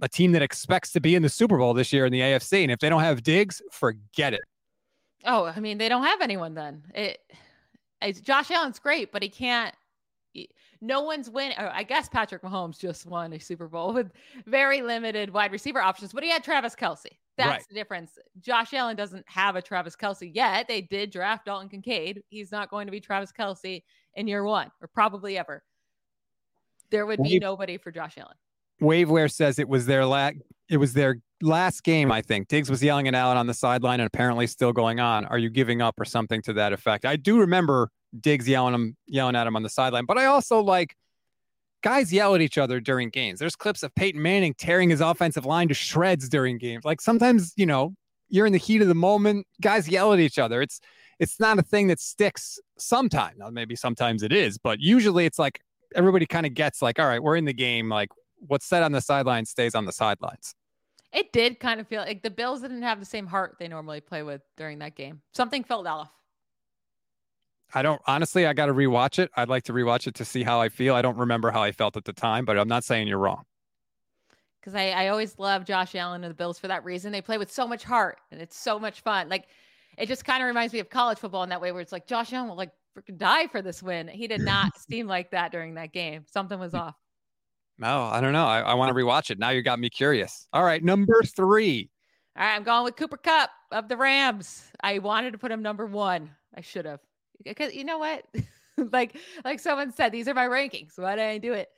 a 0.02 0.10
team 0.10 0.34
that 0.34 0.42
expects 0.42 0.92
to 0.92 1.00
be 1.00 1.16
in 1.16 1.24
the 1.24 1.30
Super 1.30 1.58
Bowl 1.58 1.74
this 1.74 1.94
year 1.94 2.06
in 2.06 2.12
the 2.12 2.20
AFC. 2.20 2.64
And 2.64 2.72
if 2.72 2.80
they 2.80 2.90
don't 2.90 3.02
have 3.02 3.24
Diggs, 3.24 3.62
forget 3.72 4.34
it. 4.34 4.44
Oh, 5.24 5.46
I 5.46 5.62
mean, 5.62 5.78
they 5.78 5.88
don't 5.88 6.04
have 6.04 6.20
anyone 6.20 6.54
then. 6.54 6.84
It, 6.94 7.22
Josh 8.24 8.52
Allen's 8.52 8.80
great, 8.80 9.14
but 9.14 9.24
he 9.24 9.30
can't 9.30 9.74
no 10.82 11.02
one's 11.02 11.30
winning. 11.30 11.58
Oh, 11.60 11.70
I 11.72 11.84
guess 11.84 12.10
Patrick 12.10 12.42
Mahomes 12.42 12.80
just 12.80 13.06
won 13.06 13.34
a 13.34 13.40
Super 13.40 13.68
Bowl 13.68 13.94
with 13.94 14.12
very 14.46 14.82
limited 14.82 15.32
wide 15.32 15.52
receiver 15.52 15.82
options, 15.82 16.14
but 16.14 16.24
he 16.24 16.30
had 16.30 16.44
Travis 16.44 16.76
Kelce. 16.76 17.06
That's 17.38 17.50
right. 17.50 17.66
the 17.70 17.76
difference. 17.76 18.18
Josh 18.42 18.74
Allen 18.74 18.96
doesn't 18.96 19.24
have 19.28 19.56
a 19.56 19.62
Travis 19.62 19.96
Kelce 19.96 20.32
yet. 20.34 20.68
They 20.68 20.82
did 20.82 21.12
draft 21.12 21.46
Dalton 21.46 21.70
Kincaid. 21.70 22.24
He's 22.30 22.52
not 22.52 22.70
going 22.70 22.88
to 22.88 22.92
be 22.92 23.00
Travis 23.00 23.32
Kelce 23.32 23.84
in 24.16 24.28
year 24.28 24.44
one 24.44 24.72
or 24.82 24.88
probably 24.88 25.38
ever. 25.38 25.64
There 26.90 27.06
would 27.06 27.22
be 27.22 27.34
Wave, 27.34 27.42
nobody 27.42 27.78
for 27.78 27.92
Josh 27.92 28.18
Allen. 28.18 28.36
Waveware 28.82 29.32
says 29.32 29.60
it 29.60 29.70
was 29.70 29.86
their 29.86 30.06
la- 30.06 30.32
it 30.70 30.78
was 30.78 30.94
their 30.94 31.18
last 31.42 31.84
game, 31.84 32.12
I 32.12 32.22
think. 32.22 32.48
Diggs 32.48 32.70
was 32.70 32.82
yelling 32.82 33.08
at 33.08 33.16
Allen 33.16 33.38
on 33.38 33.48
the 33.48 33.54
sideline 33.54 34.00
and 34.00 34.08
apparently 34.08 34.48
still 34.48 34.74
going 34.74 35.00
on. 35.00 35.26
Are 35.26 35.38
you 35.38 35.50
giving 35.50 35.82
up 35.82 36.00
or 36.00 36.06
something 36.06 36.42
to 36.44 36.54
that 36.54 36.74
effect? 36.74 37.06
I 37.06 37.16
do 37.16 37.40
remember 37.40 37.90
Diggs 38.22 38.48
yelling 38.48 38.74
him, 38.74 38.98
yelling 39.08 39.36
at 39.36 39.48
him 39.48 39.56
on 39.56 39.64
the 39.64 39.70
sideline. 39.70 40.06
But 40.06 40.18
I 40.18 40.26
also 40.26 40.62
like 40.62 40.96
guys 41.84 42.12
yell 42.12 42.36
at 42.36 42.42
each 42.42 42.58
other 42.58 42.80
during 42.80 43.10
games. 43.10 43.40
There's 43.40 43.56
clips 43.56 43.84
of 43.84 43.94
Peyton 43.96 44.22
Manning 44.22 44.54
tearing 44.58 44.90
his 44.90 45.02
offensive 45.02 45.46
line 45.46 45.68
to 45.70 45.74
shreds 45.74 46.28
during 46.28 46.58
games. 46.58 46.86
Like 46.86 47.02
sometimes, 47.02 47.54
you 47.56 47.66
know, 47.66 47.94
you're 48.30 48.46
in 48.46 48.54
the 48.54 48.60
heat 48.60 48.82
of 48.82 48.88
the 48.88 48.96
moment, 48.96 49.48
guys 49.62 49.88
yell 49.88 50.14
at 50.14 50.20
each 50.20 50.38
other. 50.38 50.62
It's 50.62 50.80
it's 51.20 51.40
not 51.40 51.58
a 51.58 51.64
thing 51.64 51.88
that 51.88 52.00
sticks 52.00 52.60
sometimes. 52.78 53.38
Now, 53.40 53.50
maybe 53.50 53.76
sometimes 53.76 54.22
it 54.22 54.32
is, 54.32 54.58
but 54.58 54.80
usually 54.80 55.26
it's 55.26 55.40
like 55.40 55.60
everybody 55.96 56.26
kind 56.26 56.46
of 56.46 56.54
gets 56.54 56.82
like, 56.82 57.00
all 57.00 57.08
right, 57.08 57.22
we're 57.22 57.38
in 57.38 57.46
the 57.46 57.54
game. 57.54 57.90
Like 57.90 58.10
what's 58.40 58.66
said 58.66 58.84
on 58.84 58.92
the 58.92 59.02
sidelines 59.02 59.50
stays 59.50 59.74
on 59.74 59.86
the 59.86 59.92
sidelines. 59.92 60.54
It 61.14 61.32
did 61.32 61.60
kind 61.60 61.80
of 61.80 61.88
feel 61.88 62.02
like 62.02 62.22
the 62.22 62.30
Bills 62.30 62.62
didn't 62.62 62.84
have 62.84 63.00
the 63.00 63.06
same 63.06 63.26
heart 63.28 63.56
they 63.60 63.68
normally 63.68 64.02
play 64.02 64.24
with 64.24 64.42
during 64.58 64.80
that 64.80 64.96
game. 64.96 65.22
Something 65.34 65.64
felt 65.64 65.88
off. 65.88 66.10
I 67.74 67.82
don't 67.82 68.02
honestly, 68.08 68.46
I 68.46 68.54
got 68.54 68.68
to 68.68 68.74
rewatch 68.74 69.20
it. 69.20 69.30
I'd 69.36 69.50
like 69.50 69.64
to 69.64 69.74
rewatch 69.74 70.08
it 70.08 70.16
to 70.16 70.26
see 70.26 70.44
how 70.44 70.62
I 70.62 70.70
feel. 70.70 70.96
I 70.96 71.02
don't 71.02 71.18
remember 71.18 71.52
how 71.52 71.62
I 71.62 71.72
felt 71.72 71.98
at 71.98 72.06
the 72.06 72.14
time, 72.14 72.46
but 72.46 72.58
I'm 72.58 72.68
not 72.68 72.84
saying 72.84 73.08
you're 73.08 73.18
wrong. 73.18 73.44
Because 74.60 74.76
I, 74.76 74.90
I 74.90 75.08
always 75.10 75.38
love 75.38 75.66
Josh 75.66 75.96
Allen 75.96 76.24
and 76.24 76.32
the 76.32 76.36
Bills 76.36 76.60
for 76.60 76.68
that 76.68 76.84
reason. 76.84 77.12
They 77.12 77.22
play 77.22 77.38
with 77.38 77.52
so 77.52 77.68
much 77.68 77.84
heart 77.84 78.20
and 78.32 78.42
it's 78.42 78.58
so 78.58 78.80
much 78.80 79.02
fun. 79.02 79.30
Like 79.30 79.48
it 79.98 80.08
just 80.08 80.26
kind 80.26 80.42
of 80.42 80.48
reminds 80.48 80.74
me 80.74 80.80
of 80.80 80.90
college 80.90 81.18
football 81.18 81.44
in 81.44 81.50
that 81.50 81.62
way, 81.62 81.72
where 81.72 81.82
it's 81.82 81.92
like 81.92 82.08
Josh 82.08 82.34
Allen 82.34 82.50
will 82.50 82.56
like 82.56 82.72
freaking 82.98 83.18
die 83.18 83.48
for 83.48 83.62
this 83.62 83.82
win. 83.84 84.08
He 84.08 84.28
did 84.28 84.42
not 84.42 84.78
seem 84.90 85.08
like 85.08 85.32
that 85.32 85.52
during 85.52 85.76
that 85.76 85.92
game. 85.92 86.24
Something 86.32 86.60
was 86.60 86.74
off. 86.74 86.96
No, 87.80 88.04
I 88.06 88.22
don't 88.22 88.34
know. 88.34 88.46
I, 88.46 88.62
I 88.62 88.74
want 88.74 88.90
to 88.90 88.96
rewatch 88.96 89.30
it. 89.30 89.38
Now 89.38 89.50
you 89.50 89.62
got 89.62 89.80
me 89.80 89.90
curious. 89.90 90.48
All 90.52 90.64
right, 90.64 90.84
number 90.84 91.22
three. 91.24 91.90
All 92.36 92.44
right, 92.44 92.56
I'm 92.56 92.64
going 92.64 92.84
with 92.84 92.96
Cooper 92.96 93.18
Kupp 93.18 93.50
of 93.72 93.88
the 93.88 93.98
Rams. 93.98 94.64
I 94.82 95.00
wanted 95.00 95.32
to 95.32 95.38
put 95.38 95.52
him 95.52 95.62
number 95.62 95.86
one. 95.86 96.32
I 96.56 96.62
should 96.62 96.86
have. 96.86 97.00
Because 97.44 97.74
you 97.74 97.84
know 97.84 97.98
what? 97.98 98.26
like 98.92 99.18
like 99.44 99.60
someone 99.60 99.92
said, 99.92 100.12
these 100.12 100.28
are 100.28 100.34
my 100.34 100.48
rankings. 100.48 100.98
Why 100.98 101.16
did 101.16 101.26
I 101.26 101.38
do 101.38 101.54
it? 101.54 101.70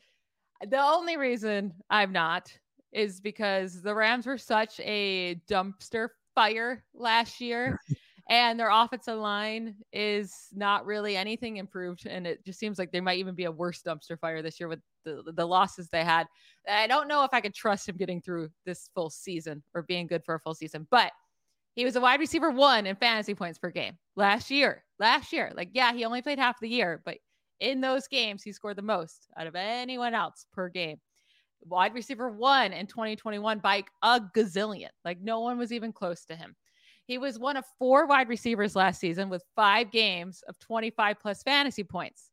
The 0.68 0.82
only 0.82 1.18
reason 1.18 1.74
I'm 1.89 2.12
not 2.12 2.51
is 2.91 3.22
because 3.22 3.82
the 3.82 3.93
Rams 3.93 4.26
were 4.26 4.38
such 4.38 4.80
a 4.82 5.36
dumpster 5.49 6.10
fire 6.36 6.84
last 6.93 7.39
year 7.39 7.80
and 8.30 8.60
their 8.60 8.70
offensive 8.70 9.18
line 9.18 9.76
is 9.91 10.47
not 10.53 10.86
really 10.86 11.18
anything 11.18 11.57
improved 11.57 12.05
and 12.05 12.28
it 12.28 12.45
just 12.45 12.60
seems 12.60 12.78
like 12.78 12.91
they 12.91 13.01
might 13.01 13.18
even 13.18 13.36
be 13.36 13.45
a 13.45 13.51
worse 13.51 13.82
dumpster 13.82 14.18
fire 14.18 14.41
this 14.41 14.60
year 14.60 14.70
with 14.70 14.80
the, 15.03 15.24
the 15.36 15.45
losses 15.45 15.89
they 15.89 16.03
had 16.03 16.28
i 16.70 16.88
don't 16.88 17.07
know 17.07 17.24
if 17.24 17.34
i 17.34 17.41
could 17.41 17.53
trust 17.53 17.89
him 17.89 17.97
getting 17.97 18.22
through 18.22 18.49
this 18.66 18.89
full 18.93 19.10
season 19.10 19.64
or 19.74 19.82
being 19.82 20.07
good 20.07 20.24
for 20.24 20.36
a 20.36 20.39
full 20.39 20.53
season 20.53 20.88
but 20.91 21.12
he 21.76 21.84
was 21.84 21.95
a 21.95 22.01
wide 22.01 22.20
receiver 22.20 22.51
one 22.51 22.86
in 22.86 22.95
fantasy 22.95 23.34
points 23.34 23.57
per 23.57 23.72
game 23.72 23.97
last 24.16 24.51
year 24.51 24.84
last 25.00 25.32
year 25.34 25.52
like 25.56 25.70
yeah 25.74 25.93
he 25.93 26.06
only 26.06 26.22
played 26.22 26.39
half 26.39 26.60
the 26.60 26.70
year 26.70 27.02
but 27.06 27.18
in 27.60 27.82
those 27.82 28.08
games 28.08 28.43
he 28.43 28.52
scored 28.52 28.78
the 28.78 28.82
most 28.82 29.28
out 29.38 29.47
of 29.47 29.56
anyone 29.56 30.14
else 30.14 30.45
per 30.54 30.70
game 30.70 30.97
wide 31.62 31.93
receiver 31.93 32.30
one 32.30 32.72
in 32.72 32.88
2021 32.88 33.60
by 33.60 33.84
a 34.04 34.22
gazillion 34.36 34.89
like 35.04 35.20
no 35.22 35.41
one 35.41 35.58
was 35.58 35.74
even 35.74 35.91
close 35.91 36.24
to 36.24 36.36
him 36.36 36.56
he 37.10 37.18
was 37.18 37.39
one 37.39 37.58
of 37.58 37.66
four 37.80 38.06
wide 38.06 38.30
receivers 38.30 38.76
last 38.76 39.00
season 39.00 39.30
with 39.30 39.43
five 39.56 39.89
games 39.89 40.43
of 40.47 40.60
25 40.60 41.20
plus 41.20 41.41
fantasy 41.41 41.84
points. 41.84 42.30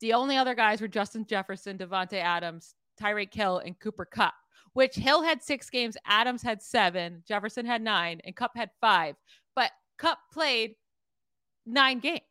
The 0.00 0.14
only 0.14 0.36
other 0.36 0.56
guys 0.56 0.80
were 0.80 0.88
Justin 0.88 1.24
Jefferson, 1.24 1.78
Davante 1.78 2.14
Adams, 2.14 2.74
Tyreek 3.00 3.32
Hill, 3.32 3.58
and 3.58 3.78
Cooper 3.78 4.04
Kupp, 4.04 4.34
which 4.72 4.96
Hill 4.96 5.22
had 5.22 5.44
six 5.44 5.70
games, 5.70 5.96
Adams 6.06 6.42
had 6.42 6.60
seven, 6.60 7.22
Jefferson 7.24 7.64
had 7.64 7.82
nine, 7.82 8.20
and 8.24 8.34
Kupp 8.34 8.50
had 8.56 8.70
five. 8.80 9.14
But 9.54 9.70
Kupp 9.96 10.18
played 10.32 10.74
nine 11.72 11.98
games. 11.98 12.22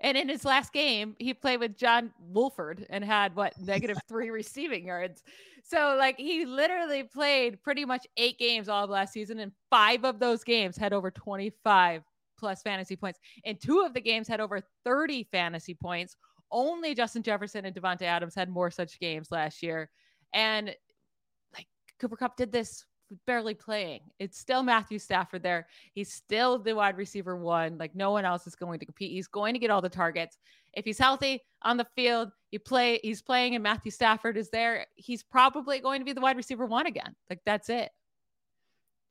And 0.00 0.16
in 0.16 0.28
his 0.28 0.44
last 0.44 0.72
game, 0.72 1.16
he 1.18 1.32
played 1.32 1.60
with 1.60 1.76
John 1.76 2.12
Wolford 2.20 2.86
and 2.90 3.04
had 3.04 3.34
what 3.34 3.58
negative 3.60 3.98
three 4.08 4.30
receiving 4.30 4.86
yards. 4.86 5.22
So, 5.64 5.96
like, 5.98 6.16
he 6.16 6.44
literally 6.44 7.02
played 7.02 7.62
pretty 7.62 7.84
much 7.84 8.06
eight 8.16 8.38
games 8.38 8.68
all 8.68 8.84
of 8.84 8.90
last 8.90 9.12
season, 9.12 9.40
and 9.40 9.52
five 9.68 10.04
of 10.04 10.20
those 10.20 10.44
games 10.44 10.76
had 10.76 10.92
over 10.92 11.10
25 11.10 12.02
plus 12.38 12.62
fantasy 12.62 12.94
points. 12.94 13.18
And 13.44 13.60
two 13.60 13.80
of 13.80 13.94
the 13.94 14.00
games 14.00 14.28
had 14.28 14.40
over 14.40 14.60
30 14.84 15.24
fantasy 15.32 15.74
points. 15.74 16.16
Only 16.52 16.94
Justin 16.94 17.22
Jefferson 17.22 17.64
and 17.64 17.74
Davante 17.74 18.02
Adams 18.02 18.34
had 18.34 18.48
more 18.48 18.70
such 18.70 19.00
games 19.00 19.32
last 19.32 19.62
year. 19.62 19.90
And 20.32 20.74
like 21.54 21.66
Cooper 21.98 22.16
Kupp 22.16 22.36
did 22.36 22.52
this 22.52 22.84
barely 23.26 23.54
playing. 23.54 24.00
It's 24.18 24.38
still 24.38 24.62
Matthew 24.62 24.98
Stafford 24.98 25.42
there. 25.42 25.66
He's 25.92 26.12
still 26.12 26.58
the 26.58 26.74
wide 26.74 26.96
receiver 26.96 27.36
one. 27.36 27.78
Like 27.78 27.94
no 27.94 28.10
one 28.10 28.24
else 28.24 28.46
is 28.46 28.54
going 28.54 28.78
to 28.80 28.86
compete. 28.86 29.12
He's 29.12 29.28
going 29.28 29.54
to 29.54 29.60
get 29.60 29.70
all 29.70 29.80
the 29.80 29.88
targets. 29.88 30.38
If 30.72 30.84
he's 30.84 30.98
healthy 30.98 31.42
on 31.62 31.76
the 31.76 31.86
field, 31.96 32.30
you 32.50 32.58
play, 32.58 33.00
he's 33.02 33.22
playing 33.22 33.54
and 33.54 33.62
Matthew 33.62 33.90
Stafford 33.90 34.36
is 34.36 34.50
there. 34.50 34.86
He's 34.94 35.22
probably 35.22 35.80
going 35.80 36.00
to 36.00 36.04
be 36.04 36.12
the 36.12 36.20
wide 36.20 36.36
receiver 36.36 36.66
one 36.66 36.86
again. 36.86 37.14
Like 37.30 37.40
that's 37.46 37.68
it. 37.68 37.90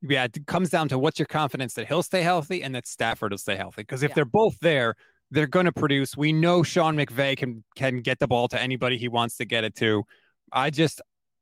Yeah, 0.02 0.26
it 0.26 0.46
comes 0.46 0.70
down 0.70 0.90
to 0.90 1.00
what's 1.00 1.18
your 1.20 1.26
confidence 1.26 1.74
that 1.76 1.88
he'll 1.88 2.04
stay 2.04 2.22
healthy 2.22 2.62
and 2.62 2.76
that 2.76 2.86
Stafford 2.86 3.32
will 3.32 3.38
stay 3.38 3.56
healthy. 3.56 3.82
Because 3.82 4.04
if 4.04 4.10
Yeah. 4.10 4.16
they're 4.16 4.26
both 4.26 4.60
there, 4.60 4.96
they're 5.32 5.48
going 5.48 5.66
to 5.66 5.72
produce. 5.72 6.16
We 6.16 6.32
know 6.34 6.62
Sean 6.62 6.96
McVay 6.96 7.36
can 7.36 7.64
can 7.76 8.02
get 8.02 8.20
the 8.20 8.28
ball 8.28 8.48
to 8.50 8.62
anybody 8.62 8.98
he 8.98 9.08
wants 9.08 9.38
to 9.38 9.46
get 9.46 9.64
it 9.64 9.76
to. 9.78 10.04
I 10.52 10.70
just 10.70 11.02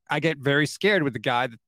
I 0.09 0.19
get 0.19 0.37
very 0.37 0.65
scared 0.65 1.03
with 1.03 1.13
the 1.13 1.19
guy 1.19 1.47
that 1.47 1.59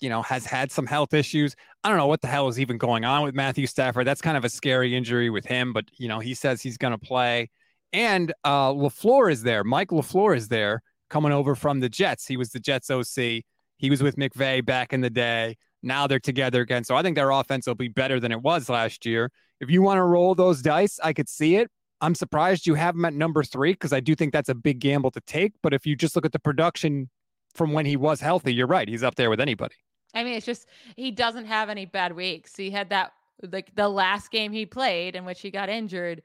you 0.00 0.08
know 0.08 0.22
has 0.22 0.44
had 0.46 0.70
some 0.70 0.86
health 0.86 1.14
issues. 1.14 1.54
I 1.84 1.88
don't 1.88 1.98
know 1.98 2.06
what 2.06 2.20
the 2.20 2.28
hell 2.28 2.48
is 2.48 2.60
even 2.60 2.78
going 2.78 3.04
on 3.04 3.22
with 3.22 3.34
Matthew 3.34 3.66
Stafford. 3.66 4.06
That's 4.06 4.20
kind 4.20 4.36
of 4.36 4.44
a 4.44 4.48
scary 4.48 4.96
injury 4.96 5.30
with 5.30 5.46
him, 5.46 5.72
but 5.72 5.86
you 5.98 6.08
know 6.08 6.20
he 6.20 6.34
says 6.34 6.62
he's 6.62 6.78
going 6.78 6.92
to 6.92 6.98
play. 6.98 7.50
And 7.92 8.32
uh, 8.44 8.72
Lafleur 8.72 9.30
is 9.30 9.42
there. 9.42 9.64
Mike 9.64 9.88
Lafleur 9.88 10.36
is 10.36 10.48
there, 10.48 10.82
coming 11.08 11.32
over 11.32 11.54
from 11.54 11.80
the 11.80 11.88
Jets. 11.88 12.26
He 12.26 12.36
was 12.36 12.50
the 12.50 12.60
Jets 12.60 12.90
OC. 12.90 13.42
He 13.78 13.90
was 13.90 14.02
with 14.02 14.16
McVay 14.16 14.64
back 14.64 14.92
in 14.92 15.00
the 15.00 15.10
day. 15.10 15.56
Now 15.82 16.06
they're 16.06 16.18
together 16.18 16.62
again. 16.62 16.84
So 16.84 16.96
I 16.96 17.02
think 17.02 17.16
their 17.16 17.30
offense 17.30 17.66
will 17.66 17.74
be 17.74 17.88
better 17.88 18.18
than 18.18 18.32
it 18.32 18.42
was 18.42 18.68
last 18.68 19.06
year. 19.06 19.30
If 19.60 19.70
you 19.70 19.82
want 19.82 19.98
to 19.98 20.02
roll 20.02 20.34
those 20.34 20.62
dice, 20.62 20.98
I 21.02 21.12
could 21.12 21.28
see 21.28 21.56
it. 21.56 21.70
I'm 22.00 22.14
surprised 22.14 22.66
you 22.66 22.74
have 22.74 22.94
him 22.94 23.04
at 23.04 23.14
number 23.14 23.42
three 23.42 23.72
because 23.72 23.92
I 23.92 24.00
do 24.00 24.14
think 24.14 24.32
that's 24.32 24.48
a 24.48 24.54
big 24.54 24.80
gamble 24.80 25.10
to 25.12 25.20
take. 25.22 25.52
But 25.62 25.72
if 25.72 25.86
you 25.86 25.96
just 25.96 26.14
look 26.14 26.26
at 26.26 26.32
the 26.32 26.38
production 26.38 27.08
from 27.56 27.72
when 27.72 27.86
he 27.86 27.96
was 27.96 28.20
healthy, 28.20 28.52
you're 28.54 28.66
right. 28.66 28.88
He's 28.88 29.02
up 29.02 29.14
there 29.14 29.30
with 29.30 29.40
anybody. 29.40 29.74
I 30.14 30.24
mean, 30.24 30.34
it's 30.34 30.46
just 30.46 30.66
he 30.96 31.10
doesn't 31.10 31.46
have 31.46 31.68
any 31.68 31.84
bad 31.86 32.14
weeks. 32.14 32.56
He 32.56 32.70
had 32.70 32.90
that 32.90 33.12
like 33.52 33.74
the 33.74 33.88
last 33.88 34.30
game 34.30 34.52
he 34.52 34.64
played 34.64 35.14
in 35.16 35.24
which 35.24 35.40
he 35.40 35.50
got 35.50 35.68
injured. 35.68 36.22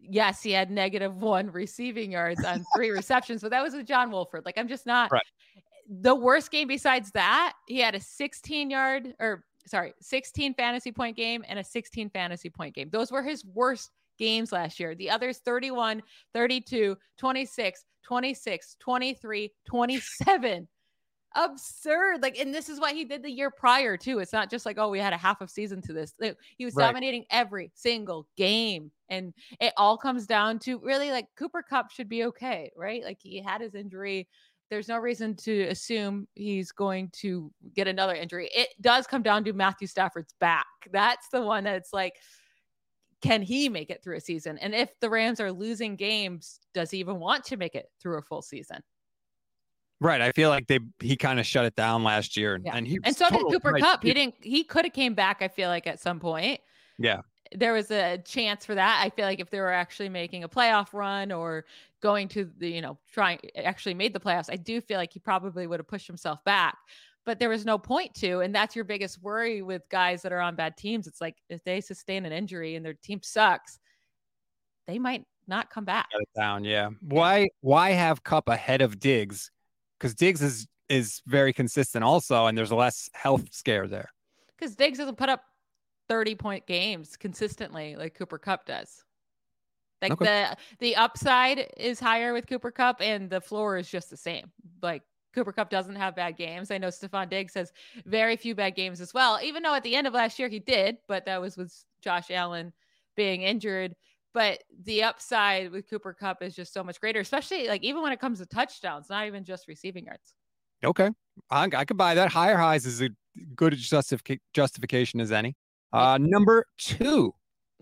Yes, 0.00 0.42
he 0.42 0.52
had 0.52 0.70
negative 0.70 1.16
one 1.22 1.50
receiving 1.50 2.12
yards 2.12 2.44
on 2.44 2.64
three 2.74 2.90
receptions, 2.90 3.42
but 3.42 3.50
that 3.50 3.62
was 3.62 3.74
with 3.74 3.86
John 3.86 4.10
Wolford. 4.10 4.44
Like, 4.44 4.56
I'm 4.58 4.68
just 4.68 4.86
not 4.86 5.10
Right. 5.12 5.22
the 5.88 6.14
worst 6.14 6.50
game 6.50 6.68
besides 6.68 7.10
that. 7.12 7.54
He 7.66 7.78
had 7.80 7.94
a 7.94 8.00
16 8.00 8.70
yard 8.70 9.14
or 9.20 9.44
sorry, 9.66 9.92
16 10.00 10.54
fantasy 10.54 10.90
point 10.92 11.16
game 11.16 11.44
and 11.48 11.58
a 11.58 11.64
16 11.64 12.10
fantasy 12.10 12.48
point 12.48 12.74
game. 12.74 12.88
Those 12.90 13.12
were 13.12 13.22
his 13.22 13.44
worst 13.44 13.90
games 14.18 14.50
last 14.50 14.80
year. 14.80 14.94
The 14.94 15.10
others 15.10 15.38
31, 15.38 16.02
32, 16.32 16.96
26, 17.18 17.84
26, 18.08 18.76
23, 18.80 19.52
27 19.66 20.66
absurd. 21.36 22.22
Like, 22.22 22.38
and 22.38 22.54
this 22.54 22.70
is 22.70 22.80
what 22.80 22.94
he 22.94 23.04
did 23.04 23.22
the 23.22 23.30
year 23.30 23.50
prior 23.50 23.98
too. 23.98 24.18
It's 24.18 24.32
not 24.32 24.50
just 24.50 24.64
like, 24.64 24.78
oh, 24.78 24.88
we 24.88 24.98
had 24.98 25.12
a 25.12 25.18
half 25.18 25.42
of 25.42 25.50
season 25.50 25.82
to 25.82 25.92
this. 25.92 26.14
Like, 26.18 26.38
he 26.56 26.64
was 26.64 26.74
Right. 26.74 26.86
dominating 26.86 27.26
every 27.30 27.70
single 27.74 28.26
game. 28.36 28.90
And 29.10 29.34
it 29.60 29.74
all 29.76 29.98
comes 29.98 30.26
down 30.26 30.58
to 30.60 30.78
really 30.78 31.10
like 31.10 31.26
Cooper 31.36 31.62
Kupp 31.62 31.90
should 31.90 32.08
be 32.08 32.24
okay, 32.24 32.72
right? 32.74 33.04
Like 33.04 33.18
he 33.20 33.42
had 33.42 33.60
his 33.60 33.74
injury. 33.74 34.26
There's 34.70 34.88
no 34.88 34.96
reason 34.96 35.36
to 35.36 35.62
assume 35.64 36.28
he's 36.34 36.72
going 36.72 37.10
to 37.20 37.52
get 37.74 37.88
another 37.88 38.14
injury. 38.14 38.48
It 38.54 38.68
does 38.80 39.06
come 39.06 39.22
down 39.22 39.44
to 39.44 39.52
Matthew 39.52 39.86
Stafford's 39.86 40.34
back. 40.40 40.66
That's 40.90 41.28
the 41.28 41.42
one 41.42 41.64
that's 41.64 41.92
like, 41.92 42.14
can 43.20 43.42
he 43.42 43.68
make 43.68 43.90
it 43.90 44.02
through 44.02 44.16
a 44.16 44.20
season? 44.20 44.58
And 44.58 44.74
if 44.74 44.98
the 45.00 45.10
Rams 45.10 45.40
are 45.40 45.50
losing 45.52 45.96
games, 45.96 46.60
does 46.74 46.90
he 46.90 46.98
even 46.98 47.18
want 47.18 47.44
to 47.46 47.56
make 47.56 47.74
it 47.74 47.90
through 48.00 48.18
a 48.18 48.22
full 48.22 48.42
season? 48.42 48.82
Right. 50.00 50.20
I 50.20 50.30
feel 50.32 50.48
like 50.48 50.68
they 50.68 50.78
he 51.00 51.16
kind 51.16 51.40
of 51.40 51.46
shut 51.46 51.64
it 51.64 51.74
down 51.74 52.04
last 52.04 52.36
year, 52.36 52.54
and, 52.54 52.64
Yeah. 52.64 52.76
and 52.76 52.86
he 52.86 53.00
And 53.02 53.16
so 53.16 53.28
did 53.30 53.40
Cooper 53.50 53.72
right. 53.72 53.82
Kupp. 53.82 54.04
He 54.04 54.14
didn't. 54.14 54.36
He 54.40 54.62
could 54.62 54.84
have 54.84 54.94
came 54.94 55.14
back. 55.14 55.42
I 55.42 55.48
feel 55.48 55.68
like 55.68 55.86
at 55.88 55.98
some 55.98 56.20
point. 56.20 56.60
Yeah. 56.98 57.22
There 57.52 57.72
was 57.72 57.90
a 57.90 58.18
chance 58.18 58.64
for 58.64 58.74
that. 58.74 59.02
I 59.04 59.10
feel 59.10 59.24
like 59.24 59.40
if 59.40 59.50
they 59.50 59.58
were 59.58 59.72
actually 59.72 60.10
making 60.10 60.44
a 60.44 60.48
playoff 60.48 60.92
run 60.92 61.32
or 61.32 61.64
going 62.00 62.28
to 62.28 62.44
the, 62.58 62.68
you 62.70 62.82
know, 62.82 62.98
trying 63.10 63.40
actually 63.56 63.94
made 63.94 64.12
the 64.12 64.20
playoffs, 64.20 64.50
I 64.52 64.56
do 64.56 64.80
feel 64.80 64.98
like 64.98 65.12
he 65.12 65.18
probably 65.18 65.66
would 65.66 65.80
have 65.80 65.88
pushed 65.88 66.06
himself 66.06 66.44
back. 66.44 66.76
But 67.28 67.38
there 67.38 67.50
was 67.50 67.66
no 67.66 67.76
point 67.76 68.14
to, 68.20 68.40
and 68.40 68.54
that's 68.54 68.74
your 68.74 68.86
biggest 68.86 69.22
worry 69.22 69.60
with 69.60 69.86
guys 69.90 70.22
that 70.22 70.32
are 70.32 70.40
on 70.40 70.56
bad 70.56 70.78
teams. 70.78 71.06
It's 71.06 71.20
like 71.20 71.36
if 71.50 71.62
they 71.62 71.82
sustain 71.82 72.24
an 72.24 72.32
injury 72.32 72.74
and 72.74 72.82
their 72.82 72.94
team 72.94 73.20
sucks, 73.22 73.78
they 74.86 74.98
might 74.98 75.26
not 75.46 75.68
come 75.68 75.84
back. 75.84 76.06
Down. 76.34 76.64
Yeah. 76.64 76.88
Why 77.02 77.48
why 77.60 77.90
have 77.90 78.24
Kupp 78.24 78.48
ahead 78.48 78.80
of 78.80 78.98
Diggs? 78.98 79.50
Because 79.98 80.14
Diggs 80.14 80.40
is 80.40 80.66
is 80.88 81.20
very 81.26 81.52
consistent 81.52 82.02
also, 82.02 82.46
and 82.46 82.56
there's 82.56 82.72
less 82.72 83.10
health 83.12 83.52
scare 83.52 83.86
there. 83.86 84.08
Because 84.58 84.74
Diggs 84.74 84.96
doesn't 84.96 85.18
put 85.18 85.28
up 85.28 85.42
30 86.08 86.34
point 86.34 86.66
games 86.66 87.18
consistently 87.18 87.94
like 87.94 88.14
Cooper 88.14 88.38
Kupp 88.38 88.64
does. 88.64 89.04
Like 90.00 90.12
Okay. 90.12 90.24
the 90.24 90.56
the 90.78 90.96
upside 90.96 91.74
is 91.76 92.00
higher 92.00 92.32
with 92.32 92.46
Cooper 92.46 92.70
Kupp, 92.70 93.02
and 93.02 93.28
the 93.28 93.42
floor 93.42 93.76
is 93.76 93.90
just 93.90 94.08
the 94.08 94.16
same. 94.16 94.50
Like 94.80 95.02
Cooper 95.34 95.52
Kupp 95.52 95.70
doesn't 95.70 95.96
have 95.96 96.16
bad 96.16 96.36
games. 96.36 96.70
I 96.70 96.78
know 96.78 96.88
Stefon 96.88 97.28
Diggs 97.28 97.54
has 97.54 97.72
very 98.06 98.36
few 98.36 98.54
bad 98.54 98.74
games 98.74 99.00
as 99.00 99.12
well, 99.14 99.38
even 99.42 99.62
though 99.62 99.74
at 99.74 99.82
the 99.82 99.94
end 99.94 100.06
of 100.06 100.14
last 100.14 100.38
year 100.38 100.48
he 100.48 100.58
did, 100.58 100.98
but 101.06 101.24
that 101.26 101.40
was 101.40 101.56
with 101.56 101.74
Josh 102.00 102.30
Allen 102.30 102.72
being 103.16 103.42
injured. 103.42 103.94
But 104.34 104.62
the 104.84 105.02
upside 105.02 105.70
with 105.70 105.88
Cooper 105.88 106.12
Kupp 106.12 106.42
is 106.42 106.54
just 106.54 106.72
so 106.72 106.84
much 106.84 107.00
greater, 107.00 107.20
especially 107.20 107.68
like 107.68 107.82
even 107.82 108.02
when 108.02 108.12
it 108.12 108.20
comes 108.20 108.38
to 108.38 108.46
touchdowns, 108.46 109.10
not 109.10 109.26
even 109.26 109.44
just 109.44 109.68
receiving 109.68 110.06
yards. 110.06 110.34
Okay. 110.84 111.10
I, 111.50 111.68
I 111.74 111.84
could 111.84 111.96
buy 111.96 112.14
that. 112.14 112.30
Higher 112.30 112.56
highs 112.56 112.86
is 112.86 113.02
a 113.02 113.10
good 113.56 113.72
justific- 113.74 114.40
justification 114.54 115.20
as 115.20 115.32
any. 115.32 115.56
Uh, 115.92 116.18
number 116.20 116.66
two. 116.78 117.34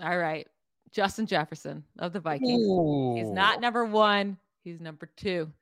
All 0.02 0.18
right. 0.18 0.46
Justin 0.92 1.26
Jefferson 1.26 1.84
of 1.98 2.12
the 2.12 2.20
Vikings. 2.20 3.18
He's 3.18 3.30
not 3.30 3.60
number 3.60 3.84
one. 3.84 4.38
He's 4.64 4.80
number 4.80 5.10
two. 5.16 5.52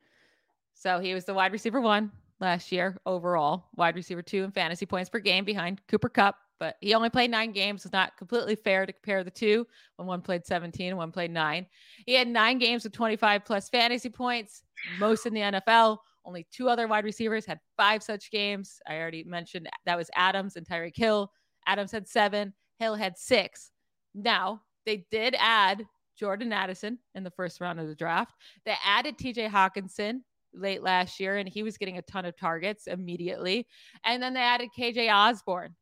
So 0.84 1.00
he 1.00 1.14
was 1.14 1.24
the 1.24 1.32
wide 1.32 1.50
receiver 1.52 1.80
one 1.80 2.12
last 2.40 2.70
year 2.70 2.98
overall, 3.06 3.70
wide 3.74 3.96
receiver 3.96 4.20
two 4.20 4.44
in 4.44 4.50
fantasy 4.50 4.84
points 4.84 5.08
per 5.08 5.18
game 5.18 5.46
behind 5.46 5.80
Cooper 5.88 6.10
Kupp. 6.10 6.36
But 6.60 6.76
he 6.82 6.92
only 6.92 7.08
played 7.08 7.30
nine 7.30 7.52
games. 7.52 7.86
It's 7.86 7.92
not 7.94 8.18
completely 8.18 8.54
fair 8.54 8.84
to 8.84 8.92
compare 8.92 9.24
the 9.24 9.30
two 9.30 9.66
when 9.96 10.06
one 10.06 10.20
played 10.20 10.44
17 10.44 10.90
and 10.90 10.98
one 10.98 11.10
played 11.10 11.30
nine. 11.30 11.64
He 12.04 12.12
had 12.12 12.28
nine 12.28 12.58
games 12.58 12.84
with 12.84 12.92
25 12.92 13.46
plus 13.46 13.70
fantasy 13.70 14.10
points, 14.10 14.62
most 14.98 15.24
in 15.24 15.32
the 15.32 15.40
NFL. 15.40 15.96
Only 16.26 16.46
two 16.52 16.68
other 16.68 16.86
wide 16.86 17.04
receivers 17.04 17.46
had 17.46 17.60
five 17.78 18.02
such 18.02 18.30
games. 18.30 18.78
I 18.86 18.98
already 18.98 19.24
mentioned 19.24 19.70
that 19.86 19.96
was 19.96 20.10
Adams 20.14 20.56
and 20.56 20.68
Tyreek 20.68 20.98
Hill. 20.98 21.32
Adams 21.66 21.92
had 21.92 22.06
seven, 22.06 22.52
Hill 22.78 22.94
had 22.94 23.16
six. 23.16 23.70
Now, 24.14 24.60
they 24.84 25.06
did 25.10 25.34
add 25.38 25.86
Jordan 26.18 26.52
Addison 26.52 26.98
in 27.14 27.24
the 27.24 27.30
first 27.30 27.62
round 27.62 27.80
of 27.80 27.88
the 27.88 27.94
draft. 27.94 28.34
They 28.66 28.74
added 28.84 29.16
TJ 29.16 29.48
Hockenson 29.48 30.20
late 30.54 30.82
last 30.82 31.20
year, 31.20 31.36
and 31.36 31.48
he 31.48 31.62
was 31.62 31.76
getting 31.76 31.98
a 31.98 32.02
ton 32.02 32.24
of 32.24 32.36
targets 32.36 32.86
immediately. 32.86 33.66
And 34.04 34.22
then 34.22 34.34
they 34.34 34.40
added 34.40 34.70
KJ 34.76 35.12
Osborne. 35.12 35.74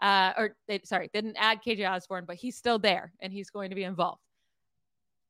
Uh, 0.00 0.32
or 0.38 0.56
they 0.66 0.80
sorry, 0.84 1.10
didn't 1.12 1.36
add 1.36 1.60
KJ 1.62 1.88
Osborne, 1.88 2.24
but 2.26 2.36
he's 2.36 2.56
still 2.56 2.78
there 2.78 3.12
and 3.20 3.32
he's 3.32 3.50
going 3.50 3.68
to 3.68 3.76
be 3.76 3.84
involved. 3.84 4.22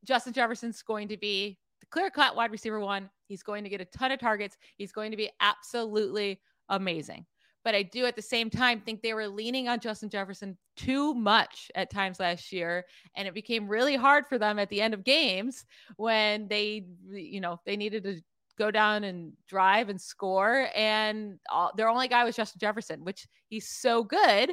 Justin 0.05 0.33
Jefferson's 0.33 0.81
going 0.83 1.09
to 1.09 1.17
be 1.17 1.59
the 1.81 1.87
clear 1.87 2.09
cut 2.09 2.37
wide 2.37 2.53
receiver 2.53 2.79
one. 2.79 3.11
He's 3.27 3.43
going 3.43 3.65
to 3.65 3.71
get 3.71 3.81
a 3.81 3.85
ton 3.87 4.13
of 4.13 4.21
targets. 4.21 4.57
He's 4.77 4.93
going 4.93 5.11
to 5.11 5.17
be 5.17 5.31
absolutely 5.41 6.41
amazing. 6.69 7.27
But 7.63 7.75
I 7.75 7.83
do 7.83 8.07
at 8.07 8.17
the 8.17 8.23
same 8.23 8.49
time 8.49 8.81
think 8.81 9.03
they 9.03 9.13
were 9.13 9.29
leaning 9.29 9.69
on 9.69 9.81
Justin 9.81 10.09
Jefferson 10.09 10.57
too 10.77 11.15
much 11.15 11.71
at 11.75 11.91
times 11.91 12.19
last 12.19 12.53
year. 12.53 12.87
And 13.17 13.29
it 13.29 13.35
became 13.35 13.69
really 13.69 13.97
hard 13.97 14.27
for 14.27 14.39
them 14.39 14.59
at 14.59 14.71
the 14.71 14.81
end 14.81 14.95
of 14.95 15.05
games 15.05 15.67
when 15.97 16.49
they, 16.49 16.87
you 17.11 17.41
know, 17.41 17.61
they 17.67 17.77
needed 17.77 18.05
to 18.05 18.23
go 18.61 18.71
down 18.71 19.05
and 19.05 19.33
drive 19.49 19.89
and 19.89 20.01
score. 20.01 20.69
And 20.77 21.39
all, 21.51 21.73
their 21.77 21.89
only 21.89 22.09
guy 22.09 22.25
was 22.25 22.37
Justin 22.37 22.61
Jefferson, 22.61 23.05
which 23.05 23.27
he's 23.49 23.69
so 23.81 24.05
good, 24.05 24.53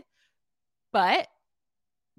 but 0.93 1.27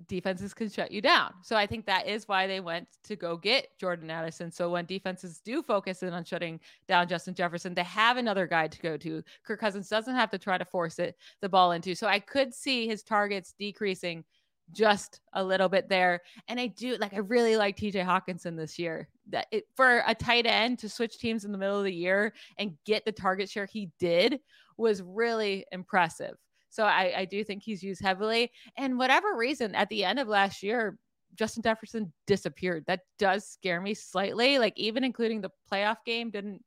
defenses 0.07 0.55
can 0.55 0.69
shut 0.69 0.93
you 0.93 1.01
down. 1.01 1.33
So 1.43 1.57
I 1.57 1.67
think 1.67 1.87
that 1.87 2.07
is 2.07 2.29
why 2.29 2.47
they 2.47 2.61
went 2.61 2.87
to 3.05 3.17
go 3.17 3.37
get 3.37 3.69
Jordan 3.81 4.11
Addison. 4.11 4.53
So 4.53 4.71
when 4.71 4.85
defenses 4.85 5.41
do 5.43 5.63
focus 5.63 6.03
in 6.03 6.13
on 6.13 6.25
shutting 6.25 6.61
down 6.87 7.09
Justin 7.09 7.35
Jefferson, 7.35 7.75
they 7.75 7.83
have 7.85 8.19
another 8.19 8.47
guy 8.47 8.69
to 8.69 8.81
go 8.81 8.97
to. 8.99 9.23
Kirk 9.45 9.59
Cousins 9.59 9.89
doesn't 9.89 10.15
have 10.15 10.31
to 10.31 10.39
try 10.39 10.59
to 10.59 10.65
force 10.65 10.99
it 10.99 11.17
the 11.41 11.49
ball 11.49 11.73
into. 11.73 11.95
So 11.95 12.07
I 12.07 12.21
could 12.21 12.55
see 12.55 12.87
his 12.87 13.03
targets 13.03 13.55
decreasing 13.59 14.25
just 14.73 15.21
a 15.33 15.43
little 15.43 15.69
bit 15.69 15.89
there. 15.89 16.21
And 16.49 16.61
I 16.61 16.69
do 16.69 16.97
like 16.97 17.15
I 17.15 17.19
really 17.19 17.57
like 17.57 17.77
TJ 17.77 18.05
Hockenson 18.05 18.57
this 18.57 18.79
year. 18.79 19.09
That 19.31 19.47
it, 19.51 19.65
for 19.77 20.03
a 20.07 20.15
tight 20.15 20.47
end 20.47 20.79
to 20.81 20.89
switch 20.89 21.19
teams 21.19 21.45
in 21.45 21.53
the 21.53 21.59
middle 21.59 21.79
of 21.79 21.85
the 21.85 21.93
year 21.93 22.33
and 22.59 22.77
get 22.85 23.05
the 23.05 23.13
target 23.13 23.51
share 23.51 23.67
he 23.67 23.91
did 23.99 24.41
was 24.77 25.03
really 25.03 25.65
impressive. 25.73 26.37
So 26.71 26.85
I, 26.85 27.13
I 27.19 27.25
do 27.25 27.43
think 27.45 27.63
he's 27.63 27.83
used 27.83 28.03
heavily. 28.03 28.53
And 28.77 28.99
whatever 28.99 29.37
reason, 29.37 29.75
at 29.75 29.89
the 29.89 30.05
end 30.05 30.19
of 30.19 30.29
last 30.29 30.63
year, 30.63 30.99
Justin 31.35 31.63
Jefferson 31.63 32.13
disappeared. 32.27 32.85
That 32.87 33.01
does 33.19 33.47
scare 33.47 33.81
me 33.81 33.95
slightly. 33.95 34.59
Like 34.59 34.75
even 34.77 35.05
including 35.05 35.41
the 35.41 35.51
playoff 35.71 35.99
game, 36.05 36.31
didn't 36.31 36.63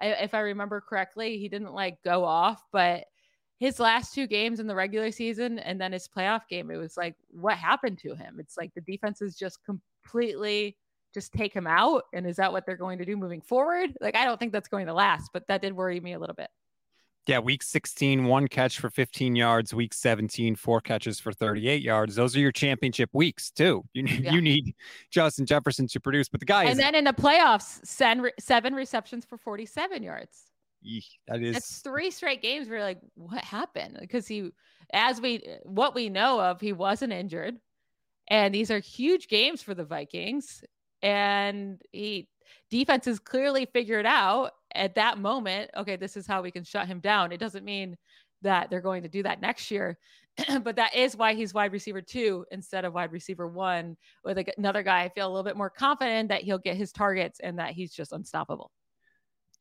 I, 0.00 0.06
if 0.06 0.34
I 0.34 0.40
remember 0.40 0.80
correctly, 0.80 1.38
he 1.38 1.48
didn't 1.48 1.72
like 1.72 2.02
go 2.04 2.24
off, 2.24 2.62
but 2.72 3.04
his 3.62 3.78
last 3.78 4.12
two 4.12 4.26
games 4.26 4.58
in 4.58 4.66
the 4.66 4.74
regular 4.74 5.12
season 5.12 5.60
and 5.60 5.80
then 5.80 5.92
his 5.92 6.08
playoff 6.08 6.48
game, 6.48 6.68
it 6.72 6.76
was 6.78 6.96
like, 6.96 7.14
what 7.30 7.56
happened 7.56 7.96
to 7.96 8.16
him? 8.16 8.38
It's 8.40 8.56
like 8.56 8.74
the 8.74 8.80
defenses 8.80 9.36
just 9.36 9.60
completely 9.64 10.76
just 11.14 11.32
take 11.32 11.54
him 11.54 11.68
out. 11.68 12.02
And 12.12 12.26
is 12.26 12.36
that 12.36 12.52
what 12.52 12.66
they're 12.66 12.76
going 12.76 12.98
to 12.98 13.04
do 13.04 13.16
moving 13.16 13.40
forward? 13.40 13.96
Like, 14.00 14.16
I 14.16 14.24
don't 14.24 14.40
think 14.40 14.52
that's 14.52 14.68
going 14.68 14.86
to 14.86 14.92
last, 14.92 15.30
but 15.32 15.46
that 15.46 15.62
did 15.62 15.74
worry 15.74 16.00
me 16.00 16.14
a 16.14 16.18
little 16.18 16.34
bit. 16.34 16.48
Yeah, 17.28 17.38
week 17.38 17.62
16, 17.62 18.24
one 18.24 18.48
catch 18.48 18.80
for 18.80 18.90
15 18.90 19.36
yards. 19.36 19.72
Week 19.72 19.94
17, 19.94 20.56
four 20.56 20.80
catches 20.80 21.20
for 21.20 21.32
38 21.32 21.80
yards. 21.80 22.16
Those 22.16 22.34
are 22.34 22.40
your 22.40 22.50
championship 22.50 23.10
weeks, 23.12 23.52
too. 23.52 23.84
You, 23.92 24.02
need 24.02 24.24
Yeah. 24.24 24.32
you 24.32 24.40
need 24.40 24.74
Justin 25.08 25.46
Jefferson 25.46 25.86
to 25.86 26.00
produce, 26.00 26.28
but 26.28 26.40
the 26.40 26.46
guy 26.46 26.64
is 26.64 26.70
And 26.70 26.80
then 26.80 26.96
in 26.96 27.04
the 27.04 27.12
playoffs, 27.12 27.78
seven 28.40 28.74
receptions 28.74 29.24
for 29.24 29.38
47 29.38 30.02
yards. 30.02 30.50
That 31.28 31.42
is 31.42 31.54
That's 31.54 31.78
three 31.78 32.10
straight 32.10 32.42
games 32.42 32.68
where 32.68 32.82
like, 32.82 33.00
what 33.14 33.44
happened? 33.44 33.98
Because 34.00 34.26
he, 34.26 34.50
as 34.92 35.20
we, 35.20 35.44
what 35.64 35.94
we 35.94 36.08
know 36.08 36.40
of, 36.40 36.60
he 36.60 36.72
wasn't 36.72 37.12
injured. 37.12 37.56
And 38.28 38.54
these 38.54 38.70
are 38.70 38.78
huge 38.78 39.28
games 39.28 39.62
for 39.62 39.74
the 39.74 39.84
Vikings. 39.84 40.62
And 41.02 41.80
he, 41.92 42.28
defenses 42.70 43.18
clearly 43.18 43.66
figured 43.66 44.06
out 44.06 44.52
at 44.74 44.94
that 44.94 45.18
moment, 45.18 45.70
okay, 45.76 45.96
this 45.96 46.16
is 46.16 46.26
how 46.26 46.42
we 46.42 46.50
can 46.50 46.64
shut 46.64 46.86
him 46.86 47.00
down. 47.00 47.32
It 47.32 47.38
doesn't 47.38 47.64
mean 47.64 47.96
that 48.42 48.70
they're 48.70 48.80
going 48.80 49.02
to 49.02 49.08
do 49.08 49.22
that 49.22 49.40
next 49.40 49.70
year. 49.70 49.98
but 50.62 50.76
that 50.76 50.94
is 50.94 51.16
why 51.16 51.34
he's 51.34 51.52
wide 51.52 51.72
receiver 51.72 52.00
two 52.00 52.44
instead 52.50 52.84
of 52.84 52.94
wide 52.94 53.12
receiver 53.12 53.46
one 53.46 53.96
with 54.24 54.38
another 54.56 54.82
guy. 54.82 55.02
I 55.02 55.10
feel 55.10 55.26
a 55.26 55.30
little 55.30 55.44
bit 55.44 55.56
more 55.56 55.70
confident 55.70 56.30
that 56.30 56.42
he'll 56.42 56.58
get 56.58 56.76
his 56.76 56.92
targets 56.92 57.40
and 57.40 57.58
that 57.58 57.72
he's 57.72 57.92
just 57.92 58.12
unstoppable. 58.12 58.70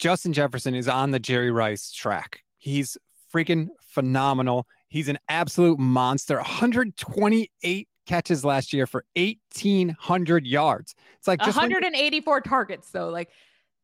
Justin 0.01 0.33
Jefferson 0.33 0.73
is 0.73 0.87
on 0.87 1.11
the 1.11 1.19
Jerry 1.19 1.51
Rice 1.51 1.91
track. 1.91 2.41
He's 2.57 2.97
freaking 3.31 3.67
phenomenal. 3.81 4.65
He's 4.89 5.07
an 5.07 5.19
absolute 5.29 5.77
monster. 5.77 6.37
128 6.37 7.87
catches 8.07 8.43
last 8.43 8.73
year 8.73 8.87
for 8.87 9.05
1,800 9.15 10.47
yards. 10.47 10.95
It's 11.19 11.27
like 11.27 11.39
just 11.43 11.55
when- 11.55 11.69
184 11.69 12.41
targets 12.41 12.89
though 12.89 13.09
like 13.09 13.29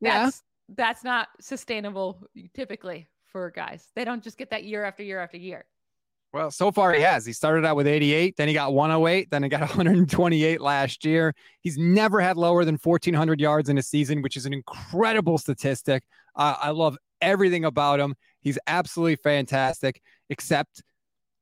Yeah. 0.01 0.25
that's 0.25 0.43
that's 0.69 1.03
not 1.03 1.29
sustainable 1.39 2.27
typically 2.55 3.07
for 3.27 3.51
guys 3.51 3.87
they 3.95 4.03
don't 4.03 4.23
just 4.23 4.37
get 4.37 4.49
that 4.49 4.63
year 4.63 4.83
after 4.83 5.03
year 5.03 5.19
after 5.19 5.37
year 5.37 5.65
Well, 6.33 6.51
so 6.51 6.71
far 6.71 6.93
he 6.93 7.01
has. 7.01 7.25
He 7.25 7.33
started 7.33 7.65
out 7.65 7.75
with 7.75 7.87
88, 7.87 8.35
then 8.37 8.47
he 8.47 8.53
got 8.53 8.73
108, 8.73 9.31
then 9.31 9.43
he 9.43 9.49
got 9.49 9.61
128 9.69 10.61
last 10.61 11.05
year. 11.05 11.33
He's 11.61 11.77
never 11.77 12.19
had 12.19 12.37
lower 12.37 12.65
than 12.65 12.77
1,400 12.81 13.39
yards 13.39 13.69
in 13.69 13.77
a 13.77 13.81
season, 13.83 14.21
which 14.21 14.35
is 14.37 14.45
an 14.45 14.53
incredible 14.53 15.37
statistic. 15.37 16.03
Uh, 16.35 16.55
I 16.61 16.69
love 16.71 16.97
everything 17.21 17.65
about 17.65 17.99
him. 17.99 18.15
He's 18.41 18.59
absolutely 18.67 19.15
fantastic, 19.15 20.01
except 20.29 20.83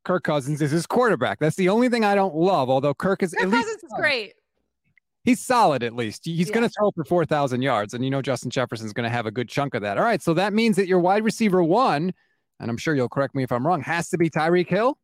Kirk 0.06 0.24
Cousins 0.24 0.62
is 0.62 0.72
his 0.72 0.86
quarterback. 0.86 1.40
That's 1.40 1.56
the 1.56 1.70
only 1.70 1.90
thing 1.90 2.06
I 2.06 2.16
don't 2.16 2.36
love, 2.36 2.70
although 2.70 2.94
Kirk 2.94 3.24
is 3.24 3.34
Kirk 3.34 3.52
Cousins 3.52 3.84
is 3.84 3.94
great 3.98 4.34
he's 5.26 5.42
solid 5.44 5.82
at 5.82 5.96
least. 5.96 6.24
He's 6.24 6.48
Yeah. 6.50 6.54
going 6.54 6.70
to 6.70 6.74
throw 6.78 6.92
for 6.92 7.04
4,000 7.04 7.64
yards, 7.64 7.96
and 7.96 8.04
you 8.06 8.12
know 8.12 8.22
Justin 8.22 8.52
Jefferson's 8.52 8.94
going 8.94 9.06
to 9.06 9.10
have 9.10 9.26
a 9.26 9.32
good 9.32 9.50
chunk 9.50 9.74
of 9.74 9.82
that. 9.82 9.98
All 9.98 10.04
right, 10.04 10.22
so 10.22 10.36
that 10.36 10.54
means 10.54 10.76
that 10.76 10.88
your 10.88 11.00
wide 11.00 11.24
receiver 11.24 11.64
one, 11.64 12.14
and 12.60 12.70
I'm 12.70 12.78
sure 12.78 12.96
you'll 12.96 13.10
correct 13.10 13.36
me 13.36 13.44
if 13.44 13.52
I'm 13.52 13.66
wrong, 13.66 13.82
has 13.82 14.10
to 14.10 14.18
be 14.18 14.30
Tyreek 14.30 14.68
Hill. 14.68 14.98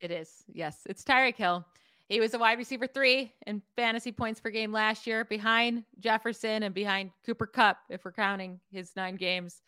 it 0.00 0.10
is 0.10 0.30
yes. 0.52 0.80
It's 0.86 1.02
Tyreek 1.02 1.36
Hill. 1.36 1.64
He 2.08 2.20
was 2.20 2.34
a 2.34 2.38
wide 2.38 2.58
receiver 2.58 2.86
three 2.86 3.32
in 3.46 3.62
fantasy 3.74 4.12
points 4.12 4.40
per 4.40 4.50
game 4.50 4.72
last 4.72 5.06
year 5.06 5.24
behind 5.24 5.84
Jefferson 5.98 6.62
and 6.62 6.74
behind 6.74 7.10
Cooper 7.24 7.46
Kupp 7.46 7.78
if 7.90 8.04
we're 8.04 8.12
counting 8.12 8.60
his 8.70 8.92
nine 8.94 9.16
games. 9.16 9.60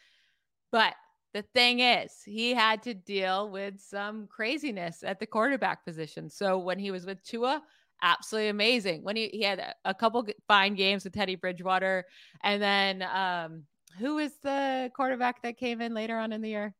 But 0.71 0.95
the 1.35 1.43
thing 1.55 1.81
is 1.81 2.13
he 2.25 2.55
had 2.55 2.83
to 2.85 2.95
deal 2.95 3.51
with 3.51 3.81
some 3.81 4.29
craziness 4.29 5.03
at 5.03 5.19
the 5.19 5.27
quarterback 5.27 5.85
position. 5.85 6.31
So 6.31 6.59
when 6.59 6.79
he 6.79 6.91
was 6.91 7.07
with 7.07 7.23
Tua 7.25 7.63
absolutely 8.03 8.49
amazing. 8.49 9.03
When 9.03 9.17
he, 9.17 9.29
he 9.29 9.43
had 9.43 9.59
a, 9.59 9.75
a 9.85 9.95
couple 9.95 10.27
fine 10.47 10.75
games 10.75 11.05
with 11.05 11.15
Teddy 11.15 11.37
Bridgewater, 11.37 12.05
and 12.43 12.63
then 12.63 13.03
um, 13.03 13.65
who 13.99 14.17
was 14.17 14.33
the 14.43 14.91
quarterback 14.95 15.43
that 15.43 15.59
came 15.59 15.81
in 15.81 15.95
later 15.95 16.19
on 16.19 16.33
in 16.33 16.41
the 16.41 16.49
year 16.49 16.75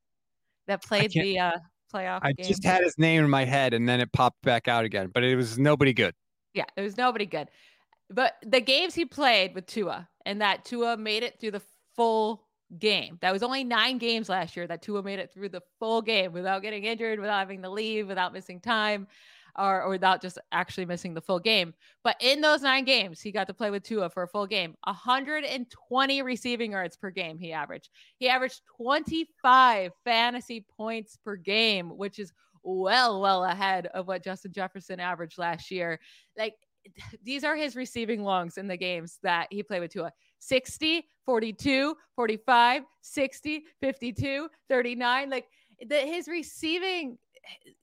that 0.69 0.83
played 0.85 1.11
the 1.11 1.39
uh, 1.39 1.53
playoff 1.93 2.21
I 2.23 2.33
game? 2.33 2.47
just 2.47 2.65
had 2.65 2.83
his 2.85 2.97
name 2.99 3.25
in 3.25 3.31
my 3.31 3.45
head, 3.45 3.75
and 3.75 3.89
then 3.89 4.01
it 4.01 4.13
popped 4.13 4.41
back 4.43 4.69
out 4.69 4.85
again, 4.85 5.11
but 5.13 5.25
it 5.25 5.35
was 5.37 5.59
nobody 5.59 5.93
good. 5.93 6.15
yeah, 6.55 6.65
it 6.77 6.83
was 6.83 6.97
nobody 6.97 7.27
good. 7.27 7.49
But 8.11 8.35
the 8.47 8.61
games 8.61 8.95
he 8.95 9.05
played 9.05 9.55
with 9.55 9.67
Tua, 9.67 10.09
and 10.25 10.41
that 10.41 10.65
Tua 10.65 10.97
made 10.97 11.23
it 11.23 11.39
through 11.41 11.51
the 11.51 11.63
full 11.95 12.47
game. 12.79 13.19
That 13.23 13.33
was 13.33 13.43
only 13.43 13.65
nine 13.65 13.99
games 13.99 14.29
last 14.29 14.57
year 14.57 14.67
that 14.67 14.83
Tua 14.83 15.03
made 15.03 15.19
it 15.19 15.33
through 15.33 15.49
the 15.51 15.63
full 15.79 16.03
game 16.03 16.33
without 16.33 16.63
getting 16.63 16.85
injured, 16.85 17.19
without 17.21 17.39
having 17.39 17.63
to 17.63 17.71
leave, 17.71 18.09
without 18.09 18.33
missing 18.33 18.61
time. 18.61 19.07
Or, 19.57 19.83
or 19.83 19.91
without 19.91 20.21
just 20.21 20.39
actually 20.53 20.87
missing 20.87 21.15
the 21.15 21.21
full 21.21 21.39
game. 21.39 21.75
But 22.05 22.17
in 22.21 22.41
those 22.41 22.63
nine 22.63 22.85
games, 22.85 23.21
he 23.21 23.33
got 23.33 23.47
to 23.47 23.55
play 23.55 23.71
with 23.71 23.83
Tua 23.83 24.11
for 24.11 24.23
a 24.23 24.29
full 24.29 24.47
game. 24.47 24.75
120 24.85 26.23
receiving 26.23 26.73
yards 26.73 26.97
per 26.97 27.11
game 27.11 27.39
he 27.39 27.53
averaged. 27.53 27.91
He 28.19 28.29
averaged 28.29 28.63
25 28.77 29.93
fantasy 30.05 30.65
points 30.77 31.17
per 31.25 31.37
game, 31.37 31.91
which 31.91 32.19
is 32.19 32.33
well, 32.63 33.21
well 33.21 33.45
ahead 33.45 33.87
of 33.89 34.07
what 34.07 34.25
Justin 34.25 34.53
Jefferson 34.53 35.01
averaged 35.01 35.39
last 35.39 35.71
year. 35.71 35.99
Like 36.37 36.55
these 37.23 37.45
are 37.45 37.57
his 37.57 37.77
receiving 37.77 38.23
longs 38.23 38.59
in 38.59 38.67
the 38.67 38.77
games 38.77 39.19
that 39.23 39.49
he 39.51 39.63
played 39.63 39.81
with 39.81 39.93
Tua 39.93 40.13
60, 40.41 41.05
42, 41.25 41.97
45, 42.15 42.83
60, 43.01 43.65
52, 43.81 44.49
39. 44.69 45.31
Like 45.31 45.47
the, 45.87 45.99
his 45.99 46.29
receiving, 46.29 47.19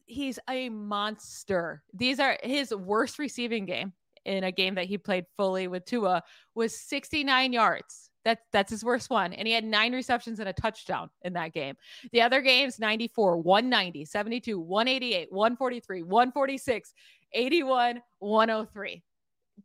he's 0.05 0.39
a 0.49 0.69
monster. 0.69 1.83
These 1.93 2.19
are 2.19 2.37
his 2.43 2.73
worst 2.73 3.19
receiving 3.19 3.65
game 3.65 3.93
in 4.25 4.43
a 4.43 4.51
game 4.51 4.75
that 4.75 4.85
he 4.85 4.97
played 4.97 5.25
fully 5.37 5.67
with 5.67 5.85
Tua 5.85 6.23
was 6.55 6.77
69 6.77 7.53
yards. 7.53 8.09
That's 8.23 8.41
that's 8.51 8.71
his 8.71 8.83
worst 8.83 9.11
one. 9.11 9.33
And 9.33 9.47
he 9.47 9.53
had 9.53 9.63
nine 9.63 9.93
receptions 9.93 10.39
and 10.39 10.49
a 10.49 10.53
touchdown 10.53 11.11
in 11.21 11.33
that 11.33 11.53
game. 11.53 11.75
The 12.11 12.23
other 12.23 12.41
games 12.41 12.79
94, 12.79 13.37
190, 13.37 14.03
72, 14.03 14.59
188, 14.59 15.27
143, 15.31 16.03
146, 16.03 16.93
81, 17.33 18.01
103. 18.19 19.03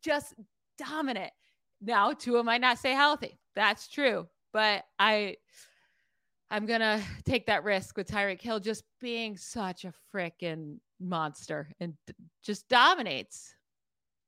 Just 0.02 0.34
dominant. 0.78 1.32
Now, 1.80 2.12
Tua 2.12 2.44
might 2.44 2.60
not 2.60 2.78
stay 2.78 2.92
healthy. 2.92 3.38
That's 3.56 3.88
true. 3.88 4.28
But 4.52 4.84
I 4.98 5.36
I'm 6.50 6.66
gonna 6.66 7.02
take 7.24 7.46
that 7.46 7.64
risk 7.64 7.96
with 7.96 8.08
Tyreek 8.08 8.40
Hill 8.40 8.60
just 8.60 8.84
being 9.00 9.36
such 9.36 9.84
a 9.84 9.92
freaking 10.12 10.78
monster 10.98 11.68
and 11.80 11.94
d- 12.06 12.14
just 12.42 12.68
dominates. 12.68 13.54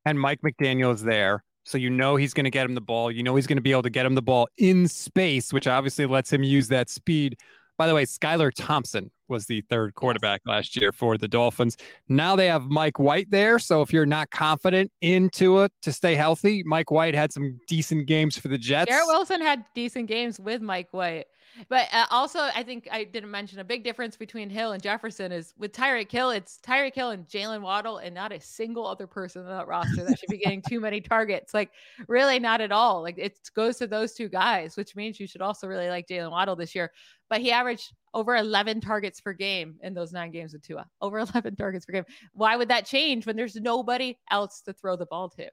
And 0.04 0.18
Mike 0.18 0.40
McDaniel 0.42 0.94
is 0.94 1.02
there. 1.02 1.44
So 1.64 1.78
you 1.78 1.90
know 1.90 2.16
he's 2.16 2.34
going 2.34 2.44
to 2.44 2.50
get 2.50 2.66
him 2.66 2.74
the 2.74 2.80
ball. 2.80 3.10
You 3.10 3.22
know 3.22 3.36
he's 3.36 3.46
going 3.46 3.56
to 3.56 3.62
be 3.62 3.70
able 3.70 3.82
to 3.82 3.90
get 3.90 4.04
him 4.04 4.16
the 4.16 4.22
ball 4.22 4.48
in 4.58 4.88
space, 4.88 5.52
which 5.52 5.68
obviously 5.68 6.06
lets 6.06 6.32
him 6.32 6.42
use 6.42 6.68
that 6.68 6.90
speed. 6.90 7.36
By 7.78 7.86
the 7.86 7.94
way, 7.94 8.04
Skylar 8.04 8.52
Thompson 8.54 9.10
was 9.28 9.46
the 9.46 9.62
third 9.62 9.94
quarterback 9.94 10.42
last 10.44 10.76
year 10.76 10.92
for 10.92 11.16
the 11.16 11.28
Dolphins. 11.28 11.76
Now 12.08 12.36
they 12.36 12.46
have 12.46 12.64
Mike 12.64 12.98
White 12.98 13.30
there. 13.30 13.58
So 13.58 13.80
if 13.80 13.92
you're 13.92 14.06
not 14.06 14.30
confident 14.30 14.92
in 15.00 15.30
Tua 15.30 15.70
to 15.82 15.92
stay 15.92 16.14
healthy, 16.14 16.62
Mike 16.64 16.90
White 16.90 17.14
had 17.14 17.32
some 17.32 17.58
decent 17.66 18.06
games 18.06 18.36
for 18.36 18.48
the 18.48 18.58
Jets. 18.58 18.90
Garrett 18.90 19.06
Wilson 19.06 19.40
had 19.40 19.64
decent 19.74 20.06
games 20.06 20.38
with 20.38 20.60
Mike 20.60 20.88
White. 20.90 21.26
But 21.68 21.88
uh, 21.92 22.06
also, 22.10 22.40
I 22.40 22.62
think 22.62 22.88
I 22.90 23.04
didn't 23.04 23.30
mention 23.30 23.58
a 23.58 23.64
big 23.64 23.84
difference 23.84 24.16
between 24.16 24.50
Hill 24.50 24.72
and 24.72 24.82
Jefferson 24.82 25.32
is 25.32 25.54
with 25.58 25.72
Tyreek 25.72 26.10
Hill, 26.10 26.30
it's 26.30 26.58
Tyreek 26.66 26.94
Hill 26.94 27.10
and 27.10 27.26
Jalen 27.26 27.60
Waddle, 27.60 27.98
and 27.98 28.14
not 28.14 28.32
a 28.32 28.40
single 28.40 28.86
other 28.86 29.06
person 29.06 29.42
on 29.42 29.48
that 29.48 29.66
roster 29.66 30.04
that 30.04 30.18
should 30.18 30.30
be 30.30 30.38
getting 30.38 30.62
too 30.62 30.80
many 30.80 31.00
targets. 31.00 31.54
Like, 31.54 31.70
really, 32.08 32.38
not 32.38 32.60
at 32.60 32.72
all. 32.72 33.02
Like, 33.02 33.18
it 33.18 33.38
goes 33.54 33.76
to 33.78 33.86
those 33.86 34.14
two 34.14 34.28
guys, 34.28 34.76
which 34.76 34.96
means 34.96 35.20
you 35.20 35.26
should 35.26 35.42
also 35.42 35.66
really 35.66 35.88
like 35.88 36.06
Jalen 36.08 36.30
Waddle 36.30 36.56
this 36.56 36.74
year. 36.74 36.90
But 37.28 37.40
he 37.40 37.50
averaged 37.50 37.92
over 38.14 38.36
11 38.36 38.80
targets 38.80 39.20
per 39.20 39.32
game 39.32 39.76
in 39.82 39.94
those 39.94 40.12
nine 40.12 40.30
games 40.30 40.52
with 40.52 40.62
Tua. 40.62 40.86
Over 41.00 41.18
11 41.34 41.56
targets 41.56 41.86
per 41.86 41.92
game. 41.92 42.04
Why 42.32 42.56
would 42.56 42.68
that 42.68 42.86
change 42.86 43.26
when 43.26 43.36
there's 43.36 43.56
nobody 43.56 44.18
else 44.30 44.62
to 44.62 44.72
throw 44.72 44.96
the 44.96 45.06
ball 45.06 45.30
to? 45.30 45.48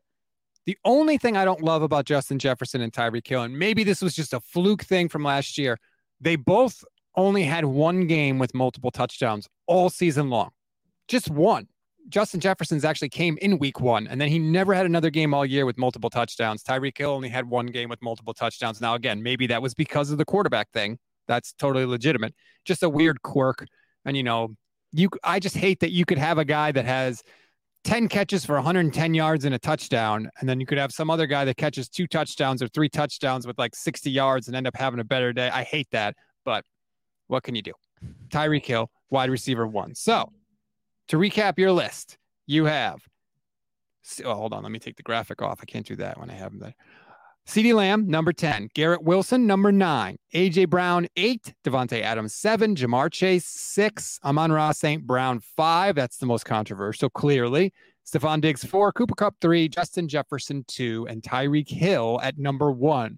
The 0.66 0.78
only 0.86 1.18
thing 1.18 1.36
I 1.36 1.45
don't 1.45 1.64
love 1.64 1.82
about 1.82 2.06
Justin 2.06 2.38
Jefferson 2.38 2.82
and 2.82 2.93
Tyreek 2.93 3.28
Hill, 3.28 3.43
and 3.43 3.58
maybe 3.58 3.84
this 3.84 4.02
was 4.02 4.14
just 4.14 4.34
a 4.34 4.39
fluke 4.39 4.84
thing 4.84 5.10
from 5.10 5.24
last 5.24 5.58
year, 5.58 5.80
they 6.22 6.36
both 6.36 6.84
only 7.16 7.44
had 7.44 7.66
one 7.66 8.08
game 8.08 8.40
with 8.40 8.54
multiple 8.54 8.92
touchdowns 8.92 9.48
all 9.68 9.90
season 9.90 10.30
long. 10.30 10.52
Just 11.08 11.30
one. 11.30 11.68
Justin 12.08 12.40
Jefferson's 12.40 12.86
actually 12.86 13.10
came 13.10 13.38
in 13.40 13.60
week 13.60 13.80
one, 13.80 14.08
and 14.08 14.20
then 14.20 14.30
he 14.30 14.40
never 14.40 14.74
had 14.74 14.86
another 14.86 15.12
game 15.12 15.34
all 15.34 15.46
year 15.46 15.66
with 15.66 15.78
multiple 15.78 16.10
touchdowns. 16.10 16.64
Tyreek 16.64 16.98
Hill 16.98 17.12
only 17.12 17.30
had 17.30 17.48
one 17.48 17.68
game 17.68 17.90
with 17.90 18.02
multiple 18.02 18.34
touchdowns. 18.34 18.82
Now, 18.82 18.96
again, 18.96 19.22
maybe 19.22 19.46
that 19.48 19.62
was 19.62 19.76
because 19.76 20.10
of 20.10 20.18
the 20.18 20.26
quarterback 20.26 20.72
thing. 20.72 20.98
That's 21.28 21.54
totally 21.54 21.86
legitimate. 21.86 22.34
Just 22.66 22.82
a 22.82 22.90
weird 22.90 23.22
quirk. 23.22 23.66
And, 24.06 24.18
you 24.18 24.24
know, 24.24 24.56
you, 24.92 25.10
I 25.24 25.40
just 25.40 25.56
hate 25.56 25.82
that 25.82 25.92
you 25.92 26.06
could 26.06 26.18
have 26.18 26.40
a 26.40 26.46
guy 26.46 26.72
that 26.72 26.86
has 26.86 27.22
10 27.84 28.10
catches 28.10 28.46
for 28.46 28.56
110 28.56 29.14
yards 29.14 29.46
and 29.46 29.56
a 29.56 29.60
touchdown. 29.60 30.30
And 30.40 30.50
then 30.50 30.60
you 30.60 30.66
could 30.66 30.78
have 30.78 30.92
some 30.92 31.10
other 31.10 31.28
guy 31.28 31.46
that 31.46 31.58
catches 31.58 31.88
two 31.88 32.08
touchdowns 32.08 32.62
or 32.62 32.68
three 32.68 32.90
touchdowns 32.90 33.48
with 33.48 33.58
like 33.58 33.76
60 33.76 34.12
yards 34.12 34.48
and 34.48 34.56
end 34.56 34.68
up 34.68 34.76
having 34.76 35.00
a 35.00 35.04
better 35.04 35.34
day. 35.34 35.50
I 35.50 35.64
hate 35.64 35.88
that, 35.92 36.16
but 36.44 36.66
what 37.28 37.44
can 37.44 37.56
you 37.56 37.62
do? 37.62 37.74
Tyreek 38.30 38.66
Hill, 38.66 38.90
wide 39.10 39.30
receiver 39.30 39.66
one. 39.68 39.96
So 39.96 40.32
to 41.08 41.18
recap 41.18 41.58
your 41.58 41.72
list, 41.72 42.18
you 42.46 42.66
have, 42.66 43.02
oh, 44.26 44.36
hold 44.36 44.54
on, 44.54 44.64
let 44.64 44.72
me 44.72 44.80
take 44.80 44.96
the 44.96 45.04
graphic 45.04 45.42
off. 45.42 45.60
I 45.62 45.66
can't 45.66 45.86
do 45.86 45.96
that 45.98 46.20
when 46.20 46.30
I 46.30 46.34
have 46.34 46.52
them 46.52 46.60
there. 46.60 46.76
CeeDee 47.50 47.74
Lamb, 47.74 48.06
number 48.06 48.32
10. 48.32 48.70
Garrett 48.76 49.02
Wilson, 49.02 49.47
number 49.47 49.72
nine. 49.72 50.20
AJ 50.36 50.70
Brown, 50.70 51.08
eight. 51.16 51.52
Davante 51.64 52.00
Adams, 52.00 52.36
seven. 52.36 52.76
Ja'Marr 52.76 53.12
Chase, 53.12 53.47
six. 53.47 54.20
Amon-Ra 54.24 54.72
St. 54.72 55.02
Brown, 55.08 55.39
five. 55.39 55.95
That's 55.95 56.18
the 56.18 56.28
most 56.28 56.45
controversial, 56.45 57.10
clearly. 57.10 57.74
Stefon 58.06 58.39
Diggs, 58.39 58.64
four. 58.64 58.91
Cooper 58.91 59.16
Kupp, 59.16 59.34
three. 59.41 59.68
Justin 59.68 60.08
Jefferson, 60.08 60.64
two. 60.68 61.08
And 61.10 61.24
Tyreek 61.24 61.68
Hill 61.68 62.20
at 62.22 62.38
number 62.38 62.72
one. 62.72 63.18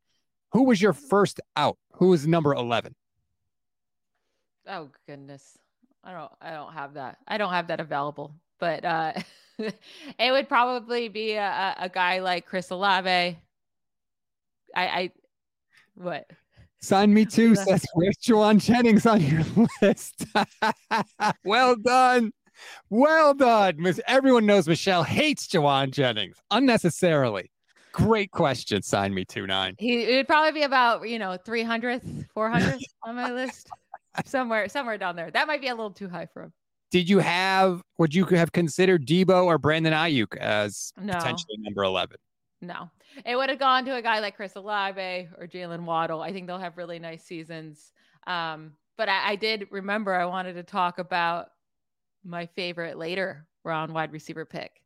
Who 0.53 0.63
was 0.63 0.81
your 0.81 0.93
first 0.93 1.41
out? 1.57 1.77
Who 1.95 2.07
was 2.07 2.25
number 2.25 2.53
11? 2.53 2.95
Oh, 4.65 4.91
goodness. 5.07 5.57
I 6.05 6.13
don't, 6.13 6.31
I 6.41 6.51
don't 6.51 6.71
have 6.71 6.93
that. 6.93 7.17
I 7.27 7.37
don't 7.37 7.51
have 7.51 7.67
that 7.67 7.81
available, 7.81 8.33
but 8.61 8.85
uh, 8.85 9.11
it 9.57 10.31
would 10.31 10.47
probably 10.47 11.09
be 11.09 11.33
a, 11.33 11.75
a 11.77 11.89
guy 11.89 12.19
like 12.19 12.45
Chris 12.45 12.69
Olave 12.69 13.37
I, 14.75 14.87
I 14.87 15.11
what? 15.95 16.25
Sign 16.81 17.13
me 17.13 17.25
too, 17.25 17.55
says 17.55 17.85
where's 17.93 18.17
Jennings 18.17 19.05
on 19.05 19.21
your 19.21 19.43
list? 19.81 20.25
well 21.45 21.75
done. 21.75 22.31
Well 22.89 23.33
done. 23.33 23.75
Miss 23.77 23.99
Everyone 24.07 24.45
knows 24.45 24.67
Michelle 24.67 25.03
hates 25.03 25.47
Jauan 25.47 25.91
Jennings 25.91 26.37
unnecessarily. 26.49 27.51
Great 27.91 28.31
question. 28.31 28.81
Sign 28.81 29.13
me 29.13 29.25
two 29.25 29.45
nine. 29.45 29.75
He 29.77 30.03
it 30.03 30.15
would 30.15 30.27
probably 30.27 30.53
be 30.53 30.63
about, 30.63 31.07
you 31.07 31.19
know, 31.19 31.37
300th, 31.45 32.25
400th 32.35 32.81
on 33.03 33.15
my 33.15 33.31
list. 33.31 33.69
Somewhere, 34.25 34.67
somewhere 34.67 34.97
down 34.97 35.15
there. 35.15 35.31
That 35.31 35.47
might 35.47 35.61
be 35.61 35.67
a 35.67 35.75
little 35.75 35.91
too 35.91 36.09
high 36.09 36.27
for 36.33 36.43
him. 36.43 36.53
Did 36.91 37.09
you 37.09 37.19
have, 37.19 37.81
would 37.97 38.13
you 38.13 38.25
have 38.25 38.51
considered 38.51 39.05
Deebo 39.05 39.45
or 39.45 39.57
Brandon 39.57 39.93
Aiyuk 39.93 40.35
as 40.35 40.91
no. 40.97 41.13
potentially 41.13 41.57
number 41.59 41.83
11? 41.83 42.17
No, 42.61 42.89
it 43.25 43.35
would 43.35 43.49
have 43.49 43.59
gone 43.59 43.85
to 43.85 43.95
a 43.95 44.01
guy 44.01 44.19
like 44.19 44.35
Chris 44.35 44.55
Olave 44.55 45.29
or 45.37 45.47
Jalen 45.47 45.85
Waddle. 45.85 46.21
I 46.21 46.31
think 46.31 46.47
they'll 46.47 46.57
have 46.57 46.77
really 46.77 46.99
nice 46.99 47.23
seasons. 47.23 47.91
Um, 48.27 48.73
but 48.97 49.09
I, 49.09 49.31
I 49.31 49.35
did 49.35 49.67
remember 49.71 50.13
I 50.13 50.25
wanted 50.25 50.53
to 50.53 50.63
talk 50.63 50.99
about 50.99 51.49
my 52.23 52.45
favorite 52.45 52.97
later 52.97 53.47
round 53.63 53.93
wide 53.93 54.11
receiver 54.11 54.45
pick. 54.45 54.81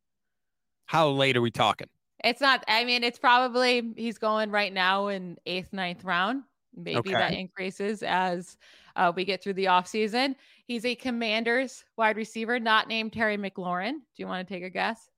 How 0.86 1.10
late 1.10 1.36
are 1.36 1.42
we 1.42 1.52
talking? 1.52 1.88
It's 2.24 2.42
not, 2.42 2.64
I 2.68 2.86
mean, 2.86 3.04
it's 3.04 3.20
probably 3.20 3.94
he's 3.98 4.18
going 4.18 4.52
right 4.52 4.74
now 4.74 5.08
in 5.08 5.38
eighth, 5.46 5.74
ninth 5.74 6.04
round. 6.04 6.44
Maybe 6.76 6.98
okay. 6.98 7.14
that 7.14 7.34
increases 7.34 8.04
as 8.04 8.58
uh, 8.96 9.12
we 9.16 9.26
get 9.26 9.42
through 9.44 9.54
the 9.54 9.66
offseason. 9.66 10.36
He's 10.66 10.86
a 10.86 10.96
commander's 10.96 11.84
wide 11.98 12.18
receiver, 12.18 12.60
not 12.60 12.88
named 12.88 13.14
Terry 13.14 13.38
McLaurin. 13.38 13.92
Do 13.92 14.18
you 14.18 14.28
want 14.28 14.48
to 14.48 14.54
take 14.54 14.64
a 14.64 14.70
guess? 14.70 15.10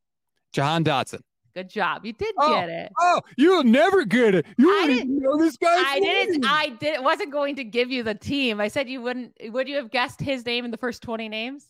Jahan 0.53 0.83
Dotson. 0.83 1.21
Good 1.57 1.69
job. 1.71 2.05
You 2.05 2.13
did 2.13 2.35
oh, 2.37 2.53
get 2.53 2.69
it. 2.69 2.91
Oh, 2.99 3.19
you'll 3.35 3.63
never 3.63 4.05
get 4.05 4.35
it. 4.35 4.45
You 4.59 4.69
I 4.69 4.85
didn't 4.85 5.19
know 5.19 5.39
this 5.39 5.57
guy. 5.57 5.69
I 5.75 5.99
didn't. 5.99 6.45
I 6.45 6.69
did. 6.79 7.03
Wasn't 7.03 7.31
going 7.31 7.55
to 7.55 7.63
give 7.63 7.89
you 7.89 8.03
the 8.03 8.13
team. 8.13 8.61
I 8.61 8.67
said 8.67 8.87
you 8.87 9.01
wouldn't. 9.01 9.33
Would 9.43 9.67
you 9.67 9.77
have 9.77 9.89
guessed 9.89 10.21
his 10.21 10.45
name 10.45 10.65
in 10.65 10.69
the 10.69 10.77
first 10.77 11.01
twenty 11.01 11.27
names? 11.27 11.65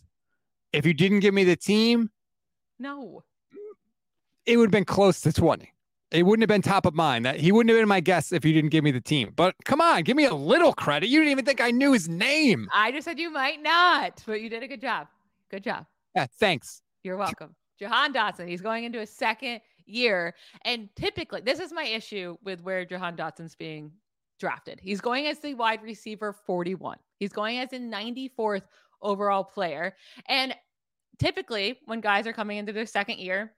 If 0.74 0.86
you 0.86 0.94
didn't 0.94 1.22
give 1.22 1.34
me 1.34 1.46
the 1.46 1.56
team, 1.56 2.10
no. 2.78 3.24
It 4.46 4.58
would 4.58 4.66
have 4.66 4.72
been 4.72 4.84
close 4.84 5.22
to 5.22 5.32
twenty. 5.32 5.72
It 6.12 6.24
wouldn't 6.24 6.42
have 6.42 6.50
been 6.50 6.62
top 6.62 6.86
of 6.86 6.94
mind. 6.94 7.24
That 7.24 7.40
he 7.40 7.54
wouldn't 7.54 7.70
have 7.70 7.80
been 7.80 7.88
my 7.88 8.02
guess 8.02 8.34
if 8.34 8.44
you 8.44 8.52
didn't 8.52 8.72
give 8.72 8.84
me 8.84 8.92
the 8.92 9.00
team. 9.00 9.32
But 9.38 9.56
come 9.64 9.80
on, 9.80 10.04
give 10.04 10.18
me 10.18 10.26
a 10.26 10.36
little 10.36 10.74
credit. 10.74 11.08
You 11.08 11.22
didn't 11.22 11.32
even 11.32 11.46
think 11.46 11.62
I 11.62 11.72
knew 11.72 11.94
his 11.94 12.10
name. 12.10 12.68
I 12.74 12.92
just 12.92 13.06
said 13.06 13.20
you 13.20 13.32
might 13.32 13.64
not, 13.64 14.22
but 14.28 14.42
you 14.42 14.50
did 14.50 14.64
a 14.64 14.68
good 14.68 14.82
job. 14.82 15.08
Good 15.50 15.64
job. 15.64 15.86
Yeah, 16.14 16.26
thanks. 16.42 16.82
You're 17.04 17.16
welcome. 17.16 17.56
Jahan 17.80 18.12
Dotson. 18.12 18.50
He's 18.50 18.60
going 18.60 18.84
into 18.84 19.00
a 19.00 19.08
second 19.08 19.62
year. 19.88 20.36
And 20.64 20.90
typically, 20.96 21.42
this 21.42 21.60
is 21.60 21.72
my 21.72 21.84
issue 21.84 22.38
with 22.44 22.62
where 22.62 22.86
Jahan 22.86 23.16
Dotson's 23.16 23.56
being 23.56 23.92
drafted. 24.40 24.80
He's 24.82 25.02
going 25.02 25.28
as 25.28 25.40
the 25.40 25.54
wide 25.54 25.82
receiver 25.84 26.34
41. 26.46 26.98
He's 27.20 27.34
going 27.34 27.60
as 27.60 27.74
a 27.74 27.80
94th 27.80 28.64
overall 29.02 29.44
player. 29.44 29.96
And 30.28 30.56
typically, 31.20 31.80
when 31.86 32.02
guys 32.02 32.28
are 32.28 32.34
coming 32.34 32.58
into 32.58 32.74
their 32.74 32.86
second 32.86 33.20
year, 33.20 33.54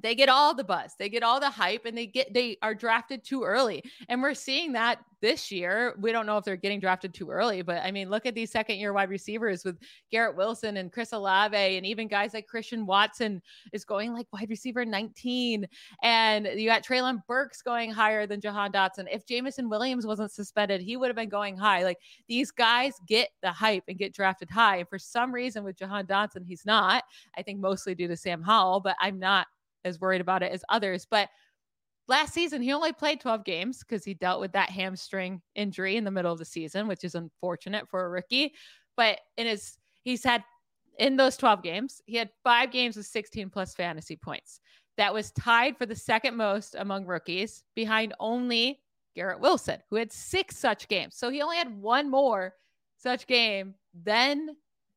they 0.00 0.14
get 0.14 0.28
all 0.28 0.54
the 0.54 0.64
buzz 0.64 0.94
they 0.98 1.08
get 1.08 1.22
all 1.22 1.40
the 1.40 1.50
hype 1.50 1.84
and 1.84 1.96
they 1.96 2.06
get 2.06 2.32
they 2.32 2.56
are 2.62 2.74
drafted 2.74 3.24
too 3.24 3.44
early. 3.44 3.82
And 4.08 4.22
we're 4.22 4.34
seeing 4.34 4.72
that 4.72 5.00
this 5.20 5.50
year. 5.50 5.94
We 5.98 6.12
don't 6.12 6.26
know 6.26 6.38
if 6.38 6.44
they're 6.44 6.56
getting 6.56 6.80
drafted 6.80 7.12
too 7.12 7.30
early 7.30 7.62
but 7.62 7.82
i 7.84 7.90
mean 7.90 8.10
look 8.10 8.26
at 8.26 8.34
these 8.34 8.50
second 8.50 8.76
year 8.76 8.92
wide 8.92 9.08
receivers 9.08 9.64
with 9.64 9.78
garrett 10.10 10.36
wilson 10.36 10.76
and 10.76 10.92
chris 10.92 11.12
olave 11.12 11.56
and 11.56 11.84
even 11.84 12.08
guys 12.08 12.34
like 12.34 12.46
christian 12.46 12.86
watson 12.86 13.42
is 13.72 13.84
going 13.84 14.12
like 14.12 14.26
wide 14.32 14.48
receiver 14.48 14.84
19 14.84 15.66
and 16.02 16.48
you 16.54 16.68
got 16.68 16.84
treylon 16.84 17.20
burks 17.26 17.62
going 17.62 17.90
higher 17.90 18.26
than 18.26 18.40
jahan 18.40 18.72
dotson. 18.72 19.06
If 19.10 19.26
jameson 19.26 19.68
williams 19.68 20.06
wasn't 20.06 20.32
suspended 20.32 20.80
he 20.80 20.96
would 20.96 21.08
have 21.08 21.16
been 21.16 21.28
going 21.28 21.56
high. 21.56 21.84
Like 21.84 21.98
these 22.28 22.50
guys 22.50 22.94
get 23.06 23.30
the 23.42 23.50
hype 23.50 23.84
and 23.88 23.98
get 23.98 24.14
drafted 24.14 24.50
high. 24.50 24.78
And 24.78 24.88
for 24.88 24.98
some 24.98 25.32
reason 25.32 25.64
with 25.64 25.76
jahan 25.76 26.06
dotson 26.06 26.44
he's 26.46 26.64
not. 26.64 27.04
I 27.36 27.42
think 27.42 27.60
mostly 27.60 27.94
due 27.94 28.08
to 28.08 28.16
sam 28.16 28.42
howell 28.42 28.80
but 28.80 28.96
i'm 29.00 29.18
not 29.18 29.46
as 29.88 30.00
worried 30.00 30.20
about 30.20 30.42
it 30.42 30.52
as 30.52 30.64
others. 30.68 31.06
But 31.10 31.28
last 32.06 32.32
season, 32.32 32.62
he 32.62 32.72
only 32.72 32.92
played 32.92 33.20
12 33.20 33.44
games 33.44 33.78
because 33.80 34.04
he 34.04 34.14
dealt 34.14 34.40
with 34.40 34.52
that 34.52 34.70
hamstring 34.70 35.42
injury 35.54 35.96
in 35.96 36.04
the 36.04 36.10
middle 36.10 36.32
of 36.32 36.38
the 36.38 36.44
season, 36.44 36.86
which 36.86 37.04
is 37.04 37.14
unfortunate 37.14 37.88
for 37.88 38.04
a 38.04 38.08
rookie. 38.08 38.54
But 38.96 39.20
in 39.36 39.46
his, 39.46 39.78
he's 40.02 40.24
had 40.24 40.44
in 40.98 41.16
those 41.16 41.36
12 41.36 41.62
games, 41.62 42.02
he 42.06 42.16
had 42.16 42.30
five 42.42 42.70
games 42.72 42.96
with 42.96 43.06
16 43.06 43.50
plus 43.50 43.74
fantasy 43.74 44.16
points. 44.16 44.60
That 44.96 45.14
was 45.14 45.30
tied 45.30 45.76
for 45.76 45.86
the 45.86 45.94
second 45.94 46.36
most 46.36 46.74
among 46.74 47.06
rookies, 47.06 47.62
behind 47.76 48.14
only 48.18 48.80
Garrett 49.14 49.40
Wilson, 49.40 49.78
who 49.90 49.96
had 49.96 50.12
six 50.12 50.56
such 50.56 50.88
games. 50.88 51.16
So 51.16 51.30
he 51.30 51.40
only 51.40 51.56
had 51.56 51.80
one 51.80 52.10
more 52.10 52.54
such 52.96 53.28
game 53.28 53.74
than 53.94 54.56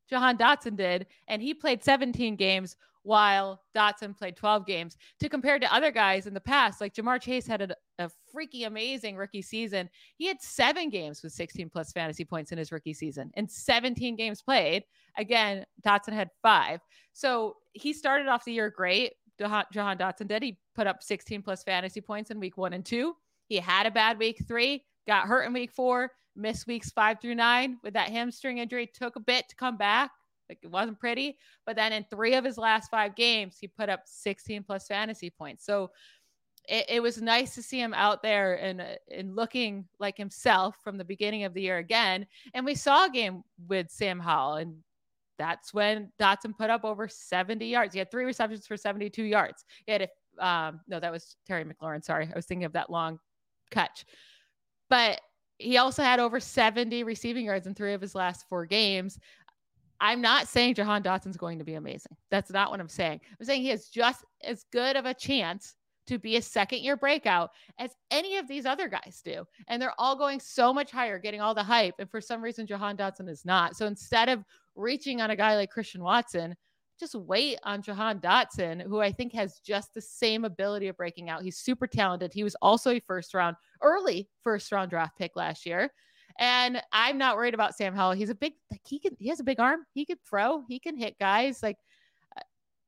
Jahan 0.10 0.38
Dotson 0.38 0.76
did, 0.76 1.08
and 1.28 1.42
he 1.42 1.54
played 1.54 1.84
17 1.84 2.36
games 2.36 2.76
while 3.04 3.62
Dotson 3.76 4.18
played 4.18 4.36
12 4.36 4.66
games 4.66 4.98
to 5.20 5.30
compare 5.30 5.60
to 5.60 5.74
other 5.74 5.92
guys 5.92 6.28
in 6.28 6.34
the 6.34 6.42
past. 6.42 6.82
Like 6.82 6.94
Ja'Marr 6.94 7.22
Chase 7.22 7.48
had 7.48 7.62
a, 7.62 7.76
a, 8.00 8.10
freaky 8.32 8.64
amazing 8.64 9.18
rookie 9.18 9.42
season. 9.42 9.90
He 10.18 10.28
had 10.28 10.42
seven 10.42 10.90
games 10.90 11.22
with 11.24 11.34
16 11.34 11.70
plus 11.70 11.92
fantasy 11.92 12.24
points 12.24 12.52
in 12.52 12.58
his 12.58 12.72
rookie 12.72 12.94
season 12.94 13.32
and 13.36 13.50
17 13.50 14.16
games 14.16 14.42
played. 14.42 14.84
Again, 15.18 15.66
Dotson 15.86 16.14
had 16.14 16.30
five. 16.42 16.80
So 17.14 17.58
he 17.74 17.92
started 17.92 18.28
off 18.28 18.46
the 18.46 18.54
year 18.54 18.70
great. 18.70 19.14
Jahan 19.38 19.98
Dotson 19.98 20.28
did. 20.28 20.44
He 20.44 20.60
put 20.76 20.88
up 20.88 21.02
16 21.02 21.42
plus 21.42 21.64
fantasy 21.64 22.00
points 22.00 22.32
in 22.32 22.40
week 22.40 22.58
one 22.58 22.74
and 22.74 22.86
two. 22.86 23.16
He 23.48 23.58
had 23.58 23.86
a 23.86 23.92
bad 23.92 24.20
week 24.20 24.46
three, 24.48 24.86
got 25.08 25.28
hurt 25.28 25.44
in 25.44 25.52
week 25.52 25.72
four, 25.72 26.12
missed 26.36 26.68
weeks 26.68 26.92
five 26.92 27.20
through 27.20 27.36
nine 27.36 27.78
with 27.84 27.94
that 27.96 28.10
hamstring 28.10 28.60
injury, 28.60 28.90
took 28.94 29.16
a 29.16 29.20
bit 29.20 29.50
to 29.50 29.56
come 29.56 29.78
back 29.78 30.12
like 30.52 30.60
it 30.62 30.70
wasn't 30.70 31.00
pretty. 31.00 31.38
But 31.66 31.78
then 31.78 31.94
in 31.94 32.04
three 32.04 32.34
of 32.34 32.44
his 32.44 32.58
last 32.58 32.92
five 32.92 33.16
games, 33.16 33.58
he 33.60 33.68
put 33.68 33.90
up 33.90 34.02
16 34.06 34.64
plus 34.64 34.86
fantasy 34.86 35.30
points. 35.30 35.66
So 35.66 35.92
it, 36.68 36.86
it 36.90 37.00
was 37.02 37.22
nice 37.22 37.56
to 37.56 37.64
see 37.64 37.80
him 37.80 37.94
out 37.94 38.22
there 38.22 38.56
and 38.56 38.84
and 39.10 39.36
looking 39.36 39.86
like 40.00 40.18
himself 40.18 40.76
from 40.84 40.98
the 40.98 41.06
beginning 41.06 41.46
of 41.46 41.54
the 41.54 41.62
year 41.62 41.78
again. 41.78 42.28
And 42.54 42.66
we 42.66 42.76
saw 42.76 43.06
a 43.06 43.10
game 43.10 43.44
with 43.68 43.90
Sam 43.90 44.20
Howell, 44.20 44.56
and 44.56 44.76
that's 45.40 45.74
when 45.74 46.12
Dotson 46.20 46.56
put 46.58 46.70
up 46.70 46.84
over 46.84 47.08
70 47.08 47.66
yards. 47.66 47.94
He 47.94 48.00
had 48.00 48.12
three 48.12 48.26
receptions 48.26 48.68
for 48.68 48.78
72 48.78 49.24
yards. 49.24 49.64
He 49.86 49.92
had 49.94 50.02
a 50.04 50.46
um, 50.46 50.82
no, 50.88 51.00
that 51.00 51.12
was 51.12 51.36
Terry 51.48 51.64
McLaurin. 51.64 52.04
Sorry, 52.04 52.28
I 52.28 52.36
was 52.36 52.46
thinking 52.46 52.66
of 52.66 52.74
that 52.74 52.90
long 52.90 53.20
catch. 53.70 54.06
But 54.90 55.22
he 55.62 55.78
also 55.78 56.04
had 56.04 56.20
over 56.20 56.40
70 56.40 57.04
receiving 57.04 57.46
yards 57.46 57.68
in 57.68 57.76
three 57.76 57.94
of 57.94 58.02
his 58.02 58.16
last 58.16 58.48
four 58.50 58.66
games. 58.66 59.20
I'm 60.02 60.20
not 60.20 60.48
saying 60.48 60.74
Jahan 60.76 61.04
Dotson's 61.04 61.38
going 61.38 61.60
to 61.60 61.64
be 61.64 61.76
amazing. 61.76 62.18
That's 62.32 62.52
not 62.52 62.72
what 62.72 62.80
I'm 62.80 62.90
saying. 62.90 63.22
I'm 63.40 63.46
saying 63.46 63.62
he 63.62 63.70
has 63.70 63.88
just 63.88 64.26
as 64.44 64.66
good 64.72 64.96
of 64.96 65.06
a 65.06 65.14
chance 65.14 65.76
to 66.08 66.18
be 66.18 66.36
a 66.36 66.42
second 66.42 66.80
year 66.80 66.98
breakout 66.98 67.52
as 67.78 67.92
any 68.10 68.38
of 68.38 68.48
these 68.48 68.66
other 68.66 68.90
guys 68.90 69.22
do. 69.24 69.46
And 69.68 69.80
they're 69.80 69.94
all 70.00 70.16
going 70.16 70.40
so 70.40 70.74
much 70.74 70.92
higher, 70.92 71.20
getting 71.20 71.40
all 71.40 71.54
the 71.54 71.62
hype. 71.62 71.94
And 72.00 72.10
for 72.10 72.20
some 72.20 72.42
reason, 72.42 72.66
Jahan 72.66 72.98
Dotson 72.98 73.30
is 73.30 73.46
not. 73.46 73.78
So 73.78 73.86
instead 73.86 74.28
of 74.28 74.44
reaching 74.76 75.22
on 75.22 75.30
a 75.30 75.36
guy 75.36 75.56
like 75.56 75.70
Christian 75.70 76.02
Watson, 76.02 76.56
just 77.00 77.14
wait 77.14 77.60
on 77.64 77.84
Jahan 77.84 78.20
Dotson, 78.20 78.82
who 78.82 79.02
I 79.02 79.12
think 79.12 79.34
has 79.34 79.60
just 79.60 79.94
the 79.94 80.02
same 80.02 80.46
ability 80.46 80.88
of 80.88 80.98
breaking 80.98 81.30
out. 81.30 81.44
He's 81.44 81.58
super 81.58 81.86
talented. 81.88 82.34
He 82.34 82.44
was 82.44 82.56
also 82.62 82.92
a 82.92 83.00
first 83.02 83.36
round, 83.36 83.56
early 83.84 84.30
first 84.44 84.72
round 84.72 84.90
draft 84.90 85.18
pick 85.18 85.36
last 85.36 85.66
year. 85.66 85.92
And 86.40 86.82
I'm 86.92 87.18
not 87.18 87.36
worried 87.36 87.54
about 87.54 87.76
Sam 87.76 87.94
Howell. 87.94 88.14
He's 88.14 88.30
a 88.30 88.36
big, 88.36 88.54
like 88.72 88.82
he 88.88 89.00
can, 89.00 89.16
he 89.20 89.30
has 89.30 89.40
a 89.40 89.44
big 89.44 89.60
arm. 89.60 89.82
He 89.94 90.06
can 90.06 90.18
throw. 90.28 90.64
He 90.68 90.80
can 90.80 90.98
hit 90.98 91.18
guys. 91.20 91.62
Like 91.62 91.78
uh, 92.38 92.42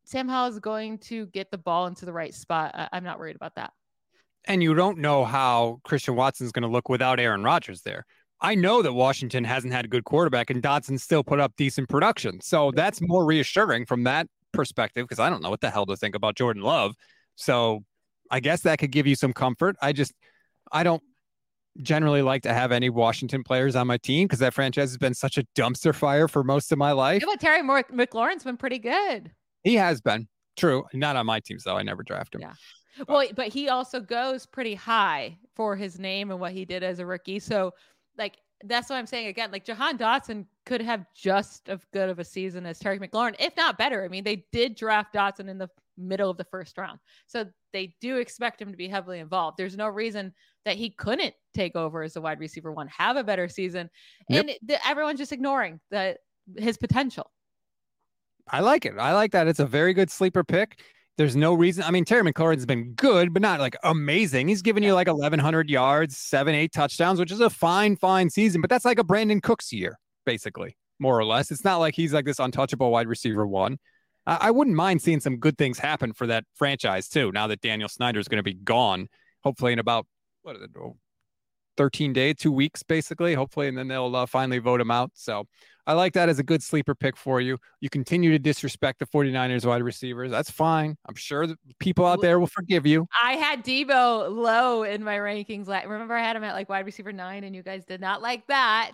Sam 0.06 0.28
Howell 0.28 0.50
is 0.50 0.60
going 0.60 0.98
to 1.00 1.28
get 1.28 1.52
the 1.52 1.58
ball 1.58 1.88
into 1.88 2.06
the 2.06 2.14
right 2.14 2.34
spot. 2.34 2.90
I'm 2.92 3.04
not 3.04 3.20
worried 3.20 3.36
about 3.36 3.56
that. 3.56 3.74
And 4.46 4.62
you 4.62 4.74
don't 4.74 4.98
know 4.98 5.24
how 5.24 5.80
Christian 5.84 6.16
Watson 6.16 6.46
is 6.46 6.52
going 6.52 6.64
to 6.64 6.70
look 6.70 6.90
without 6.90 7.20
Aaron 7.20 7.44
Rodgers 7.44 7.82
there. 7.82 8.06
I 8.42 8.56
know 8.56 8.82
that 8.82 8.92
Washington 8.92 9.46
hasn't 9.46 9.72
had 9.72 9.86
a 9.86 9.88
good 9.88 10.04
quarterback, 10.04 10.50
and 10.50 10.62
Dotson 10.62 11.00
still 11.00 11.24
put 11.24 11.40
up 11.40 11.54
decent 11.56 11.88
production. 11.88 12.42
So 12.42 12.72
that's 12.72 13.00
more 13.02 13.24
reassuring 13.24 13.86
from 13.86 14.04
that 14.04 14.28
perspective 14.52 15.06
because 15.06 15.20
I 15.20 15.30
don't 15.30 15.42
know 15.42 15.50
what 15.50 15.62
the 15.62 15.70
hell 15.70 15.86
to 15.86 15.96
think 15.96 16.14
about 16.14 16.36
Jordan 16.36 16.62
Love. 16.62 16.94
So 17.36 17.86
I 18.30 18.42
guess 18.42 18.62
that 18.64 18.80
could 18.80 18.92
give 18.92 19.08
you 19.08 19.16
some 19.16 19.32
comfort. 19.32 19.78
I 19.82 19.94
just, 19.94 20.12
I 20.74 20.84
don't 20.84 21.02
generally 21.82 22.22
like 22.22 22.44
to 22.44 22.54
have 22.54 22.72
any 22.72 22.90
Washington 22.90 23.44
players 23.44 23.76
on 23.76 23.88
my 23.88 23.98
team 23.98 24.28
because 24.28 24.40
that 24.40 24.54
franchise 24.54 24.90
has 24.90 24.98
been 24.98 25.14
such 25.14 25.38
a 25.38 25.44
dumpster 25.56 25.94
fire 25.94 26.28
for 26.28 26.44
most 26.44 26.72
of 26.72 26.78
my 26.78 26.92
life. 26.92 27.22
Yeah, 27.22 27.28
but 27.32 27.40
Terry 27.40 27.62
McLaurin's 27.62 28.44
been 28.44 28.58
pretty 28.58 28.80
good. 28.80 29.32
He 29.64 29.76
has 29.76 30.02
been. 30.02 30.28
True. 30.56 30.84
Not 30.94 31.16
on 31.16 31.26
my 31.26 31.40
teams, 31.40 31.64
though. 31.64 31.76
I 31.78 31.84
never 31.84 32.04
draft 32.04 32.36
him. 32.36 32.42
Yeah. 32.42 32.54
But. 33.00 33.10
Well, 33.10 33.28
but 33.36 33.48
he 33.48 33.70
also 33.70 34.00
goes 34.00 34.46
pretty 34.46 34.76
high 34.76 35.38
for 35.56 35.76
his 35.76 35.98
name 35.98 36.30
and 36.30 36.40
what 36.40 36.52
he 36.52 36.64
did 36.64 36.84
as 36.84 37.00
a 37.00 37.06
rookie. 37.06 37.40
So, 37.40 37.74
like, 38.20 38.38
that's 38.66 38.90
what 38.90 38.98
I'm 38.98 39.08
saying 39.08 39.28
again. 39.28 39.52
Like, 39.52 39.66
Jahan 39.66 39.98
Dotson 39.98 40.46
could 40.66 40.82
have 40.82 41.06
just 41.16 41.70
as 41.70 41.80
good 41.92 42.08
of 42.10 42.20
a 42.20 42.24
season 42.24 42.68
as 42.68 42.78
Terry 42.78 43.00
McLaurin, 43.00 43.36
if 43.40 43.58
not 43.58 43.80
better. 43.80 44.04
I 44.04 44.10
mean, 44.10 44.24
they 44.24 44.46
did 44.52 44.76
draft 44.76 45.14
Dotson 45.14 45.50
in 45.50 45.58
the 45.58 45.70
middle 45.98 46.30
of 46.30 46.38
the 46.38 46.44
first 46.46 46.78
round. 46.78 47.00
So 47.28 47.46
they 47.72 47.96
do 48.02 48.18
expect 48.18 48.62
him 48.62 48.72
to 48.72 48.78
be 48.78 48.88
heavily 48.88 49.20
involved. 49.20 49.58
There's 49.58 49.78
no 49.78 49.88
reason 49.88 50.34
that 50.66 50.76
he 50.76 50.90
couldn't 50.90 51.34
take 51.54 51.76
over 51.76 52.04
as 52.04 52.16
a 52.16 52.22
wide 52.22 52.40
receiver 52.40 52.72
one, 52.72 52.88
have 52.88 53.18
a 53.18 53.24
better 53.24 53.48
season. 53.48 53.90
Yep. 54.30 54.46
And 54.46 54.56
the, 54.64 54.88
everyone's 54.88 55.20
just 55.20 55.32
ignoring 55.32 55.80
that 55.92 56.18
his 56.58 56.78
potential. 56.78 57.32
I 58.48 58.60
like 58.60 58.86
it. 58.86 58.94
I 58.98 59.14
like 59.14 59.32
that. 59.32 59.48
It's 59.48 59.60
a 59.60 59.66
very 59.66 59.94
good 59.94 60.12
sleeper 60.12 60.44
pick. 60.44 60.80
There's 61.18 61.36
no 61.36 61.54
reason. 61.54 61.84
I 61.84 61.92
mean, 61.92 62.06
Terry 62.06 62.24
McLaurin's 62.24 62.66
been 62.66 62.94
good, 62.94 63.34
but 63.34 63.42
not 63.42 63.60
like 63.60 63.76
amazing. 63.84 64.48
He's 64.48 64.64
given 64.64 64.82
you 64.82 64.94
like 64.94 65.08
1,100 65.08 65.70
yards, 65.70 66.18
seven, 66.18 66.56
eight 66.56 66.74
touchdowns, 66.74 67.20
which 67.20 67.32
is 67.32 67.40
a 67.40 67.50
fine, 67.50 67.96
fine 67.96 68.30
season. 68.30 68.62
But 68.62 68.70
that's 68.70 68.84
like 68.84 69.00
a 69.00 69.04
Brandin 69.04 69.42
Cooks 69.42 69.72
year, 69.72 70.00
basically, 70.26 70.76
more 71.00 71.18
or 71.18 71.24
less. 71.24 71.52
It's 71.52 71.64
not 71.64 71.78
like 71.78 71.94
he's 71.96 72.14
like 72.14 72.26
this 72.26 72.40
untouchable 72.40 72.90
wide 72.90 73.08
receiver 73.08 73.46
one. 73.46 73.78
I 74.26 74.52
wouldn't 74.52 74.76
mind 74.76 75.02
seeing 75.02 75.20
some 75.20 75.38
good 75.38 75.58
things 75.58 75.78
happen 75.78 76.14
for 76.14 76.28
that 76.28 76.46
franchise 76.56 77.10
too. 77.10 77.32
Now 77.32 77.48
that 77.48 77.62
Daniel 77.62 77.90
Snyder 77.90 78.20
is 78.20 78.28
going 78.28 78.38
to 78.38 78.44
be 78.44 78.54
gone, 78.54 79.10
hopefully 79.44 79.74
in 79.74 79.80
about 79.80 80.08
what 80.44 80.56
is 80.56 80.62
it, 80.62 80.72
13 81.76 82.14
days, 82.14 82.36
two 82.38 82.52
weeks 82.52 82.84
basically, 82.84 83.34
hopefully, 83.34 83.68
and 83.68 83.78
then 83.78 83.88
they'll 83.88 84.16
uh, 84.16 84.26
finally 84.26 84.60
vote 84.60 84.80
him 84.80 84.92
out. 84.92 85.12
So 85.14 85.46
I 85.86 85.94
like 85.94 86.14
that 86.14 86.30
as 86.30 86.40
a 86.40 86.44
good 86.44 86.64
sleeper 86.64 86.96
pick 86.96 87.18
for 87.18 87.42
you. 87.42 87.58
You 87.82 87.90
continue 87.90 88.32
to 88.32 88.40
disrespect 88.40 89.00
the 89.00 89.08
49ers 89.08 89.66
wide 89.66 89.84
receivers. 89.84 90.32
That's 90.32 90.50
fine. 90.50 90.96
I'm 91.08 91.16
sure 91.16 91.46
that 91.46 91.58
people 91.80 92.06
out 92.06 92.22
there 92.22 92.40
will 92.40 92.48
forgive 92.48 92.86
you. 92.86 93.08
I 93.22 93.34
had 93.34 93.66
Deebo 93.66 94.34
low 94.34 94.84
in 94.84 95.04
my 95.04 95.18
rankings. 95.18 95.68
Remember, 95.68 96.14
I 96.14 96.22
had 96.22 96.36
him 96.38 96.44
at 96.46 96.54
like 96.54 96.70
wide 96.70 96.86
receiver 96.86 97.12
nine, 97.12 97.44
and 97.44 97.54
you 97.56 97.64
guys 97.64 97.84
did 97.84 98.00
not 98.00 98.22
like 98.22 98.48
that. 98.48 98.94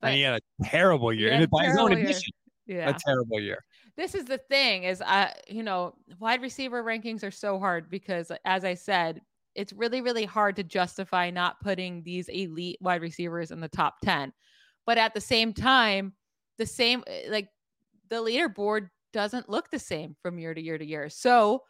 But 0.00 0.08
and 0.08 0.16
he 0.16 0.22
had 0.22 0.40
a 0.40 0.64
terrible 0.68 1.12
year, 1.12 1.32
and 1.32 1.50
by 1.50 1.64
his 1.64 1.76
own 1.76 1.92
admission, 1.92 2.32
yeah. 2.66 2.90
a 2.90 2.94
terrible 3.04 3.40
year 3.40 3.58
this 3.96 4.14
is 4.14 4.24
the 4.24 4.38
thing 4.38 4.84
is 4.84 5.00
I, 5.02 5.34
you 5.48 5.62
know, 5.62 5.94
wide 6.18 6.42
receiver 6.42 6.82
rankings 6.82 7.22
are 7.22 7.30
so 7.30 7.58
hard 7.58 7.90
because 7.90 8.30
uh, 8.30 8.36
as 8.44 8.64
I 8.64 8.74
said, 8.74 9.20
it's 9.54 9.72
really, 9.72 10.00
really 10.00 10.24
hard 10.24 10.56
to 10.56 10.64
justify 10.64 11.30
not 11.30 11.60
putting 11.60 12.02
these 12.02 12.28
elite 12.28 12.78
wide 12.80 13.02
receivers 13.02 13.50
in 13.50 13.60
the 13.60 13.68
top 13.68 13.96
10. 14.04 14.32
But 14.84 14.98
at 14.98 15.14
the 15.14 15.20
same 15.20 15.52
time, 15.52 16.12
the 16.58 16.66
same 16.66 17.04
eh, 17.06 17.26
like 17.28 17.48
the 18.10 18.16
leaderboard 18.16 18.88
doesn't 19.12 19.48
look 19.48 19.70
the 19.70 19.78
same 19.78 20.16
from 20.22 20.38
year 20.38 20.54
to 20.54 20.60
year 20.60 20.76
to 20.76 20.84
year. 20.84 21.08
So 21.08 21.62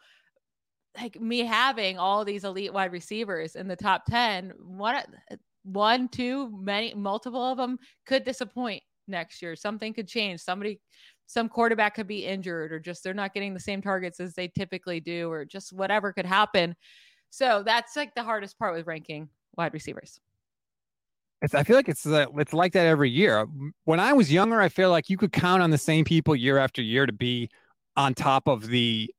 like 0.99 1.19
me 1.19 1.39
having 1.39 1.99
all 1.99 2.25
these 2.25 2.43
elite 2.43 2.73
wide 2.73 2.91
receivers 2.91 3.55
in 3.55 3.67
the 3.67 3.75
top 3.75 4.05
10, 4.05 4.53
one 4.57 5.03
one, 5.63 6.07
two, 6.07 6.55
many 6.55 6.93
multiple 6.93 7.43
of 7.43 7.57
them 7.57 7.79
could 8.05 8.23
disappoint 8.23 8.83
next 9.07 9.41
year. 9.41 9.55
Something 9.55 9.93
could 9.93 10.07
change. 10.07 10.39
Somebody 10.39 10.79
some 11.27 11.49
quarterback 11.49 11.95
could 11.95 12.07
be 12.07 12.25
injured 12.25 12.71
or 12.71 12.79
just 12.79 13.03
they're 13.03 13.13
not 13.13 13.33
getting 13.33 13.53
the 13.53 13.59
same 13.59 13.81
targets 13.81 14.19
as 14.19 14.33
they 14.33 14.47
typically 14.47 14.99
do 14.99 15.29
or 15.29 15.45
just 15.45 15.73
whatever 15.73 16.13
could 16.13 16.25
happen. 16.25 16.75
So 17.29 17.63
that's 17.65 17.95
like 17.95 18.13
the 18.15 18.23
hardest 18.23 18.57
part 18.59 18.75
with 18.75 18.87
ranking 18.87 19.29
wide 19.57 19.73
receivers. 19.73 20.19
I 21.53 21.63
feel 21.63 21.75
like 21.75 21.89
it's 21.89 22.05
uh, 22.05 22.25
it's 22.37 22.53
like 22.53 22.73
that 22.73 22.87
every 22.87 23.09
year. 23.09 23.45
When 23.83 23.99
I 23.99 24.13
was 24.13 24.31
younger, 24.31 24.61
I 24.61 24.69
feel 24.69 24.89
like 24.89 25.09
you 25.09 25.17
could 25.17 25.31
count 25.31 25.61
on 25.61 25.69
the 25.69 25.77
same 25.77 26.05
people 26.05 26.35
year 26.35 26.57
after 26.57 26.81
year 26.81 27.05
to 27.05 27.13
be 27.13 27.49
on 27.95 28.13
top 28.13 28.47
of 28.47 28.67
the 28.67 29.13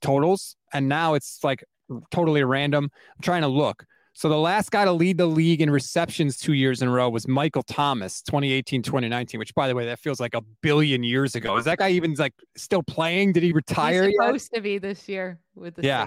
totals, 0.00 0.56
and 0.72 0.88
now 0.88 1.14
it's 1.14 1.42
like 1.42 1.64
totally 2.10 2.44
random. 2.44 2.90
I'm 3.16 3.22
trying 3.22 3.42
to 3.42 3.48
look. 3.48 3.84
So 4.12 4.28
the 4.28 4.38
last 4.38 4.70
guy 4.70 4.84
to 4.84 4.92
lead 4.92 5.18
the 5.18 5.26
league 5.26 5.62
in 5.62 5.70
receptions 5.70 6.36
two 6.36 6.52
years 6.52 6.82
in 6.82 6.88
a 6.88 6.90
row 6.90 7.08
was 7.08 7.28
Michael 7.28 7.62
Thomas, 7.62 8.22
2018, 8.22 8.82
2019, 8.82 9.38
which 9.38 9.54
by 9.54 9.68
the 9.68 9.74
way, 9.74 9.86
that 9.86 9.98
feels 9.98 10.20
like 10.20 10.34
a 10.34 10.42
billion 10.62 11.04
years 11.04 11.34
ago. 11.34 11.56
Is 11.56 11.64
that 11.64 11.78
guy 11.78 11.90
even 11.90 12.14
like 12.14 12.34
still 12.56 12.82
playing? 12.82 13.32
Did 13.32 13.42
he 13.44 13.52
retire? 13.52 14.04
He's 14.04 14.16
supposed 14.20 14.50
yet? 14.52 14.58
to 14.58 14.62
be 14.62 14.78
this 14.78 15.08
year 15.08 15.38
with 15.54 15.76
the 15.76 15.82
Yeah. 15.82 16.06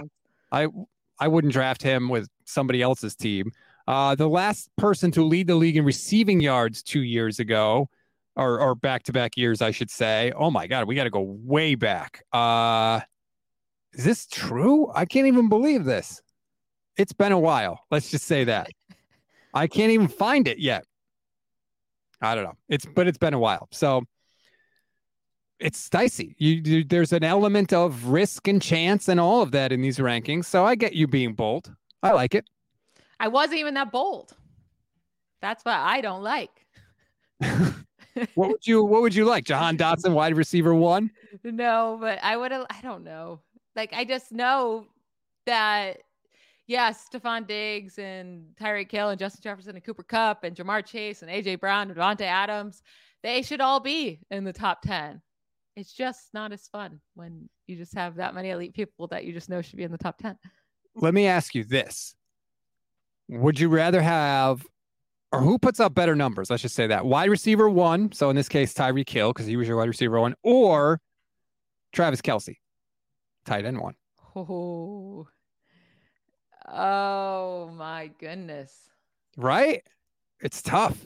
I 0.52 0.68
I 1.18 1.28
wouldn't 1.28 1.52
draft 1.52 1.82
him 1.82 2.08
with 2.08 2.28
somebody 2.44 2.82
else's 2.82 3.16
team. 3.16 3.52
Uh, 3.86 4.14
the 4.14 4.28
last 4.28 4.70
person 4.76 5.10
to 5.12 5.22
lead 5.22 5.46
the 5.46 5.54
league 5.54 5.76
in 5.76 5.84
receiving 5.84 6.40
yards 6.40 6.82
two 6.82 7.02
years 7.02 7.38
ago, 7.38 7.88
or 8.36 8.60
or 8.60 8.74
back 8.74 9.02
to 9.04 9.12
back 9.12 9.36
years, 9.36 9.62
I 9.62 9.70
should 9.70 9.90
say. 9.90 10.32
Oh 10.36 10.50
my 10.50 10.66
God, 10.66 10.86
we 10.86 10.94
got 10.94 11.04
to 11.04 11.10
go 11.10 11.20
way 11.20 11.74
back. 11.74 12.24
Uh, 12.32 13.00
is 13.92 14.04
this 14.04 14.26
true? 14.26 14.90
I 14.94 15.04
can't 15.04 15.26
even 15.26 15.48
believe 15.48 15.84
this. 15.84 16.20
It's 16.96 17.12
been 17.12 17.32
a 17.32 17.38
while. 17.38 17.80
Let's 17.90 18.10
just 18.10 18.26
say 18.26 18.44
that. 18.44 18.70
I 19.52 19.66
can't 19.66 19.92
even 19.92 20.08
find 20.08 20.48
it 20.48 20.58
yet. 20.58 20.84
I 22.20 22.34
don't 22.34 22.44
know. 22.44 22.56
It's 22.68 22.86
but 22.86 23.06
it's 23.06 23.18
been 23.18 23.34
a 23.34 23.38
while. 23.38 23.68
So 23.70 24.04
it's 25.58 25.88
dicey. 25.88 26.34
You, 26.38 26.60
you, 26.64 26.84
there's 26.84 27.12
an 27.12 27.24
element 27.24 27.72
of 27.72 28.06
risk 28.06 28.48
and 28.48 28.60
chance 28.60 29.08
and 29.08 29.20
all 29.20 29.42
of 29.42 29.52
that 29.52 29.72
in 29.72 29.80
these 29.82 29.98
rankings. 29.98 30.46
So 30.46 30.64
I 30.64 30.74
get 30.74 30.94
you 30.94 31.06
being 31.06 31.34
bold. 31.34 31.72
I 32.02 32.12
like 32.12 32.34
it. 32.34 32.44
I 33.20 33.28
wasn't 33.28 33.60
even 33.60 33.74
that 33.74 33.92
bold. 33.92 34.32
That's 35.40 35.64
what 35.64 35.76
I 35.76 36.00
don't 36.00 36.22
like. 36.22 36.50
what 38.34 38.48
would 38.48 38.66
you 38.66 38.84
what 38.84 39.02
would 39.02 39.14
you 39.14 39.24
like? 39.24 39.44
Jahan 39.44 39.76
Dotson, 39.76 40.14
wide 40.14 40.36
receiver 40.36 40.74
one? 40.74 41.10
No, 41.42 41.98
but 42.00 42.18
I 42.22 42.36
would 42.36 42.52
I 42.52 42.80
don't 42.82 43.04
know. 43.04 43.40
Like 43.76 43.92
I 43.92 44.04
just 44.04 44.32
know 44.32 44.86
that 45.46 45.98
yes, 46.66 47.06
Stefon 47.12 47.46
Diggs 47.46 47.98
and 47.98 48.46
Tyreek 48.60 48.90
Hill 48.90 49.10
and 49.10 49.18
Justin 49.18 49.42
Jefferson 49.42 49.74
and 49.74 49.84
Cooper 49.84 50.02
Kupp 50.02 50.44
and 50.44 50.56
Ja'Marr 50.56 50.84
Chase 50.84 51.22
and 51.22 51.30
AJ 51.30 51.60
Brown 51.60 51.90
and 51.90 51.98
Davante 51.98 52.22
Adams, 52.22 52.82
they 53.22 53.42
should 53.42 53.60
all 53.60 53.80
be 53.80 54.20
in 54.30 54.44
the 54.44 54.52
top 54.52 54.82
10. 54.82 55.20
It's 55.76 55.92
just 55.92 56.32
not 56.32 56.52
as 56.52 56.68
fun 56.68 57.00
when 57.14 57.48
you 57.66 57.76
just 57.76 57.94
have 57.94 58.16
that 58.16 58.34
many 58.34 58.50
elite 58.50 58.74
people 58.74 59.06
that 59.08 59.24
you 59.24 59.32
just 59.32 59.48
know 59.48 59.62
should 59.62 59.76
be 59.76 59.82
in 59.82 59.92
the 59.92 59.98
top 59.98 60.18
10. 60.18 60.38
Let 60.94 61.14
me 61.14 61.26
ask 61.26 61.54
you 61.54 61.64
this. 61.64 62.14
Would 63.28 63.58
you 63.58 63.68
rather 63.68 64.00
have 64.00 64.64
or 65.34 65.40
who 65.40 65.58
puts 65.58 65.80
up 65.80 65.94
better 65.94 66.14
numbers? 66.14 66.48
Let's 66.48 66.62
just 66.62 66.76
say 66.76 66.86
that. 66.86 67.04
Wide 67.04 67.28
receiver 67.28 67.68
one. 67.68 68.12
So 68.12 68.30
in 68.30 68.36
this 68.36 68.48
case, 68.48 68.72
Tyreek 68.72 69.08
Hill, 69.08 69.32
because 69.32 69.46
he 69.46 69.56
was 69.56 69.66
your 69.66 69.76
wide 69.76 69.88
receiver 69.88 70.20
one, 70.20 70.36
or 70.44 71.00
Travis 71.92 72.20
Kelce, 72.20 72.58
tight 73.44 73.64
end 73.64 73.80
one. 73.80 73.96
Oh, 74.36 75.26
Oh 76.66 77.70
my 77.74 78.10
goodness. 78.18 78.72
Right? 79.36 79.82
It's 80.40 80.62
tough. 80.62 80.98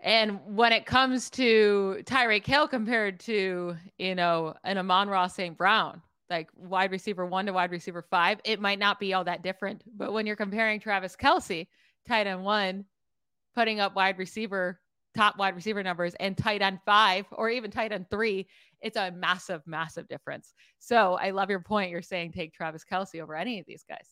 And 0.00 0.38
when 0.46 0.72
it 0.72 0.86
comes 0.86 1.28
to 1.30 2.02
Tyreek 2.04 2.46
Hill 2.46 2.68
compared 2.68 3.18
to, 3.20 3.76
you 3.98 4.14
know, 4.14 4.54
an 4.62 4.78
Amon-Ra 4.78 5.26
St. 5.26 5.56
Brown, 5.56 6.00
like 6.30 6.48
wide 6.54 6.92
receiver 6.92 7.26
one 7.26 7.46
to 7.46 7.52
wide 7.52 7.70
receiver 7.70 8.02
five, 8.02 8.38
it 8.44 8.60
might 8.60 8.78
not 8.78 9.00
be 9.00 9.14
all 9.14 9.24
that 9.24 9.42
different. 9.42 9.82
But 9.96 10.12
when 10.12 10.26
you're 10.26 10.36
comparing 10.36 10.78
Travis 10.78 11.16
Kelce, 11.16 11.66
tight 12.06 12.26
end 12.26 12.44
one, 12.44 12.84
putting 13.56 13.80
up 13.80 13.96
wide 13.96 14.18
receiver, 14.18 14.78
top 15.16 15.36
wide 15.36 15.56
receiver 15.56 15.82
numbers, 15.82 16.14
and 16.20 16.36
tight 16.36 16.62
end 16.62 16.78
five, 16.86 17.24
or 17.32 17.50
even 17.50 17.70
tight 17.70 17.92
end 17.92 18.06
three, 18.10 18.46
it's 18.80 18.96
a 18.96 19.10
massive, 19.10 19.62
massive 19.66 20.06
difference. 20.06 20.54
So 20.78 21.14
I 21.14 21.30
love 21.30 21.50
your 21.50 21.60
point. 21.60 21.90
You're 21.90 22.02
saying 22.02 22.32
take 22.32 22.52
Travis 22.52 22.84
Kelce 22.90 23.20
over 23.20 23.34
any 23.34 23.58
of 23.58 23.66
these 23.66 23.84
guys. 23.88 24.06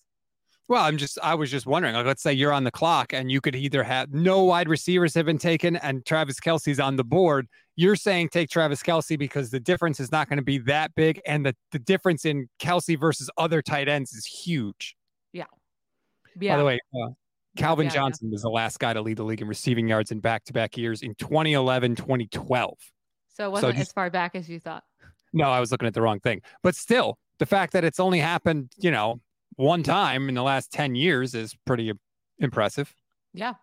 Well, 0.69 0.83
I'm 0.83 0.97
just, 0.97 1.19
I 1.23 1.35
was 1.35 1.51
just 1.51 1.65
wondering, 1.65 1.95
like, 1.95 2.07
let's 2.07 2.23
say 2.23 2.33
you're 2.33 2.53
on 2.53 2.65
the 2.65 2.73
clock 2.73 3.13
and 3.13 3.31
you 3.31 3.41
could 3.41 3.55
either 3.55 3.85
have 3.85 4.13
no 4.13 4.43
wide 4.43 4.69
receivers 4.69 5.15
have 5.15 5.25
been 5.25 5.39
taken 5.39 5.77
and 5.77 6.05
Travis 6.05 6.41
Kelce's 6.41 6.81
on 6.81 6.97
the 6.97 7.05
board. 7.05 7.47
You're 7.77 7.95
saying 7.95 8.31
take 8.31 8.51
Travis 8.51 8.83
Kelce 8.83 9.17
because 9.17 9.51
the 9.51 9.61
difference 9.61 10.01
is 10.01 10.11
not 10.11 10.29
going 10.29 10.39
to 10.39 10.45
be 10.45 10.59
that 10.59 10.95
big. 10.97 11.21
And 11.25 11.47
the, 11.47 11.55
the 11.71 11.79
difference 11.79 12.25
in 12.25 12.49
Kelce 12.59 12.99
versus 12.99 13.31
other 13.39 13.63
tight 13.63 13.89
ends 13.89 14.13
is 14.13 14.27
huge. 14.27 14.97
Yeah. 15.33 15.45
Yeah. 16.41 16.55
By 16.55 16.59
the 16.59 16.65
way, 16.65 16.81
uh, 17.01 17.11
Calvin 17.57 17.87
yeah, 17.87 17.93
Johnson 17.93 18.29
yeah. 18.29 18.33
was 18.33 18.43
the 18.43 18.51
last 18.51 18.81
guy 18.81 18.93
to 18.93 19.01
lead 19.01 19.19
the 19.19 19.25
league 19.25 19.43
in 19.43 19.49
receiving 19.49 19.89
yards 19.89 20.11
in 20.11 20.19
back 20.19 20.45
to 20.45 20.53
back 20.53 20.77
years 20.77 21.03
in 21.03 21.15
2011, 21.15 21.95
2012. 21.95 22.75
So 23.29 23.45
it 23.45 23.51
wasn't 23.53 23.73
so 23.73 23.73
just, 23.73 23.91
as 23.91 23.93
far 23.93 24.11
back 24.11 24.35
as 24.35 24.49
you 24.49 24.59
thought. 24.59 24.83
No, 25.33 25.45
I 25.45 25.61
was 25.61 25.71
looking 25.71 25.87
at 25.87 25.95
the 25.95 26.03
wrong 26.03 26.19
thing. 26.19 26.41
But 26.63 26.75
still, 26.75 27.19
the 27.39 27.47
fact 27.47 27.73
that 27.75 27.85
it's 27.85 28.01
only 28.01 28.19
happened, 28.19 28.73
you 28.79 28.91
know, 28.91 29.21
one 29.57 29.83
time 29.83 30.29
in 30.29 30.35
the 30.35 30.43
last 30.43 30.73
10 30.73 30.95
years 30.95 31.35
is 31.35 31.55
pretty 31.67 31.93
impressive. 32.39 32.95
Yeah. 33.35 33.55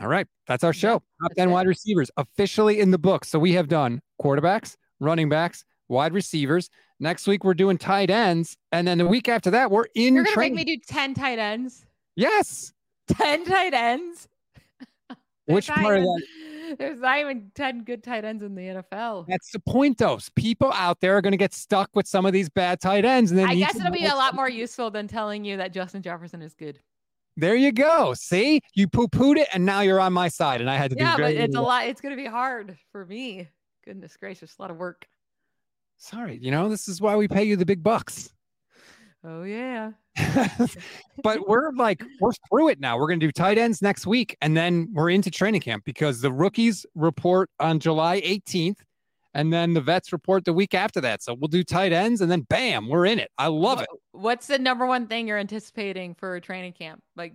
All 0.00 0.08
right. 0.08 0.26
That's 0.46 0.64
our 0.64 0.72
show. 0.72 1.02
Yeah, 1.22 1.28
Top 1.28 1.34
10 1.36 1.48
it. 1.48 1.52
wide 1.52 1.66
receivers 1.66 2.10
officially 2.16 2.80
in 2.80 2.90
the 2.90 2.98
book. 2.98 3.24
So 3.24 3.38
we 3.38 3.52
have 3.52 3.68
done 3.68 4.00
quarterbacks, 4.20 4.76
running 4.98 5.28
backs, 5.28 5.64
wide 5.88 6.12
receivers. 6.12 6.68
Next 6.98 7.26
week, 7.26 7.44
we're 7.44 7.54
doing 7.54 7.78
tight 7.78 8.10
ends. 8.10 8.56
And 8.72 8.88
then 8.88 8.98
the 8.98 9.06
week 9.06 9.28
after 9.28 9.50
that, 9.52 9.70
we're 9.70 9.86
in 9.94 10.14
You're 10.14 10.24
going 10.24 10.34
to 10.34 10.40
make 10.40 10.54
me 10.54 10.64
do 10.64 10.76
10 10.88 11.14
tight 11.14 11.38
ends? 11.38 11.86
Yes. 12.16 12.72
10 13.08 13.44
tight 13.44 13.74
ends? 13.74 14.28
Which 15.46 15.68
part 15.68 15.98
of 15.98 16.04
that? 16.04 16.22
There's 16.78 17.00
not 17.00 17.18
even 17.18 17.50
10 17.54 17.84
good 17.84 18.02
tight 18.02 18.24
ends 18.24 18.42
in 18.42 18.54
the 18.54 18.62
NFL. 18.62 19.26
That's 19.28 19.50
the 19.52 19.60
point, 19.60 19.98
though. 19.98 20.18
People 20.34 20.72
out 20.72 21.00
there 21.00 21.16
are 21.16 21.20
going 21.20 21.32
to 21.32 21.38
get 21.38 21.52
stuck 21.52 21.90
with 21.94 22.06
some 22.06 22.26
of 22.26 22.32
these 22.32 22.48
bad 22.48 22.80
tight 22.80 23.04
ends. 23.04 23.30
And 23.30 23.38
then 23.38 23.48
I 23.48 23.54
guess 23.54 23.76
it'll 23.76 23.92
be 23.92 24.06
a 24.06 24.14
lot 24.14 24.34
more 24.34 24.48
useful 24.48 24.90
than 24.90 25.06
telling 25.06 25.44
you 25.44 25.56
that 25.58 25.72
Justin 25.72 26.02
Jefferson 26.02 26.42
is 26.42 26.54
good. 26.54 26.80
There 27.36 27.56
you 27.56 27.72
go. 27.72 28.14
See, 28.14 28.60
you 28.74 28.88
poo 28.88 29.08
pooed 29.08 29.36
it, 29.36 29.48
and 29.52 29.66
now 29.66 29.80
you're 29.80 30.00
on 30.00 30.12
my 30.12 30.28
side. 30.28 30.60
And 30.60 30.70
I 30.70 30.76
had 30.76 30.92
to 30.92 30.96
yeah, 30.96 31.16
do 31.16 31.22
Yeah, 31.22 31.28
but 31.28 31.34
it's 31.34 31.56
a 31.56 31.60
lot. 31.60 31.86
It's 31.86 32.00
going 32.00 32.16
to 32.16 32.22
be 32.22 32.28
hard 32.28 32.78
for 32.92 33.04
me. 33.04 33.48
Goodness 33.84 34.16
gracious, 34.16 34.54
a 34.58 34.62
lot 34.62 34.70
of 34.70 34.76
work. 34.76 35.06
Sorry, 35.96 36.38
you 36.40 36.50
know, 36.50 36.68
this 36.68 36.88
is 36.88 37.00
why 37.00 37.16
we 37.16 37.28
pay 37.28 37.44
you 37.44 37.56
the 37.56 37.66
big 37.66 37.82
bucks. 37.82 38.32
Oh, 39.24 39.42
yeah. 39.42 39.92
but 41.22 41.48
we're 41.48 41.72
like 41.72 42.02
we're 42.20 42.32
through 42.48 42.68
it 42.68 42.78
now. 42.78 42.98
We're 42.98 43.08
going 43.08 43.20
to 43.20 43.26
do 43.26 43.32
tight 43.32 43.58
ends 43.58 43.82
next 43.82 44.06
week, 44.06 44.36
and 44.40 44.56
then 44.56 44.88
we're 44.92 45.10
into 45.10 45.30
training 45.30 45.62
camp 45.62 45.84
because 45.84 46.20
the 46.20 46.32
rookies 46.32 46.86
report 46.94 47.50
on 47.58 47.80
July 47.80 48.20
18th, 48.20 48.76
and 49.32 49.52
then 49.52 49.74
the 49.74 49.80
vets 49.80 50.12
report 50.12 50.44
the 50.44 50.52
week 50.52 50.74
after 50.74 51.00
that. 51.00 51.22
So 51.22 51.34
we'll 51.34 51.48
do 51.48 51.64
tight 51.64 51.92
ends, 51.92 52.20
and 52.20 52.30
then 52.30 52.42
bam, 52.42 52.88
we're 52.88 53.06
in 53.06 53.18
it. 53.18 53.30
I 53.38 53.48
love 53.48 53.80
it. 53.80 53.88
What's 54.12 54.46
the 54.46 54.58
number 54.58 54.86
one 54.86 55.06
thing 55.06 55.26
you're 55.26 55.38
anticipating 55.38 56.14
for 56.14 56.38
training 56.40 56.74
camp? 56.74 57.02
Like 57.16 57.34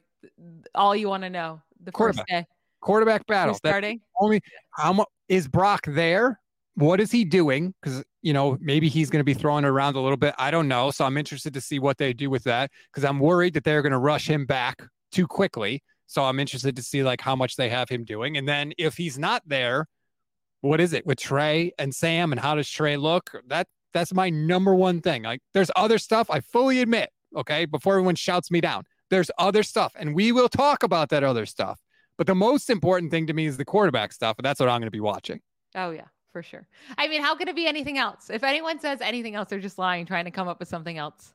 all 0.75 0.95
you 0.95 1.09
want 1.09 1.23
to 1.23 1.29
know 1.29 1.61
the 1.83 1.91
first 1.91 2.21
day. 2.27 2.45
Quarterback 2.81 3.25
battle. 3.27 3.55
starting. 3.55 3.99
only 4.21 4.41
how 4.71 4.93
much 4.93 5.07
is 5.27 5.47
Brock 5.47 5.85
there? 5.85 6.39
What 6.79 7.01
is 7.01 7.11
he 7.11 7.25
doing? 7.25 7.73
Because 7.81 8.03
you 8.21 8.33
know 8.33 8.57
maybe 8.61 8.87
he's 8.87 9.09
going 9.09 9.19
to 9.19 9.25
be 9.25 9.33
throwing 9.33 9.65
around 9.65 9.95
a 9.95 10.01
little 10.01 10.17
bit. 10.17 10.33
I 10.37 10.49
don't 10.51 10.67
know. 10.67 10.91
So 10.91 11.05
I'm 11.05 11.17
interested 11.17 11.53
to 11.53 11.61
see 11.61 11.79
what 11.79 11.97
they 11.97 12.13
do 12.13 12.29
with 12.29 12.43
that 12.45 12.71
because 12.91 13.03
I'm 13.03 13.19
worried 13.19 13.53
that 13.55 13.63
they're 13.63 13.81
going 13.81 13.91
to 13.91 13.99
rush 13.99 14.29
him 14.29 14.45
back 14.45 14.81
too 15.11 15.27
quickly. 15.27 15.83
So 16.07 16.23
I'm 16.23 16.39
interested 16.39 16.75
to 16.75 16.81
see 16.81 17.03
like 17.03 17.21
how 17.21 17.35
much 17.35 17.55
they 17.55 17.69
have 17.69 17.89
him 17.89 18.03
doing, 18.03 18.37
and 18.37 18.47
then 18.47 18.73
if 18.77 18.97
he's 18.97 19.19
not 19.19 19.43
there, 19.45 19.87
what 20.61 20.79
is 20.79 20.93
it 20.93 21.05
with 21.05 21.19
Trey 21.19 21.71
and 21.77 21.93
Sam, 21.93 22.31
and 22.31 22.39
how 22.39 22.55
does 22.55 22.69
Trey 22.69 22.97
look? 22.97 23.29
That 23.47 23.67
that's 23.93 24.13
my 24.13 24.29
number 24.29 24.73
one 24.73 25.01
thing. 25.01 25.23
Like 25.23 25.41
there's 25.53 25.71
other 25.75 25.97
stuff. 25.97 26.29
I 26.29 26.39
fully 26.39 26.81
admit. 26.81 27.09
Okay, 27.35 27.65
before 27.65 27.93
everyone 27.93 28.15
shouts 28.15 28.49
me 28.49 28.59
down, 28.61 28.83
there's 29.09 29.29
other 29.37 29.63
stuff, 29.63 29.93
and 29.99 30.15
we 30.15 30.31
will 30.31 30.49
talk 30.49 30.83
about 30.83 31.09
that 31.09 31.23
other 31.23 31.45
stuff. 31.45 31.79
But 32.17 32.25
the 32.25 32.35
most 32.35 32.69
important 32.69 33.11
thing 33.11 33.27
to 33.27 33.33
me 33.33 33.45
is 33.45 33.57
the 33.57 33.65
quarterback 33.65 34.11
stuff, 34.13 34.37
and 34.39 34.45
that's 34.45 34.59
what 34.59 34.67
I'm 34.67 34.81
going 34.81 34.87
to 34.87 34.91
be 34.91 34.99
watching. 34.99 35.41
Oh 35.75 35.91
yeah 35.91 36.05
for 36.31 36.43
sure. 36.43 36.67
I 36.97 37.07
mean, 37.07 37.21
how 37.21 37.35
could 37.35 37.47
it 37.47 37.55
be 37.55 37.67
anything 37.67 37.97
else? 37.97 38.29
If 38.29 38.43
anyone 38.43 38.79
says 38.79 38.99
anything 39.01 39.35
else, 39.35 39.49
they're 39.49 39.59
just 39.59 39.77
lying, 39.77 40.05
trying 40.05 40.25
to 40.25 40.31
come 40.31 40.47
up 40.47 40.59
with 40.59 40.67
something 40.67 40.97
else. 40.97 41.33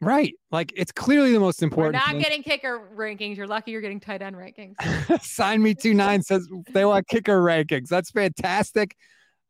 Right. 0.00 0.34
Like 0.50 0.72
it's 0.76 0.92
clearly 0.92 1.32
the 1.32 1.40
most 1.40 1.62
important. 1.62 1.94
We're 1.94 1.98
not 1.98 2.12
thing. 2.12 2.22
getting 2.22 2.42
kicker 2.42 2.88
rankings. 2.96 3.36
You're 3.36 3.46
lucky 3.46 3.70
you're 3.72 3.82
getting 3.82 4.00
tight 4.00 4.22
end 4.22 4.34
rankings. 4.34 4.76
Sign 5.22 5.62
me 5.62 5.74
two 5.74 5.92
nine 5.92 6.22
says 6.22 6.48
they 6.72 6.86
want 6.86 7.06
kicker 7.06 7.40
rankings. 7.42 7.88
That's 7.88 8.10
fantastic. 8.10 8.96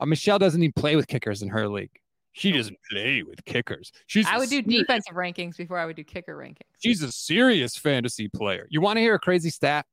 Uh, 0.01 0.07
Michelle 0.07 0.39
doesn't 0.39 0.61
even 0.61 0.73
play 0.73 0.97
with 0.97 1.07
kickers 1.07 1.43
in 1.43 1.49
her 1.51 1.69
league. 1.69 1.93
She 2.33 2.53
doesn't 2.53 2.77
play 2.91 3.23
with 3.23 3.45
kickers. 3.45 3.93
She's 4.07 4.27
I 4.27 4.39
would 4.39 4.49
do 4.49 4.63
defensive 4.63 5.15
rankings 5.15 5.57
before 5.57 5.79
I 5.79 5.87
would 5.87 5.97
do 5.97 6.05
kicker 6.05 6.37
rankings. 6.37 6.63
She's 6.83 7.03
a 7.03 7.13
serious 7.13 7.77
fantasy 7.77 8.29
player. 8.29 8.67
You 8.71 8.81
want 8.81 8.97
to 8.97 9.01
hear 9.01 9.15
a 9.15 9.19
crazy 9.19 9.51
stat 9.51 9.85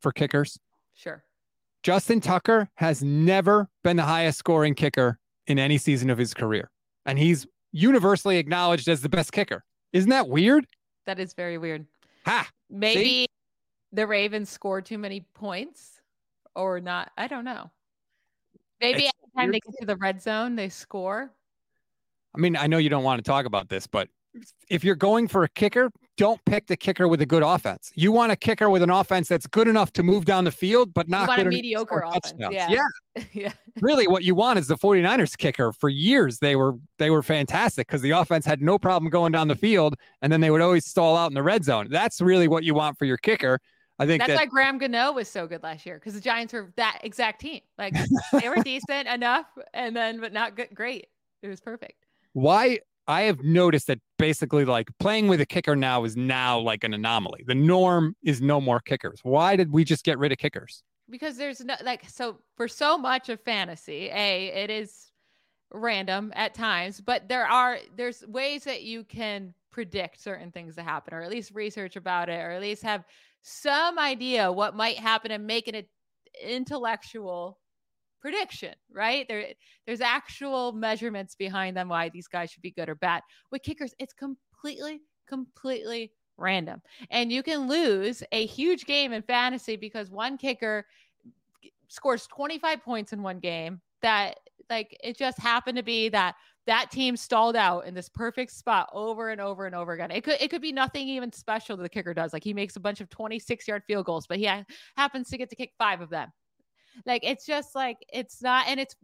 for 0.00 0.12
kickers? 0.12 0.58
Sure. 0.94 1.22
Justin 1.86 2.20
Tucker 2.20 2.68
has 2.74 3.00
never 3.04 3.68
been 3.84 3.96
the 3.96 4.02
highest 4.02 4.38
scoring 4.38 4.74
kicker 4.74 5.20
in 5.46 5.56
any 5.56 5.78
season 5.78 6.10
of 6.10 6.18
his 6.18 6.34
career. 6.34 6.68
And 7.04 7.16
he's 7.16 7.46
universally 7.70 8.38
acknowledged 8.38 8.88
as 8.88 9.02
the 9.02 9.08
best 9.08 9.30
kicker. 9.30 9.62
Isn't 9.92 10.10
that 10.10 10.28
weird? 10.28 10.66
That 11.06 11.20
is 11.20 11.32
very 11.32 11.58
weird. 11.58 11.86
Ha. 12.24 12.48
Maybe 12.68 13.04
See? 13.04 13.26
the 13.92 14.04
Ravens 14.04 14.50
scored 14.50 14.84
too 14.84 14.98
many 14.98 15.20
points 15.32 16.02
or 16.56 16.80
not. 16.80 17.12
I 17.16 17.28
don't 17.28 17.44
know. 17.44 17.70
Maybe 18.80 19.02
every 19.04 19.30
time 19.36 19.52
they 19.52 19.60
get 19.60 19.74
to 19.78 19.86
the 19.86 19.96
red 19.96 20.20
zone, 20.20 20.56
they 20.56 20.70
score. 20.70 21.30
I 22.34 22.40
mean, 22.40 22.56
I 22.56 22.66
know 22.66 22.78
you 22.78 22.88
don't 22.88 23.04
want 23.04 23.24
to 23.24 23.30
talk 23.30 23.46
about 23.46 23.68
this, 23.68 23.86
but 23.86 24.08
if 24.68 24.82
you're 24.82 24.96
going 24.96 25.28
for 25.28 25.44
a 25.44 25.48
kicker, 25.50 25.92
don't 26.16 26.42
pick 26.46 26.66
the 26.66 26.76
kicker 26.76 27.08
with 27.08 27.20
a 27.20 27.26
good 27.26 27.42
offense. 27.42 27.92
You 27.94 28.12
want 28.12 28.32
a 28.32 28.36
kicker 28.36 28.70
with 28.70 28.82
an 28.82 28.90
offense 28.90 29.28
that's 29.28 29.46
good 29.46 29.68
enough 29.68 29.92
to 29.94 30.02
move 30.02 30.24
down 30.24 30.44
the 30.44 30.50
field, 30.50 30.94
but 30.94 31.08
not 31.08 31.22
you 31.22 31.28
want 31.28 31.38
good 31.40 31.46
a 31.48 31.50
mediocre 31.50 32.02
offense. 32.06 32.34
Yeah. 32.38 32.68
yeah. 32.70 33.24
yeah. 33.32 33.52
really 33.80 34.06
what 34.06 34.24
you 34.24 34.34
want 34.34 34.58
is 34.58 34.66
the 34.66 34.76
49ers 34.76 35.36
kicker 35.38 35.72
for 35.72 35.88
years 35.88 36.38
they 36.38 36.54
were 36.54 36.74
they 36.98 37.08
were 37.08 37.22
fantastic 37.22 37.86
because 37.86 38.02
the 38.02 38.10
offense 38.10 38.44
had 38.44 38.60
no 38.60 38.78
problem 38.78 39.10
going 39.10 39.32
down 39.32 39.48
the 39.48 39.54
field 39.54 39.94
and 40.20 40.30
then 40.30 40.42
they 40.42 40.50
would 40.50 40.60
always 40.60 40.84
stall 40.84 41.16
out 41.16 41.30
in 41.30 41.34
the 41.34 41.42
red 41.42 41.64
zone 41.64 41.88
that's 41.88 42.20
really 42.20 42.46
what 42.46 42.62
you 42.62 42.74
want 42.74 42.98
for 42.98 43.06
your 43.06 43.16
kicker 43.16 43.58
i 43.98 44.04
think 44.04 44.20
That's 44.20 44.32
that 44.32 44.38
why 44.40 44.46
Graham 44.46 44.76
Gano 44.76 45.12
was 45.12 45.28
so 45.28 45.46
good 45.46 45.62
last 45.62 45.86
year 45.86 45.94
because 45.98 46.12
the 46.12 46.20
Giants 46.20 46.52
were 46.52 46.70
that 46.76 47.00
exact 47.04 47.40
team. 47.40 47.60
Like 47.78 47.94
they 48.38 48.50
were 48.50 48.56
decent 48.62 49.08
enough, 49.08 49.46
and 49.72 49.96
then 49.96 50.20
but 50.20 50.34
not 50.34 50.54
good, 50.54 50.68
great. 50.74 51.06
It 51.42 51.48
was 51.48 51.60
perfect. 51.60 52.04
why 52.34 52.80
i 53.08 53.22
have 53.22 53.42
noticed 53.42 53.86
that 53.86 54.00
basically 54.18 54.64
like 54.64 54.88
playing 54.98 55.28
with 55.28 55.40
a 55.40 55.46
kicker 55.46 55.76
now 55.76 56.04
is 56.04 56.16
now 56.16 56.58
like 56.58 56.84
an 56.84 56.94
anomaly. 56.94 57.44
The 57.46 57.54
norm 57.54 58.16
is 58.22 58.40
no 58.40 58.60
more 58.60 58.80
kickers. 58.80 59.20
Why 59.22 59.56
did 59.56 59.72
we 59.72 59.84
just 59.84 60.04
get 60.04 60.18
rid 60.18 60.32
of 60.32 60.38
kickers? 60.38 60.82
Because 61.08 61.36
there's 61.36 61.64
no 61.64 61.74
like 61.84 62.08
so 62.08 62.38
for 62.56 62.68
so 62.68 62.98
much 62.98 63.28
of 63.28 63.40
fantasy 63.40 64.10
a 64.12 64.48
it 64.48 64.70
is 64.70 65.10
random 65.72 66.32
at 66.36 66.54
times 66.54 67.00
but 67.00 67.28
there 67.28 67.44
are 67.46 67.78
there's 67.96 68.24
ways 68.28 68.64
that 68.64 68.82
you 68.82 69.02
can 69.02 69.52
predict 69.72 70.20
certain 70.20 70.50
things 70.52 70.76
to 70.76 70.82
happen 70.82 71.12
or 71.12 71.22
at 71.22 71.30
least 71.30 71.50
research 71.54 71.96
about 71.96 72.28
it 72.28 72.40
or 72.40 72.52
at 72.52 72.60
least 72.60 72.82
have 72.84 73.04
some 73.42 73.98
idea 73.98 74.50
what 74.50 74.76
might 74.76 74.96
happen 74.96 75.32
and 75.32 75.46
make 75.46 75.66
an 75.68 75.84
intellectual 76.42 77.58
prediction 78.30 78.74
right 78.92 79.26
there 79.28 79.46
there's 79.86 80.00
actual 80.00 80.72
measurements 80.72 81.34
behind 81.34 81.76
them 81.76 81.88
why 81.88 82.08
these 82.08 82.26
guys 82.26 82.50
should 82.50 82.62
be 82.62 82.70
good 82.70 82.88
or 82.88 82.94
bad 82.96 83.22
with 83.52 83.62
kickers 83.62 83.94
it's 83.98 84.12
completely 84.12 85.00
completely 85.26 86.10
random. 86.38 86.82
And 87.10 87.32
you 87.32 87.42
can 87.42 87.68
lose 87.68 88.22
a 88.32 88.46
huge 88.46 88.86
game 88.86 89.12
in 89.12 89.22
fantasy 89.22 89.76
because 89.76 90.10
one 90.10 90.38
kicker 90.38 90.86
scores 91.88 92.26
25 92.26 92.82
points 92.82 93.12
in 93.12 93.22
one 93.22 93.38
game 93.38 93.80
that 94.02 94.38
like 94.68 94.96
it 95.02 95.16
just 95.16 95.38
happened 95.38 95.76
to 95.76 95.82
be 95.82 96.08
that 96.08 96.34
that 96.66 96.90
team 96.90 97.16
stalled 97.16 97.54
out 97.54 97.86
in 97.86 97.94
this 97.94 98.08
perfect 98.08 98.50
spot 98.50 98.88
over 98.92 99.30
and 99.30 99.40
over 99.40 99.66
and 99.66 99.74
over 99.74 99.92
again. 99.92 100.10
It 100.10 100.24
could 100.24 100.36
it 100.40 100.50
could 100.50 100.62
be 100.62 100.72
nothing 100.72 101.08
even 101.08 101.32
special 101.32 101.76
that 101.76 101.82
the 101.82 101.88
kicker 101.88 102.12
does. 102.12 102.32
Like 102.32 102.42
he 102.42 102.52
makes 102.52 102.76
a 102.76 102.80
bunch 102.80 103.00
of 103.00 103.08
26 103.08 103.68
yard 103.68 103.82
field 103.86 104.06
goals, 104.06 104.26
but 104.26 104.38
he 104.38 104.46
ha- 104.46 104.64
happens 104.96 105.28
to 105.30 105.38
get 105.38 105.48
to 105.50 105.56
kick 105.56 105.72
five 105.78 106.00
of 106.00 106.10
them. 106.10 106.32
Like 107.04 107.24
it's 107.24 107.44
just 107.46 107.74
like 107.74 107.98
it's 108.12 108.42
not 108.42 108.66
and 108.68 108.80
it's 108.80 108.96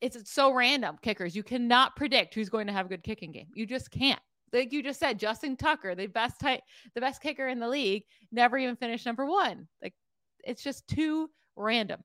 it's 0.00 0.32
so 0.32 0.52
random 0.54 0.96
kickers. 1.02 1.36
You 1.36 1.42
cannot 1.42 1.94
predict 1.96 2.34
who's 2.34 2.48
going 2.48 2.66
to 2.68 2.72
have 2.72 2.86
a 2.86 2.88
good 2.88 3.02
kicking 3.02 3.32
game. 3.32 3.48
You 3.54 3.66
just 3.66 3.90
can't 3.90 4.20
like 4.52 4.72
you 4.72 4.82
just 4.82 4.98
said, 4.98 5.18
Justin 5.18 5.56
Tucker, 5.56 5.94
the 5.94 6.06
best 6.06 6.40
type, 6.40 6.60
the 6.94 7.00
best 7.00 7.22
kicker 7.22 7.48
in 7.48 7.60
the 7.60 7.68
league, 7.68 8.04
never 8.32 8.58
even 8.58 8.76
finished 8.76 9.06
number 9.06 9.26
one. 9.26 9.68
Like 9.82 9.94
it's 10.44 10.62
just 10.62 10.86
too 10.88 11.30
random. 11.56 12.00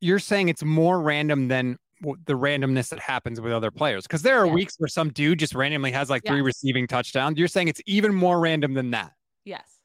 You're 0.00 0.18
saying 0.18 0.48
it's 0.48 0.64
more 0.64 1.00
random 1.00 1.48
than 1.48 1.78
the 2.02 2.34
randomness 2.34 2.88
that 2.88 2.98
happens 2.98 3.40
with 3.40 3.52
other 3.52 3.70
players 3.70 4.02
because 4.02 4.22
there 4.22 4.40
are 4.40 4.46
Yeah. 4.46 4.52
weeks 4.54 4.74
where 4.78 4.88
some 4.88 5.10
dude 5.12 5.38
just 5.38 5.54
randomly 5.54 5.92
has 5.92 6.10
like 6.10 6.24
three 6.26 6.42
receiving 6.42 6.88
touchdowns. 6.88 7.38
You're 7.38 7.46
saying 7.48 7.68
it's 7.68 7.80
even 7.86 8.12
more 8.12 8.40
random 8.40 8.74
than 8.74 8.90
that. 8.90 9.12
Yes. 9.44 9.78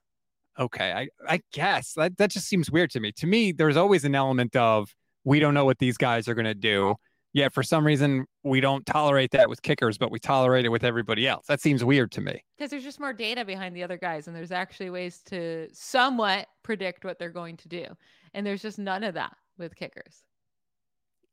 Okay, 0.60 0.91
I 0.91 1.08
I 1.28 1.41
guess 1.53 1.93
that 1.93 2.18
that 2.18 2.32
just 2.32 2.47
seems 2.47 2.72
weird 2.72 2.89
to 2.91 2.99
me. 2.99 3.12
To 3.14 3.28
me, 3.28 3.51
there's 3.51 3.78
always 3.78 4.05
an 4.05 4.16
element 4.16 4.55
of 4.55 4.93
we 5.24 5.39
don't 5.39 5.53
know 5.53 5.66
what 5.66 5.80
these 5.80 5.97
guys 5.97 6.28
are 6.28 6.34
going 6.34 6.45
to 6.45 6.55
do. 6.55 6.95
Yet 7.34 7.53
for 7.53 7.62
some 7.62 7.86
reason 7.86 8.26
we 8.43 8.62
don't 8.62 8.86
tolerate 8.86 9.32
that 9.32 9.49
with 9.49 9.62
kickers, 9.62 9.97
but 9.97 10.10
we 10.10 10.18
tolerate 10.18 10.66
it 10.66 10.70
with 10.70 10.84
everybody 10.84 11.28
else. 11.28 11.45
That 11.47 11.62
seems 11.62 11.84
weird 11.84 12.12
to 12.14 12.22
me. 12.22 12.43
Because 12.58 12.72
there's 12.72 12.84
just 12.84 12.99
more 12.99 13.14
data 13.14 13.45
behind 13.45 13.76
the 13.76 13.84
other 13.84 13.97
guys, 13.97 14.28
and 14.28 14.36
there's 14.36 14.51
actually 14.51 14.89
ways 14.89 15.22
to 15.28 15.68
somewhat 15.74 16.47
predict 16.64 17.05
what 17.05 17.20
they're 17.20 17.30
going 17.30 17.58
to 17.58 17.68
do. 17.68 17.86
And 18.34 18.45
there's 18.45 18.62
just 18.62 18.80
none 18.80 19.03
of 19.03 19.14
that 19.14 19.36
with 19.58 19.76
kickers. 19.76 20.24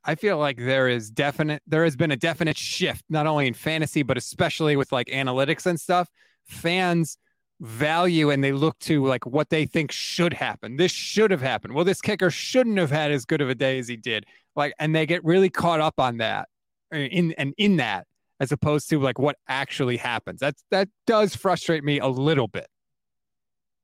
I 0.04 0.16
feel 0.16 0.36
like 0.36 0.58
there 0.58 0.88
is 0.88 1.10
definite 1.10 1.62
there 1.66 1.84
has 1.84 1.96
been 1.96 2.10
a 2.10 2.16
definite 2.16 2.58
shift 2.58 3.04
not 3.08 3.26
only 3.26 3.46
in 3.46 3.54
fantasy 3.54 4.02
but 4.02 4.18
especially 4.18 4.76
with 4.76 4.92
like 4.92 5.06
analytics 5.06 5.64
and 5.64 5.80
stuff. 5.80 6.08
Fans 6.46 7.16
value 7.60 8.30
and 8.30 8.42
they 8.42 8.52
look 8.52 8.78
to 8.80 9.04
like 9.04 9.26
what 9.26 9.50
they 9.50 9.64
think 9.66 9.92
should 9.92 10.32
happen. 10.32 10.76
This 10.76 10.92
should 10.92 11.30
have 11.30 11.40
happened. 11.40 11.74
Well, 11.74 11.84
this 11.84 12.00
kicker 12.00 12.30
shouldn't 12.30 12.78
have 12.78 12.90
had 12.90 13.10
as 13.10 13.24
good 13.24 13.40
of 13.40 13.48
a 13.48 13.54
day 13.54 13.78
as 13.78 13.88
he 13.88 13.96
did. 13.96 14.26
Like 14.56 14.74
and 14.78 14.94
they 14.94 15.06
get 15.06 15.24
really 15.24 15.50
caught 15.50 15.80
up 15.80 15.94
on 15.98 16.18
that 16.18 16.48
uh, 16.92 16.98
in 16.98 17.32
and 17.32 17.54
in 17.56 17.76
that 17.76 18.06
as 18.40 18.52
opposed 18.52 18.90
to 18.90 19.00
like 19.00 19.18
what 19.18 19.36
actually 19.48 19.96
happens. 19.96 20.40
That's 20.40 20.64
that 20.70 20.88
does 21.06 21.34
frustrate 21.36 21.84
me 21.84 22.00
a 22.00 22.08
little 22.08 22.48
bit. 22.48 22.66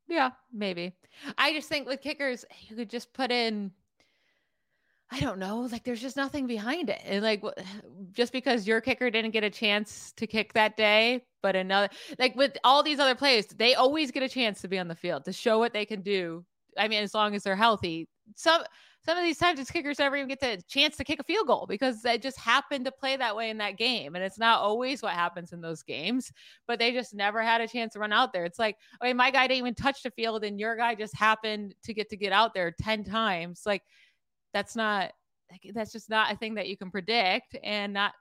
Yeah, 0.08 0.30
maybe. 0.52 0.92
I 1.38 1.52
just 1.52 1.68
think 1.68 1.86
with 1.86 2.00
kickers, 2.00 2.44
you 2.68 2.74
could 2.74 2.90
just 2.90 3.12
put 3.12 3.30
in, 3.30 3.70
I 5.12 5.18
don't 5.18 5.38
know, 5.38 5.60
like 5.72 5.82
there's 5.82 6.00
just 6.00 6.16
nothing 6.16 6.46
behind 6.46 6.88
it. 6.88 7.00
And 7.04 7.22
like 7.22 7.42
just 8.12 8.32
because 8.32 8.66
your 8.66 8.80
kicker 8.80 9.10
didn't 9.10 9.32
get 9.32 9.44
a 9.44 9.50
chance 9.50 10.12
to 10.16 10.26
kick 10.26 10.52
that 10.52 10.76
day, 10.76 11.24
but 11.42 11.56
another, 11.56 11.88
like 12.18 12.36
with 12.36 12.56
all 12.64 12.82
these 12.82 13.00
other 13.00 13.14
players, 13.14 13.46
they 13.46 13.74
always 13.74 14.10
get 14.10 14.22
a 14.22 14.28
chance 14.28 14.60
to 14.60 14.68
be 14.68 14.78
on 14.78 14.88
the 14.88 14.94
field 14.94 15.24
to 15.24 15.32
show 15.32 15.58
what 15.58 15.72
they 15.72 15.84
can 15.84 16.02
do. 16.02 16.44
I 16.78 16.88
mean, 16.88 17.02
as 17.02 17.14
long 17.14 17.34
as 17.34 17.42
they're 17.42 17.56
healthy. 17.56 18.08
Some 18.36 18.62
some 19.02 19.16
of 19.16 19.24
these 19.24 19.38
times, 19.38 19.58
it's 19.58 19.70
kickers 19.70 19.98
never 19.98 20.16
even 20.16 20.28
get 20.28 20.40
the 20.40 20.62
chance 20.68 20.96
to 20.98 21.04
kick 21.04 21.20
a 21.20 21.24
field 21.24 21.46
goal 21.46 21.64
because 21.66 22.02
they 22.02 22.18
just 22.18 22.38
happened 22.38 22.84
to 22.84 22.92
play 22.92 23.16
that 23.16 23.34
way 23.34 23.48
in 23.48 23.56
that 23.58 23.78
game, 23.78 24.14
and 24.14 24.22
it's 24.22 24.38
not 24.38 24.60
always 24.60 25.02
what 25.02 25.14
happens 25.14 25.52
in 25.52 25.62
those 25.62 25.82
games. 25.82 26.30
But 26.66 26.78
they 26.78 26.92
just 26.92 27.14
never 27.14 27.42
had 27.42 27.62
a 27.62 27.68
chance 27.68 27.94
to 27.94 27.98
run 27.98 28.12
out 28.12 28.32
there. 28.34 28.44
It's 28.44 28.58
like, 28.58 28.76
okay, 29.02 29.14
my 29.14 29.30
guy 29.30 29.46
didn't 29.46 29.58
even 29.58 29.74
touch 29.74 30.02
the 30.02 30.10
field, 30.10 30.44
and 30.44 30.60
your 30.60 30.76
guy 30.76 30.94
just 30.94 31.16
happened 31.16 31.74
to 31.84 31.94
get 31.94 32.10
to 32.10 32.16
get 32.16 32.32
out 32.32 32.52
there 32.52 32.72
ten 32.72 33.02
times. 33.02 33.62
Like, 33.64 33.82
that's 34.52 34.76
not. 34.76 35.12
That's 35.74 35.90
just 35.90 36.08
not 36.08 36.32
a 36.32 36.36
thing 36.36 36.54
that 36.54 36.68
you 36.68 36.76
can 36.76 36.90
predict, 36.90 37.56
and 37.62 37.92
not. 37.92 38.14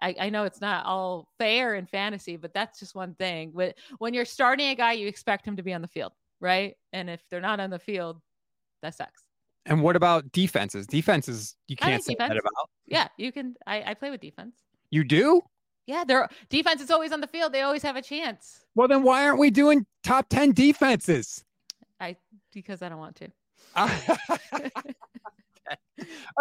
I, 0.00 0.14
I 0.20 0.30
know 0.30 0.44
it's 0.44 0.60
not 0.60 0.86
all 0.86 1.28
fair 1.38 1.74
in 1.74 1.86
fantasy, 1.86 2.36
but 2.36 2.54
that's 2.54 2.78
just 2.78 2.94
one 2.94 3.14
thing. 3.14 3.50
When 3.52 3.72
when 3.98 4.14
you're 4.14 4.24
starting 4.24 4.68
a 4.68 4.74
guy, 4.74 4.92
you 4.92 5.08
expect 5.08 5.46
him 5.46 5.56
to 5.56 5.62
be 5.62 5.72
on 5.72 5.82
the 5.82 5.88
field, 5.88 6.12
right? 6.40 6.76
And 6.92 7.10
if 7.10 7.22
they're 7.30 7.40
not 7.40 7.60
on 7.60 7.70
the 7.70 7.78
field, 7.78 8.20
that 8.82 8.94
sucks. 8.94 9.22
And 9.66 9.82
what 9.82 9.96
about 9.96 10.32
defenses? 10.32 10.86
Defenses 10.86 11.56
you 11.66 11.76
can't 11.76 12.02
say 12.02 12.14
that 12.18 12.30
about. 12.30 12.70
Yeah, 12.86 13.08
you 13.16 13.32
can. 13.32 13.54
I, 13.66 13.82
I 13.90 13.94
play 13.94 14.10
with 14.10 14.20
defense. 14.20 14.56
You 14.90 15.04
do? 15.04 15.42
Yeah, 15.86 16.04
their 16.04 16.28
defense 16.50 16.82
is 16.82 16.90
always 16.90 17.12
on 17.12 17.20
the 17.20 17.26
field. 17.26 17.52
They 17.52 17.62
always 17.62 17.82
have 17.82 17.96
a 17.96 18.02
chance. 18.02 18.60
Well, 18.74 18.88
then 18.88 19.02
why 19.02 19.26
aren't 19.26 19.38
we 19.38 19.50
doing 19.50 19.86
top 20.02 20.28
10 20.28 20.52
defenses? 20.52 21.44
I 21.98 22.16
because 22.52 22.82
I 22.82 22.88
don't 22.88 22.98
want 22.98 23.16
to. 23.16 23.28
All 23.76 23.88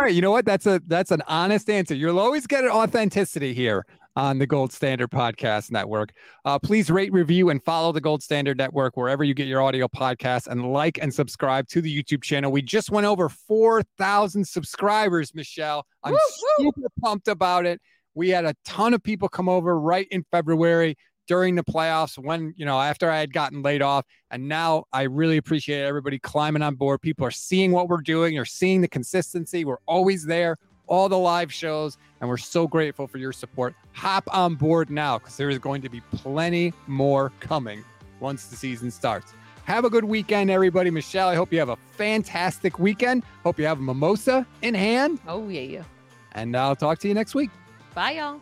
right, 0.04 0.14
you 0.14 0.22
know 0.22 0.32
what? 0.32 0.46
That's 0.46 0.66
a 0.66 0.82
that's 0.88 1.12
an 1.12 1.22
honest 1.28 1.70
answer. 1.70 1.96
You'll 1.96 2.20
always 2.20 2.48
get 2.48 2.64
an 2.64 2.70
authenticity 2.70 3.54
here 3.54 3.86
on 4.16 4.40
the 4.40 4.48
Gold 4.48 4.74
Standard 4.74 5.12
Podcast 5.12 5.72
Network. 5.72 6.12
Uh, 6.44 6.58
please 6.58 6.90
rate, 6.90 7.14
review, 7.14 7.50
and 7.50 7.64
follow 7.64 7.92
the 7.92 8.02
Gold 8.02 8.24
Standard 8.24 8.58
Network 8.58 8.98
wherever 8.98 9.24
you 9.24 9.34
get 9.34 9.48
your 9.48 9.62
audio 9.62 9.88
podcasts, 9.88 10.48
and 10.48 10.74
like 10.74 10.98
and 11.02 11.14
subscribe 11.14 11.68
to 11.70 11.82
the 11.82 12.04
YouTube 12.04 12.24
channel. 12.24 12.52
We 12.52 12.62
just 12.62 12.90
went 12.90 13.06
over 13.06 13.30
four 13.30 13.84
thousand 13.98 14.48
subscribers, 14.48 15.34
Michelle. 15.36 15.86
I'm 16.04 16.14
Woo, 16.14 16.20
woo. 16.60 16.66
super 16.66 16.90
pumped 17.02 17.28
about 17.28 17.66
it. 17.66 17.82
We 18.16 18.30
had 18.30 18.46
a 18.46 18.56
ton 18.66 18.94
of 18.94 19.04
people 19.04 19.30
come 19.30 19.48
over 19.48 19.80
right 19.80 20.08
in 20.10 20.26
February 20.32 20.98
during 21.28 21.56
the 21.56 21.64
playoffs 21.64 22.18
when 22.18 22.54
you 22.58 22.66
know 22.66 22.80
after 22.80 23.10
I 23.12 23.20
had 23.20 23.34
gotten 23.34 23.62
laid 23.62 23.82
off 23.82 24.06
and 24.32 24.48
now 24.48 24.86
I 24.94 25.04
really 25.04 25.38
appreciate 25.38 25.84
everybody 25.84 26.20
climbing 26.20 26.62
on 26.62 26.76
board. 26.76 27.02
People 27.02 27.26
are 27.26 27.32
seeing 27.32 27.72
what 27.72 27.90
we're 27.90 28.02
doing. 28.02 28.36
They're 28.36 28.46
seeing 28.46 28.82
the 28.82 28.88
consistency. 28.88 29.66
We're 29.66 29.78
always 29.86 30.26
there 30.26 30.58
all 30.88 31.10
the 31.10 31.18
live 31.18 31.54
shows 31.54 31.98
and 32.20 32.30
we're 32.30 32.38
so 32.38 32.68
grateful 32.68 33.08
for 33.08 33.18
your 33.18 33.34
support. 33.34 33.76
Hop 33.92 34.24
on 34.34 34.56
board 34.56 34.90
now 34.90 35.20
because 35.20 35.38
there 35.38 35.50
is 35.50 35.60
going 35.60 35.82
to 35.82 35.90
be 35.90 36.02
plenty 36.12 36.74
more 36.88 37.32
coming 37.40 37.84
once 38.20 38.48
the 38.48 38.56
season 38.56 38.90
starts. 38.90 39.34
Have 39.66 39.84
a 39.84 39.90
good 39.90 40.06
weekend 40.06 40.50
everybody. 40.50 40.90
Michelle 40.90 41.28
I 41.28 41.36
hope 41.36 41.52
you 41.52 41.60
have 41.60 41.70
a 41.70 41.78
fantastic 41.98 42.80
weekend. 42.80 43.24
Hope 43.44 43.60
you 43.60 43.66
have 43.66 43.80
a 43.80 43.84
mimosa 43.84 44.48
in 44.62 44.74
hand. 44.74 45.20
Oh 45.28 45.48
yeah. 45.50 45.84
and 46.32 46.56
I'll 46.56 46.76
talk 46.76 47.00
to 47.00 47.08
you 47.08 47.14
next 47.14 47.36
week. 47.36 47.50
Bye 47.94 48.12
y'all. 48.12 48.40